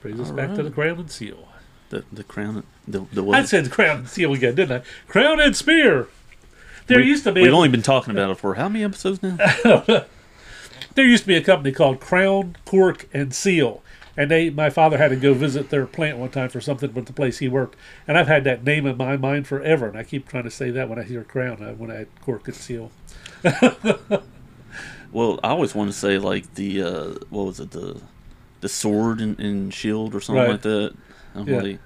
Brings 0.00 0.20
us 0.20 0.30
All 0.30 0.36
back 0.36 0.54
to 0.54 0.62
the 0.62 0.70
crown 0.70 0.98
and 1.00 1.10
seal. 1.10 1.48
The 1.90 2.04
the 2.12 2.24
crown. 2.24 2.64
The 2.86 3.06
the 3.12 3.26
I 3.30 3.44
said 3.44 3.64
the 3.64 3.70
crown 3.70 3.98
and 3.98 4.08
seal 4.08 4.32
again, 4.32 4.54
didn't 4.54 4.82
I? 4.82 5.10
Crown 5.10 5.40
and 5.40 5.56
spear. 5.56 6.08
There 6.88 6.98
we, 6.98 7.04
used 7.06 7.24
to 7.24 7.32
be 7.32 7.42
We've 7.42 7.52
a, 7.52 7.56
only 7.56 7.68
been 7.68 7.82
talking 7.82 8.10
about 8.12 8.30
it 8.30 8.38
for 8.38 8.54
how 8.54 8.68
many 8.68 8.84
episodes 8.84 9.22
now? 9.22 9.36
there 10.94 11.04
used 11.06 11.22
to 11.24 11.28
be 11.28 11.36
a 11.36 11.42
company 11.42 11.72
called 11.72 12.00
Crown, 12.00 12.56
Cork, 12.64 13.08
and 13.12 13.32
Seal. 13.34 13.82
And 14.16 14.30
they, 14.30 14.50
my 14.50 14.68
father 14.68 14.98
had 14.98 15.08
to 15.10 15.16
go 15.16 15.32
visit 15.32 15.70
their 15.70 15.86
plant 15.86 16.18
one 16.18 16.30
time 16.30 16.48
for 16.48 16.60
something 16.60 16.92
with 16.92 17.06
the 17.06 17.12
place 17.12 17.38
he 17.38 17.46
worked. 17.48 17.76
And 18.08 18.18
I've 18.18 18.26
had 18.26 18.42
that 18.44 18.64
name 18.64 18.84
in 18.84 18.96
my 18.96 19.16
mind 19.16 19.46
forever. 19.46 19.86
And 19.86 19.96
I 19.96 20.02
keep 20.02 20.26
trying 20.28 20.42
to 20.44 20.50
say 20.50 20.70
that 20.72 20.88
when 20.88 20.98
I 20.98 21.04
hear 21.04 21.22
Crown, 21.22 21.62
uh, 21.62 21.74
when 21.74 21.90
I 21.90 22.06
Cork 22.24 22.48
and 22.48 22.56
Seal. 22.56 22.90
Well, 25.10 25.40
I 25.42 25.48
always 25.50 25.74
want 25.74 25.90
to 25.90 25.96
say 25.96 26.18
like 26.18 26.54
the 26.54 26.82
uh, 26.82 27.14
what 27.30 27.46
was 27.46 27.60
it 27.60 27.70
the 27.70 27.98
the 28.60 28.68
sword 28.68 29.20
and, 29.20 29.38
and 29.40 29.72
shield 29.72 30.14
or 30.14 30.20
something 30.20 30.42
Right. 30.42 30.50
like 30.50 30.62
that. 30.62 30.94
I'm 31.34 31.48
Yeah. 31.48 31.60
like- 31.62 31.78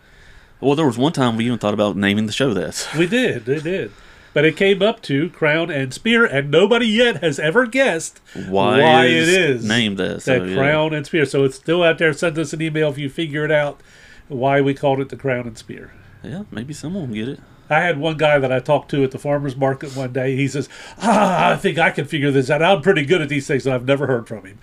well, 0.60 0.74
there 0.74 0.86
was 0.86 0.98
one 0.98 1.12
time 1.12 1.36
we 1.36 1.46
even 1.46 1.58
thought 1.58 1.74
about 1.74 1.96
naming 1.96 2.26
the 2.26 2.32
show 2.32 2.52
that. 2.54 2.88
We 2.98 3.06
did, 3.06 3.44
they 3.44 3.60
did. 3.60 3.92
But 4.34 4.44
it 4.44 4.56
came 4.56 4.80
up 4.80 5.02
to 5.02 5.28
Crown 5.30 5.70
and 5.70 5.92
Spear, 5.92 6.24
and 6.24 6.50
nobody 6.50 6.86
yet 6.86 7.22
has 7.22 7.38
ever 7.38 7.66
guessed 7.66 8.20
Why, 8.34 8.80
Why 8.80 9.06
is 9.06 9.28
it 9.28 9.40
is 9.50 9.64
named 9.64 9.98
that? 9.98 10.22
So, 10.22 10.38
that 10.38 10.48
yeah. 10.48 10.56
Crown 10.56 10.94
and 10.94 11.04
Spear. 11.04 11.26
So 11.26 11.44
it's 11.44 11.56
still 11.56 11.82
out 11.82 11.98
there. 11.98 12.12
Send 12.12 12.38
us 12.38 12.52
an 12.52 12.62
email 12.62 12.90
if 12.90 12.98
you 12.98 13.10
figure 13.10 13.44
it 13.44 13.50
out 13.50 13.80
why 14.28 14.60
we 14.60 14.74
called 14.74 15.00
it 15.00 15.08
the 15.10 15.16
Crown 15.16 15.46
and 15.46 15.58
Spear. 15.58 15.92
Yeah, 16.22 16.44
maybe 16.50 16.72
someone 16.72 17.08
will 17.08 17.14
get 17.14 17.28
it. 17.28 17.40
I 17.68 17.80
had 17.80 17.98
one 17.98 18.16
guy 18.16 18.38
that 18.38 18.52
I 18.52 18.60
talked 18.60 18.90
to 18.90 19.02
at 19.02 19.12
the 19.12 19.18
farmer's 19.18 19.56
market 19.56 19.96
one 19.96 20.12
day. 20.12 20.36
He 20.36 20.46
says, 20.46 20.68
Ah, 20.98 21.52
I 21.52 21.56
think 21.56 21.78
I 21.78 21.90
can 21.90 22.04
figure 22.04 22.30
this 22.30 22.50
out. 22.50 22.62
I'm 22.62 22.82
pretty 22.82 23.04
good 23.04 23.22
at 23.22 23.28
these 23.28 23.46
things, 23.46 23.66
and 23.66 23.74
I've 23.74 23.86
never 23.86 24.06
heard 24.06 24.28
from 24.28 24.44
him. 24.44 24.58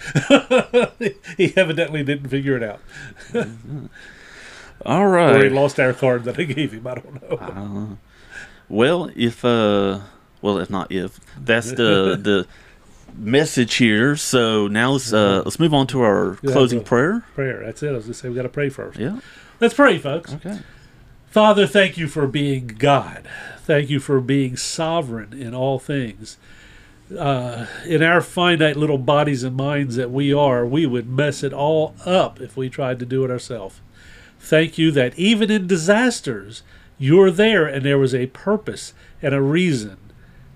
he 1.37 1.53
evidently 1.55 2.03
didn't 2.03 2.29
figure 2.29 2.55
it 2.55 2.63
out. 2.63 2.81
All 4.85 5.07
Or 5.07 5.43
he 5.43 5.49
lost 5.49 5.79
our 5.79 5.93
card 5.93 6.23
that 6.25 6.39
I 6.39 6.43
gave 6.43 6.71
him. 6.71 6.87
I 6.87 6.95
don't 6.95 7.21
know. 7.21 7.37
Uh, 7.37 7.95
well, 8.69 9.09
if 9.15 9.43
uh, 9.43 9.99
well, 10.41 10.57
if 10.59 10.69
not 10.69 10.91
if 10.91 11.19
that's 11.37 11.71
the 11.71 12.17
the 12.21 12.47
message 13.15 13.75
here. 13.75 14.15
So 14.15 14.67
now 14.67 14.91
let's 14.91 15.11
uh 15.13 15.41
let's 15.45 15.59
move 15.59 15.73
on 15.73 15.87
to 15.87 16.01
our 16.01 16.37
Yeah, 16.41 16.51
closing 16.51 16.83
prayer. 16.83 17.25
Prayer. 17.35 17.63
That's 17.65 17.83
it. 17.83 17.89
I 17.89 17.93
was 17.93 18.05
going 18.05 18.13
to 18.13 18.19
say 18.19 18.29
we 18.29 18.35
got 18.35 18.43
to 18.43 18.49
pray 18.49 18.69
first. 18.69 18.99
Yeah. 18.99 19.19
Let's 19.59 19.73
pray, 19.73 19.97
folks. 19.97 20.33
Okay. 20.33 20.59
Father, 21.29 21.67
thank 21.67 21.97
you 21.97 22.07
for 22.07 22.25
being 22.27 22.67
God. 22.67 23.27
Thank 23.63 23.89
you 23.89 23.99
for 23.99 24.19
being 24.19 24.57
sovereign 24.57 25.33
in 25.33 25.53
all 25.53 25.77
things. 25.77 26.37
Uh, 27.15 27.65
in 27.85 28.01
our 28.03 28.21
finite 28.21 28.75
little 28.75 28.97
bodies 28.97 29.43
and 29.43 29.55
minds 29.55 29.95
that 29.95 30.11
we 30.11 30.33
are, 30.33 30.65
we 30.65 30.85
would 30.85 31.09
mess 31.09 31.43
it 31.43 31.53
all 31.53 31.95
up 32.05 32.39
if 32.39 32.55
we 32.55 32.69
tried 32.69 32.99
to 32.99 33.05
do 33.05 33.23
it 33.25 33.31
ourselves. 33.31 33.79
Thank 34.39 34.77
you 34.77 34.91
that 34.91 35.17
even 35.17 35.51
in 35.51 35.67
disasters, 35.67 36.63
you're 36.99 37.31
there 37.31 37.65
and 37.65 37.83
there 37.83 37.97
was 37.97 38.13
a 38.13 38.27
purpose 38.27 38.93
and 39.21 39.33
a 39.33 39.41
reason. 39.41 39.97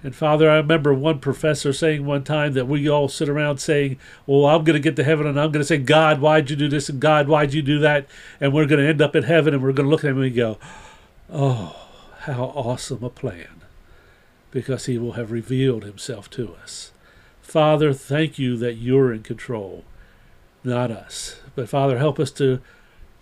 And 0.04 0.14
Father, 0.14 0.50
I 0.50 0.58
remember 0.58 0.94
one 0.94 1.20
professor 1.20 1.72
saying 1.72 2.06
one 2.06 2.26
time 2.26 2.52
that 2.54 2.68
we 2.68 2.89
all 2.89 3.08
sit 3.08 3.30
around 3.30 3.60
saying, 3.60 3.98
Well, 4.28 4.46
I'm 4.46 4.66
going 4.66 4.74
to 4.74 4.82
get 4.82 4.98
to 4.98 5.04
heaven 5.04 5.26
and 5.26 5.39
I'm 5.39 5.52
going 5.52 5.62
to 5.62 5.68
say, 5.68 5.78
God, 5.78 6.20
why'd 6.20 6.50
you 6.50 6.58
do 6.58 6.68
this? 6.68 6.89
And 6.89 7.00
God, 7.00 7.30
why'd 7.30 7.54
you 7.54 7.62
do 7.62 7.80
that? 7.80 8.08
And 8.41 8.54
we're 8.54 8.66
going 8.66 8.82
to 8.82 8.88
end 8.88 9.02
up 9.02 9.16
in 9.16 9.24
heaven 9.24 9.54
and 9.54 9.64
we're 9.64 9.72
going 9.72 9.88
to 9.88 9.89
look 9.89 10.04
at 10.04 10.12
him 10.12 10.22
and 10.22 10.36
go, 10.36 10.58
Oh, 11.32 11.88
how 12.20 12.44
awesome 12.44 13.02
a 13.04 13.10
plan. 13.10 13.62
Because 14.52 14.86
he 14.86 14.98
will 14.98 15.14
have 15.14 15.32
revealed 15.32 15.86
himself 15.86 16.30
to 16.32 16.54
us. 16.62 16.91
Father, 17.41 17.94
thank 17.94 18.38
you 18.38 18.58
that 18.58 18.76
you're 18.76 19.14
in 19.14 19.24
control, 19.24 19.86
not 20.64 20.91
us. 20.91 21.39
But 21.56 21.70
Father, 21.70 21.98
help 21.98 22.20
us 22.20 22.32
to 22.32 22.60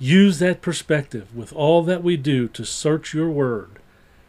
use 0.01 0.39
that 0.39 0.61
perspective 0.61 1.35
with 1.35 1.53
all 1.53 1.83
that 1.83 2.01
we 2.03 2.17
do 2.17 2.47
to 2.47 2.65
search 2.65 3.13
your 3.13 3.29
word 3.29 3.79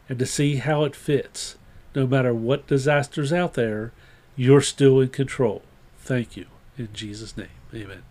and 0.07 0.19
to 0.19 0.27
see 0.27 0.57
how 0.57 0.85
it 0.85 0.95
fits. 0.95 1.57
No 1.95 2.07
matter 2.07 2.35
what 2.35 2.67
disasters 2.67 3.33
out 3.33 3.55
there, 3.55 3.93
you're 4.37 4.61
still 4.61 5.01
in 5.01 5.09
control. 5.09 5.63
Thank 5.99 6.37
you. 6.37 6.47
In 6.77 6.91
Jesus' 6.93 7.37
name. 7.37 7.49
Amen. 7.75 8.03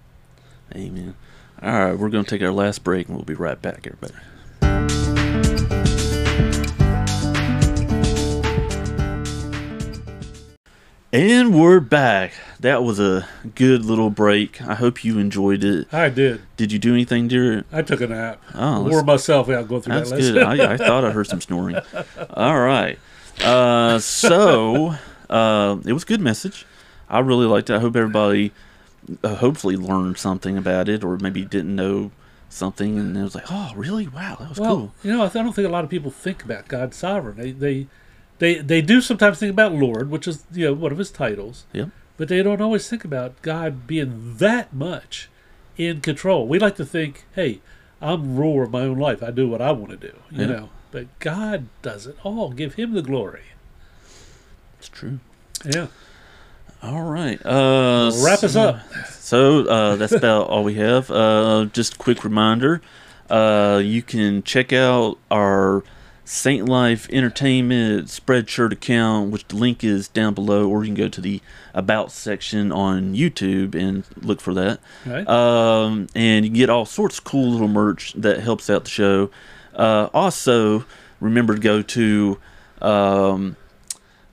Amen. 0.75 1.15
All 1.61 1.71
right, 1.71 1.97
we're 1.97 2.09
going 2.09 2.25
to 2.25 2.29
take 2.29 2.41
our 2.41 2.51
last 2.51 2.83
break 2.83 3.07
and 3.07 3.15
we'll 3.15 3.25
be 3.25 3.35
right 3.35 3.61
back, 3.61 3.85
everybody. 3.85 5.00
And 11.13 11.59
we're 11.59 11.81
back. 11.81 12.31
That 12.61 12.83
was 12.83 12.97
a 12.97 13.27
good 13.55 13.83
little 13.83 14.09
break. 14.09 14.61
I 14.61 14.75
hope 14.75 15.03
you 15.03 15.19
enjoyed 15.19 15.61
it. 15.61 15.93
I 15.93 16.07
did. 16.07 16.41
Did 16.55 16.71
you 16.71 16.79
do 16.79 16.93
anything 16.93 17.27
during 17.27 17.59
it? 17.59 17.65
I 17.69 17.81
took 17.81 17.99
a 17.99 18.07
nap. 18.07 18.41
Oh, 18.55 18.87
Wore 18.87 19.03
myself 19.03 19.49
out 19.49 19.67
going 19.67 19.81
through 19.81 19.95
That's 19.95 20.09
that 20.09 20.15
lesson. 20.15 20.33
good. 20.35 20.43
I, 20.43 20.73
I 20.73 20.77
thought 20.77 21.03
I 21.03 21.11
heard 21.11 21.27
some 21.27 21.41
snoring. 21.41 21.75
All 22.29 22.61
right. 22.61 22.97
Uh, 23.43 23.99
so 23.99 24.95
uh, 25.29 25.77
it 25.85 25.91
was 25.91 26.03
a 26.03 26.05
good 26.05 26.21
message. 26.21 26.65
I 27.09 27.19
really 27.19 27.45
liked 27.45 27.69
it. 27.69 27.75
I 27.75 27.79
hope 27.79 27.97
everybody 27.97 28.53
uh, 29.21 29.35
hopefully 29.35 29.75
learned 29.75 30.17
something 30.17 30.57
about 30.57 30.87
it, 30.87 31.03
or 31.03 31.17
maybe 31.17 31.43
didn't 31.43 31.75
know 31.75 32.11
something, 32.47 32.97
and 32.97 33.17
it 33.17 33.23
was 33.23 33.35
like, 33.35 33.51
oh, 33.51 33.73
really? 33.75 34.07
Wow, 34.07 34.37
that 34.39 34.47
was 34.47 34.59
well, 34.61 34.75
cool. 34.77 34.93
you 35.03 35.11
know, 35.11 35.25
I 35.25 35.27
don't 35.27 35.51
think 35.51 35.67
a 35.67 35.71
lot 35.71 35.83
of 35.83 35.89
people 35.89 36.09
think 36.09 36.45
about 36.45 36.69
God's 36.69 36.95
sovereign. 36.95 37.35
They, 37.35 37.51
they, 37.51 37.87
they, 38.41 38.55
they 38.55 38.81
do 38.81 39.01
sometimes 39.01 39.37
think 39.37 39.51
about 39.51 39.71
Lord, 39.71 40.09
which 40.09 40.27
is 40.27 40.43
you 40.51 40.65
know 40.65 40.73
one 40.73 40.91
of 40.91 40.97
his 40.97 41.11
titles. 41.11 41.65
Yep. 41.73 41.89
But 42.17 42.27
they 42.27 42.41
don't 42.41 42.59
always 42.59 42.89
think 42.89 43.05
about 43.05 43.39
God 43.43 43.85
being 43.85 44.35
that 44.37 44.73
much 44.73 45.29
in 45.77 46.01
control. 46.01 46.47
We 46.47 46.57
like 46.57 46.75
to 46.77 46.85
think, 46.85 47.25
hey, 47.35 47.61
I'm 48.01 48.35
ruler 48.35 48.63
of 48.63 48.71
my 48.71 48.81
own 48.81 48.97
life. 48.97 49.21
I 49.21 49.29
do 49.29 49.47
what 49.47 49.61
I 49.61 49.71
want 49.71 49.91
to 49.91 49.97
do. 50.09 50.13
You 50.31 50.41
Yeah. 50.41 50.45
know. 50.47 50.69
But 50.89 51.07
God 51.19 51.67
does 51.83 52.07
it 52.07 52.17
all. 52.23 52.49
Give 52.49 52.73
Him 52.73 52.93
the 52.93 53.03
glory. 53.03 53.43
It's 54.79 54.89
true. 54.89 55.19
Yeah. 55.63 55.87
All 56.81 57.03
right. 57.03 57.39
Uh, 57.45 58.11
Wrap 58.25 58.43
us 58.43 58.55
up. 58.55 58.79
So 59.11 59.67
uh, 59.67 59.95
that's 59.97 60.13
about 60.13 60.47
all 60.47 60.63
we 60.63 60.73
have. 60.75 61.11
Uh, 61.11 61.65
just 61.71 61.93
a 61.93 61.97
quick 61.97 62.23
reminder: 62.23 62.81
uh, 63.29 63.79
you 63.83 64.01
can 64.01 64.41
check 64.41 64.73
out 64.73 65.19
our 65.29 65.83
Saint 66.23 66.69
Life 66.69 67.07
Entertainment 67.11 68.07
Spreadshirt 68.07 68.71
account, 68.71 69.31
which 69.31 69.47
the 69.47 69.55
link 69.55 69.83
is 69.83 70.07
down 70.07 70.33
below, 70.33 70.69
or 70.69 70.83
you 70.83 70.89
can 70.89 70.95
go 70.95 71.09
to 71.09 71.21
the 71.21 71.41
About 71.73 72.11
section 72.11 72.71
on 72.71 73.15
YouTube 73.15 73.75
and 73.75 74.03
look 74.21 74.39
for 74.41 74.53
that. 74.53 74.79
Right. 75.05 75.27
Um, 75.27 76.07
and 76.15 76.45
you 76.45 76.51
can 76.51 76.57
get 76.57 76.69
all 76.69 76.85
sorts 76.85 77.17
of 77.17 77.23
cool 77.23 77.49
little 77.51 77.67
merch 77.67 78.13
that 78.13 78.39
helps 78.41 78.69
out 78.69 78.83
the 78.83 78.89
show. 78.89 79.29
Uh, 79.75 80.09
also, 80.13 80.85
remember 81.19 81.55
to 81.55 81.59
go 81.59 81.81
to 81.81 82.37
um, 82.81 83.55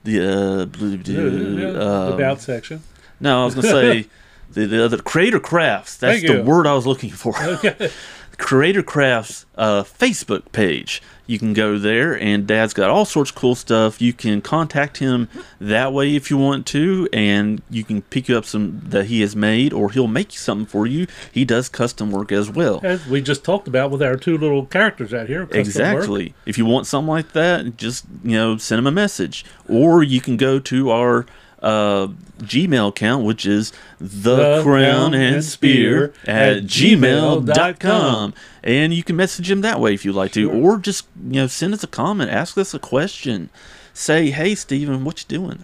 the 0.03 0.19
uh, 0.19 0.65
the 0.65 1.81
um, 1.81 2.13
about 2.13 2.41
section. 2.41 2.81
no, 3.19 3.41
I 3.41 3.45
was 3.45 3.55
gonna 3.55 3.67
say 3.67 4.07
the 4.51 4.65
the 4.65 4.83
other 4.83 4.97
Creator 4.97 5.39
Crafts. 5.39 5.97
That's 5.97 6.21
the 6.21 6.43
word 6.43 6.67
I 6.67 6.73
was 6.73 6.85
looking 6.85 7.09
for. 7.09 7.35
Okay. 7.41 7.89
Creator 8.37 8.83
Crafts 8.83 9.45
uh, 9.57 9.83
Facebook 9.83 10.51
page. 10.51 11.01
You 11.29 11.37
can 11.37 11.53
go 11.53 11.77
there, 11.77 12.19
and 12.19 12.47
Dad's 12.47 12.73
got 12.73 12.89
all 12.89 13.05
sorts 13.05 13.29
of 13.29 13.35
cool 13.35 13.53
stuff. 13.53 14.01
You 14.01 14.13
can 14.13 14.41
contact 14.41 14.97
him 14.97 15.29
that 15.61 15.93
way 15.93 16.15
if 16.15 16.31
you 16.31 16.39
want 16.39 16.65
to, 16.67 17.07
and 17.13 17.61
you 17.69 17.83
can 17.83 18.01
pick 18.01 18.31
up 18.31 18.45
some 18.45 18.81
that 18.85 19.05
he 19.05 19.21
has 19.21 19.35
made, 19.35 19.71
or 19.71 19.91
he'll 19.91 20.07
make 20.07 20.31
something 20.31 20.65
for 20.65 20.87
you. 20.87 21.05
He 21.31 21.45
does 21.45 21.69
custom 21.69 22.09
work 22.09 22.31
as 22.31 22.49
well. 22.49 22.79
As 22.81 23.05
we 23.05 23.21
just 23.21 23.43
talked 23.43 23.67
about 23.67 23.91
with 23.91 24.01
our 24.01 24.15
two 24.15 24.39
little 24.39 24.65
characters 24.65 25.13
out 25.13 25.27
here. 25.27 25.45
custom 25.45 25.59
work. 25.59 25.67
Exactly. 25.67 26.33
If 26.47 26.57
you 26.57 26.65
want 26.65 26.87
something 26.87 27.09
like 27.09 27.33
that, 27.33 27.77
just 27.77 28.05
you 28.23 28.35
know 28.35 28.57
send 28.57 28.79
him 28.79 28.87
a 28.87 28.91
message, 28.91 29.45
or 29.67 30.01
you 30.01 30.21
can 30.21 30.35
go 30.35 30.57
to 30.57 30.89
our 30.89 31.27
uh, 31.61 32.07
Gmail 32.39 32.89
account, 32.89 33.25
which 33.25 33.45
is 33.45 33.71
the, 33.99 34.35
The 34.57 34.63
crown 34.63 35.13
and 35.13 35.43
spear 35.43 36.13
at 36.25 36.63
gmail.com. 36.63 37.45
gmail.com. 37.45 38.33
And 38.63 38.93
you 38.93 39.03
can 39.03 39.15
message 39.15 39.49
him 39.51 39.61
that 39.61 39.79
way 39.79 39.93
if 39.93 40.03
you 40.05 40.11
like 40.13 40.31
to, 40.33 40.49
or 40.51 40.77
just 40.77 41.05
you 41.23 41.41
know 41.41 41.47
send 41.47 41.73
us 41.73 41.83
a 41.83 41.87
comment, 41.87 42.29
ask 42.31 42.57
us 42.57 42.73
a 42.73 42.79
question, 42.79 43.49
say, 43.93 44.31
"Hey, 44.31 44.55
Steven, 44.55 45.03
what 45.03 45.21
you 45.21 45.27
doing?" 45.27 45.63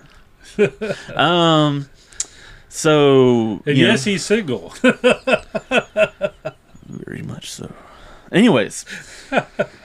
um. 1.16 1.90
So 2.70 3.62
And 3.66 3.78
you 3.78 3.86
know- 3.86 3.92
yes, 3.92 4.04
he's 4.04 4.26
single. 4.26 4.74
very 6.88 7.22
much 7.22 7.50
so. 7.52 7.72
Anyways, 8.32 8.86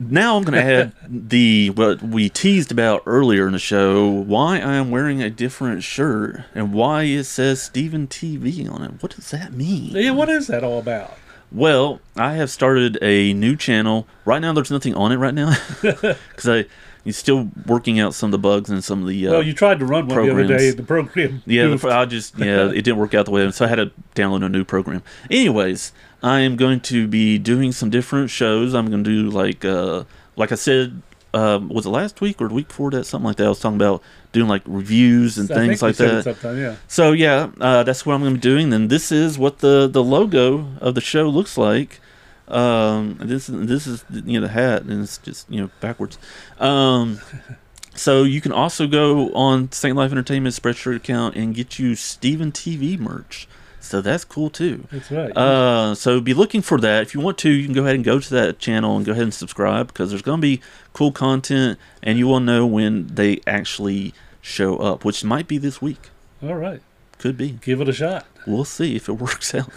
now 0.00 0.36
I'm 0.36 0.42
going 0.44 0.54
to 0.64 0.72
add 0.72 0.92
the 1.06 1.70
what 1.70 2.02
we 2.02 2.28
teased 2.28 2.72
about 2.72 3.02
earlier 3.06 3.46
in 3.46 3.52
the 3.52 3.58
show. 3.58 4.08
Why 4.08 4.56
I 4.56 4.74
am 4.74 4.90
wearing 4.90 5.22
a 5.22 5.30
different 5.30 5.82
shirt 5.82 6.44
and 6.54 6.72
why 6.72 7.02
it 7.04 7.24
says 7.24 7.62
Steven 7.62 8.08
TV 8.08 8.70
on 8.72 8.82
it. 8.82 9.02
What 9.02 9.14
does 9.14 9.30
that 9.30 9.52
mean? 9.52 9.90
yeah, 9.94 10.10
what 10.12 10.28
is 10.28 10.46
that 10.48 10.64
all 10.64 10.78
about? 10.78 11.14
Well, 11.52 12.00
I 12.16 12.34
have 12.34 12.48
started 12.48 12.96
a 13.02 13.32
new 13.32 13.56
channel. 13.56 14.06
Right 14.24 14.38
now, 14.40 14.52
there's 14.52 14.70
nothing 14.70 14.94
on 14.94 15.10
it 15.12 15.16
right 15.16 15.34
now 15.34 15.56
because 15.82 16.48
I. 16.48 16.64
You're 17.02 17.14
still 17.14 17.50
working 17.64 17.98
out 17.98 18.12
some 18.12 18.26
of 18.28 18.32
the 18.32 18.38
bugs 18.38 18.68
and 18.68 18.84
some 18.84 19.00
of 19.00 19.08
the 19.08 19.26
uh, 19.26 19.30
well, 19.30 19.42
you 19.42 19.54
tried 19.54 19.78
to 19.78 19.86
run 19.86 20.06
one 20.06 20.16
the 20.16 20.22
other 20.22 20.32
programs. 20.34 20.62
day, 20.62 20.70
the 20.72 20.82
program. 20.82 21.42
yeah, 21.46 21.66
the, 21.74 21.88
I 21.88 22.04
just 22.04 22.38
yeah, 22.38 22.68
it 22.68 22.82
didn't 22.82 22.98
work 22.98 23.14
out 23.14 23.24
the 23.24 23.30
way, 23.30 23.50
so 23.52 23.64
I 23.64 23.68
had 23.68 23.76
to 23.76 23.90
download 24.14 24.44
a 24.44 24.50
new 24.50 24.66
program. 24.66 25.02
Anyways, 25.30 25.92
I 26.22 26.40
am 26.40 26.56
going 26.56 26.80
to 26.80 27.06
be 27.06 27.38
doing 27.38 27.72
some 27.72 27.90
different 27.90 28.30
shows. 28.30 28.74
I'm 28.74 28.90
going 28.90 29.04
to 29.04 29.10
do 29.10 29.30
like 29.30 29.64
uh 29.64 30.04
like 30.36 30.52
I 30.52 30.56
said, 30.56 31.02
um, 31.32 31.68
was 31.68 31.86
it 31.86 31.90
last 31.90 32.20
week 32.20 32.40
or 32.40 32.48
the 32.48 32.54
week 32.54 32.68
before 32.68 32.90
that? 32.90 33.04
Something 33.04 33.26
like 33.26 33.36
that. 33.36 33.46
I 33.46 33.48
was 33.48 33.60
talking 33.60 33.76
about 33.76 34.02
doing 34.32 34.48
like 34.48 34.62
reviews 34.66 35.38
and 35.38 35.48
things 35.48 35.82
like 35.82 35.96
that. 35.96 36.24
Sometime, 36.24 36.58
yeah. 36.58 36.76
So 36.88 37.12
yeah, 37.12 37.50
uh, 37.60 37.82
that's 37.84 38.04
what 38.04 38.14
I'm 38.14 38.20
going 38.20 38.34
to 38.34 38.38
be 38.38 38.42
doing. 38.42 38.70
Then 38.70 38.88
this 38.88 39.12
is 39.12 39.38
what 39.38 39.58
the 39.58 39.88
the 39.88 40.02
logo 40.02 40.66
of 40.80 40.94
the 40.94 41.00
show 41.00 41.28
looks 41.28 41.56
like. 41.56 42.00
Um, 42.48 43.18
this 43.20 43.46
this 43.46 43.86
is 43.86 44.04
you 44.10 44.40
know 44.40 44.46
the 44.46 44.52
hat, 44.52 44.82
and 44.82 45.02
it's 45.02 45.18
just 45.18 45.48
you 45.48 45.60
know 45.60 45.70
backwards. 45.80 46.18
Um, 46.58 47.20
so 47.94 48.24
you 48.24 48.40
can 48.40 48.52
also 48.52 48.88
go 48.88 49.32
on 49.32 49.70
Saint 49.70 49.96
Life 49.96 50.10
Entertainment 50.10 50.54
Spreadshirt 50.54 50.96
account 50.96 51.36
and 51.36 51.54
get 51.54 51.78
you 51.78 51.94
Steven 51.94 52.50
TV 52.50 52.98
merch. 52.98 53.46
So 53.80 54.00
that's 54.00 54.24
cool 54.24 54.50
too. 54.50 54.86
That's 54.92 55.10
right. 55.10 55.34
Uh, 55.36 55.94
so 55.94 56.20
be 56.20 56.34
looking 56.34 56.62
for 56.62 56.78
that. 56.80 57.02
If 57.02 57.14
you 57.14 57.20
want 57.20 57.38
to, 57.38 57.50
you 57.50 57.64
can 57.64 57.72
go 57.74 57.82
ahead 57.82 57.94
and 57.96 58.04
go 58.04 58.20
to 58.20 58.30
that 58.34 58.58
channel 58.58 58.96
and 58.96 59.04
go 59.06 59.12
ahead 59.12 59.24
and 59.24 59.34
subscribe 59.34 59.88
because 59.88 60.10
there's 60.10 60.22
going 60.22 60.38
to 60.38 60.42
be 60.42 60.60
cool 60.92 61.12
content, 61.12 61.78
and 62.02 62.18
you 62.18 62.26
will 62.26 62.40
know 62.40 62.66
when 62.66 63.06
they 63.08 63.40
actually 63.46 64.12
show 64.42 64.76
up, 64.76 65.04
which 65.04 65.24
might 65.24 65.48
be 65.48 65.58
this 65.58 65.80
week. 65.82 66.10
all 66.42 66.54
right, 66.54 66.80
Could 67.18 67.36
be. 67.36 67.58
give 67.62 67.80
it 67.80 67.88
a 67.88 67.92
shot. 67.92 68.26
We'll 68.46 68.64
see 68.64 68.96
if 68.96 69.08
it 69.08 69.12
works 69.26 69.54
out. 69.54 69.70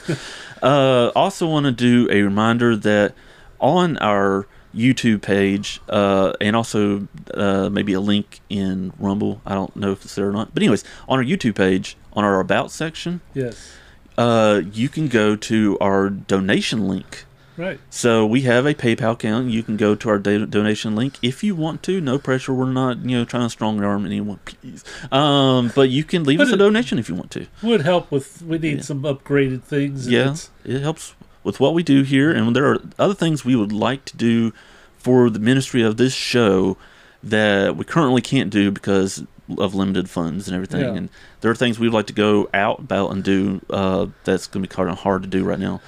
uh, 0.62 1.12
also, 1.16 1.47
want 1.47 1.66
to 1.66 1.72
do 1.72 2.08
a 2.12 2.22
reminder 2.22 2.76
that 2.76 3.14
on 3.60 3.97
our 3.97 4.47
YouTube 4.76 5.22
page, 5.22 5.80
uh, 5.88 6.34
and 6.41 6.56
also 6.56 7.08
uh, 7.34 7.70
maybe 7.70 7.93
a 7.93 7.99
link 7.99 8.39
in 8.49 8.91
Rumble. 8.99 9.41
I 9.45 9.54
don't 9.54 9.76
know 9.76 9.91
if 9.91 10.04
it's 10.04 10.16
there 10.16 10.28
or 10.28 10.32
not. 10.32 10.54
But 10.54 10.64
anyways, 10.64 10.84
on 11.08 11.20
our 11.20 11.24
YouTube 11.26 11.56
page, 11.56 11.95
on 12.14 12.24
our 12.24 12.39
About 12.39 12.72
section, 12.72 13.22
Yes, 13.34 13.72
uh, 14.18 14.61
you 14.72 14.89
can 14.89 15.07
go 15.07 15.36
to 15.36 15.78
our 15.80 16.09
donation 16.09 16.88
link. 16.88 17.26
right. 17.57 17.80
So 17.89 18.26
we 18.26 18.41
have 18.41 18.66
a 18.66 18.74
PayPal 18.74 19.14
account. 19.14 19.49
You 19.51 19.64
can 19.64 19.78
go 19.78 19.95
to 19.95 20.09
our 20.09 20.20
do- 20.20 20.45
donation 20.45 20.95
link 20.95 21.16
if 21.22 21.43
you 21.43 21.55
want 21.55 21.84
to. 21.84 21.99
No 22.01 22.18
pressure. 22.18 22.53
We're 22.53 22.72
not, 22.72 22.97
you 23.05 23.18
know, 23.18 23.26
trying 23.26 23.43
to 23.43 23.49
strong 23.49 23.84
arm 23.84 24.05
anyone, 24.05 24.39
please. 24.45 24.84
Um, 25.11 25.72
but 25.76 25.89
you 25.89 26.03
can 26.03 26.24
leave 26.24 26.39
us 26.39 26.51
a 26.51 26.57
donation 26.57 26.97
if 26.99 27.09
you 27.09 27.16
want 27.16 27.32
to. 27.32 27.47
Would 27.61 27.82
help 27.82 28.11
with. 28.11 28.41
We 28.41 28.57
need 28.59 28.78
Yeah. 28.78 28.82
some 28.84 29.01
upgraded 29.03 29.64
things. 29.64 30.07
Yeah, 30.07 30.36
it 30.66 30.82
helps 30.82 31.14
with 31.43 31.59
what 31.59 31.74
we 31.74 31.84
do 31.84 32.03
here, 32.03 32.32
and 32.32 32.55
there 32.55 32.66
are 32.72 32.80
other 32.97 33.14
things 33.14 33.43
we 33.43 33.55
would 33.55 33.72
like 33.74 34.05
to 34.05 34.18
do 34.18 34.53
for 34.97 35.30
the 35.30 35.39
ministry 35.39 35.82
of 35.82 35.97
this 35.97 36.14
show 36.14 36.78
that 37.22 37.76
we 37.76 37.84
currently 37.86 38.22
can't 38.22 38.49
do 38.49 38.72
because 38.72 39.24
of 39.60 39.76
limited 39.76 40.10
funds 40.10 40.47
and 40.47 40.56
everything. 40.56 40.82
Yeah. 40.82 40.93
And 40.93 41.10
there 41.41 41.51
are 41.51 41.56
things 41.56 41.80
we'd 41.80 41.89
like 41.89 42.08
to 42.08 42.14
go 42.14 42.49
out 42.54 42.80
about 42.80 43.12
and 43.12 43.24
do 43.24 43.62
uh, 43.70 44.08
that's 44.24 44.47
going 44.47 44.64
to 44.64 44.70
be 44.70 44.74
kind 44.74 44.89
of 44.89 44.99
hard 44.99 45.24
to 45.24 45.28
do 45.28 45.43
right 45.43 45.60
now. 45.60 45.82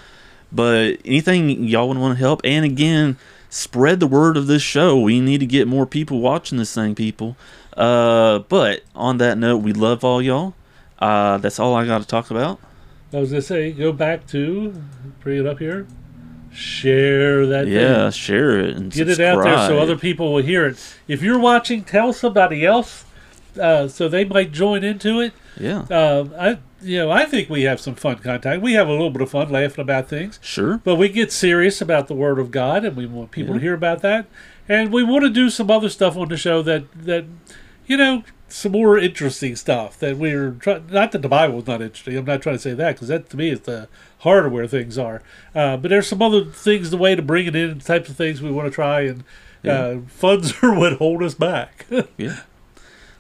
But 0.52 1.00
anything 1.04 1.66
y'all 1.66 1.88
would 1.88 1.98
want 1.98 2.18
to 2.18 2.20
help, 2.20 2.42
and 2.44 2.64
again, 2.64 3.18
spread 3.50 4.00
the 4.00 4.08
word 4.08 4.38
of 4.38 4.48
this 4.48 4.62
show. 4.62 5.00
We 5.00 5.20
need 5.20 5.40
to 5.40 5.46
get 5.46 5.68
more 5.68 5.86
people 5.86 6.20
watching 6.20 6.58
this 6.58 6.74
thing, 6.74 6.96
people. 6.96 7.36
Uh, 7.76 8.40
but 8.40 8.84
on 8.96 9.18
that 9.18 9.38
note, 9.38 9.58
we 9.58 9.74
love 9.74 10.04
all 10.04 10.22
y'all. 10.22 10.54
Uh, 11.00 11.38
that's 11.38 11.60
all 11.60 11.76
I 11.76 11.86
got 11.86 12.02
to 12.02 12.08
talk 12.08 12.32
about. 12.32 12.60
I 13.14 13.20
was 13.20 13.30
gonna 13.30 13.42
say, 13.42 13.72
go 13.72 13.94
back 13.94 14.28
to 14.28 14.74
bring 15.22 15.40
it 15.40 15.48
up 15.48 15.60
here. 15.60 15.88
Share 16.52 17.46
that. 17.48 17.68
Yeah, 17.68 18.04
thing. 18.04 18.12
share 18.12 18.60
it 18.60 18.76
and 18.76 18.92
Get 18.92 19.10
it 19.10 19.20
out 19.20 19.44
there 19.44 19.68
so 19.68 19.80
other 19.80 19.98
people 19.98 20.34
will 20.34 20.42
hear 20.42 20.66
it. 20.66 20.96
If 21.08 21.22
you're 21.22 21.40
watching, 21.40 21.84
tell 21.84 22.12
somebody 22.12 22.66
else, 22.66 23.05
uh, 23.60 23.88
so 23.88 24.08
they 24.08 24.26
might 24.26 24.52
join 24.52 24.84
into 24.84 25.20
it. 25.20 25.34
Yeah, 25.60 25.86
Uh, 25.90 26.26
I, 26.38 26.58
you 26.82 26.98
know, 27.00 27.12
I 27.12 27.26
think 27.26 27.50
we 27.50 27.64
have 27.64 27.80
some 27.80 27.96
fun 27.96 28.18
contact. 28.18 28.62
We 28.62 28.74
have 28.74 28.88
a 28.88 28.92
little 28.92 29.10
bit 29.10 29.22
of 29.22 29.30
fun 29.32 29.50
laughing 29.50 29.82
about 29.82 30.10
things, 30.10 30.38
sure. 30.42 30.80
but 30.84 30.96
we 30.96 31.10
get 31.10 31.32
serious 31.32 31.82
about 31.82 32.08
the 32.08 32.14
Word 32.14 32.40
of 32.40 32.52
God, 32.52 32.84
and 32.84 32.96
we 32.98 33.06
want 33.06 33.32
people 33.32 33.54
Yeah. 33.56 33.60
to 33.60 33.64
hear 33.64 33.74
about 33.74 34.02
that. 34.02 34.26
And 34.68 34.92
we 34.92 35.04
want 35.04 35.24
to 35.24 35.30
do 35.30 35.50
some 35.50 35.70
other 35.72 35.90
stuff 35.90 36.18
on 36.18 36.28
the 36.28 36.38
show 36.38 36.62
that 36.64 36.84
that, 37.06 37.26
you 37.88 37.98
know, 37.98 38.24
some 38.48 38.72
more 38.74 38.98
interesting 38.98 39.56
stuff 39.56 39.98
that 40.00 40.18
we're 40.18 40.52
trying. 40.52 40.86
Not 40.92 41.12
that 41.14 41.22
the 41.22 41.30
Bible 41.30 41.60
is 41.60 41.68
not 41.68 41.82
interesting. 41.82 42.18
I'm 42.18 42.26
not 42.26 42.42
trying 42.42 42.56
to 42.56 42.62
say 42.62 42.74
that 42.74 42.96
because 42.96 43.08
that 43.10 43.30
to 43.30 43.38
me 43.38 43.50
is 43.50 43.62
the 43.62 43.88
heart 44.20 44.46
of 44.46 44.52
where 44.52 44.68
things 44.68 44.98
are. 44.98 45.22
Uh, 45.54 45.78
but 45.78 45.90
there's 45.90 46.08
some 46.08 46.22
other 46.22 46.44
things, 46.46 46.90
the 46.92 46.98
way 46.98 47.16
to 47.16 47.22
bring 47.22 47.46
it 47.48 47.56
in, 47.56 47.80
types 47.80 48.10
of 48.10 48.16
things 48.18 48.42
we 48.42 48.52
want 48.52 48.68
to 48.68 48.72
try, 48.72 49.02
and 49.02 49.24
uh, 49.68 49.98
funds 50.08 50.54
are 50.64 50.74
what 50.74 50.94
hold 50.94 51.22
us 51.24 51.34
back. 51.36 51.86
Yeah. 52.18 52.40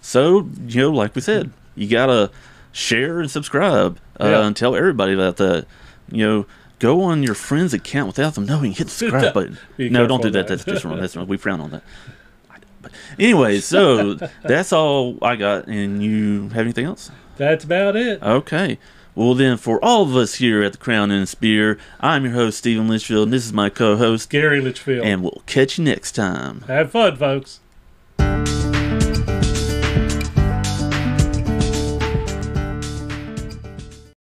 So 0.06 0.47
you 0.68 0.82
know, 0.82 0.91
like 0.91 1.16
we 1.16 1.22
said, 1.22 1.49
you 1.76 1.88
gotta 1.89 2.30
share 2.72 3.20
and 3.20 3.30
subscribe 3.32 3.97
uh, 4.22 4.28
Yeah. 4.28 4.45
and 4.45 4.56
tell 4.56 4.76
everybody 4.76 5.14
about 5.14 5.38
that. 5.38 5.66
You 6.12 6.26
know, 6.28 6.45
go 6.78 7.01
on 7.01 7.24
your 7.24 7.34
friend's 7.34 7.74
account 7.74 8.06
without 8.08 8.36
them 8.36 8.45
knowing. 8.45 8.74
Hit 8.74 8.86
the 8.86 8.91
subscribe 8.93 9.34
button. 9.34 9.58
No, 9.80 10.06
don't 10.06 10.22
do 10.22 10.30
that. 10.30 10.47
that. 10.47 10.60
That's 10.60 10.64
just 10.64 10.86
wrong. 10.86 10.99
That's 10.99 11.16
wrong. 11.16 11.26
We 11.26 11.38
frown 11.38 11.60
on 11.60 11.72
that. 11.72 11.84
But 12.84 12.91
anyway, 13.18 13.60
so 13.62 14.14
that's 14.43 14.72
all 14.72 15.18
I 15.24 15.36
got. 15.38 15.66
And 15.68 16.03
you 16.03 16.49
have 16.49 16.58
anything 16.60 16.86
else? 16.86 17.10
That's 17.38 17.64
about 17.66 17.95
it. 17.95 18.22
Okay. 18.22 18.78
Well, 19.16 19.34
then, 19.34 19.58
for 19.58 19.84
all 19.84 20.03
of 20.03 20.16
us 20.16 20.36
here 20.36 20.62
at 20.62 20.74
the 20.74 20.78
Crown 20.78 21.10
and 21.10 21.28
Spear, 21.28 21.80
I'm 21.99 22.26
your 22.26 22.34
host, 22.34 22.60
Stephen 22.60 22.88
Litchfield, 22.88 23.24
and 23.24 23.34
this 23.34 23.45
is 23.45 23.53
my 23.53 23.70
co 23.70 23.95
host, 23.97 24.30
Gary 24.30 24.62
Litchfield. 24.62 25.03
and 25.06 25.24
we'll 25.24 25.41
catch 25.47 25.78
you 25.80 25.84
next 25.86 26.12
time. 26.12 26.62
Have 26.68 26.91
fun, 26.91 27.16
folks. 27.16 27.60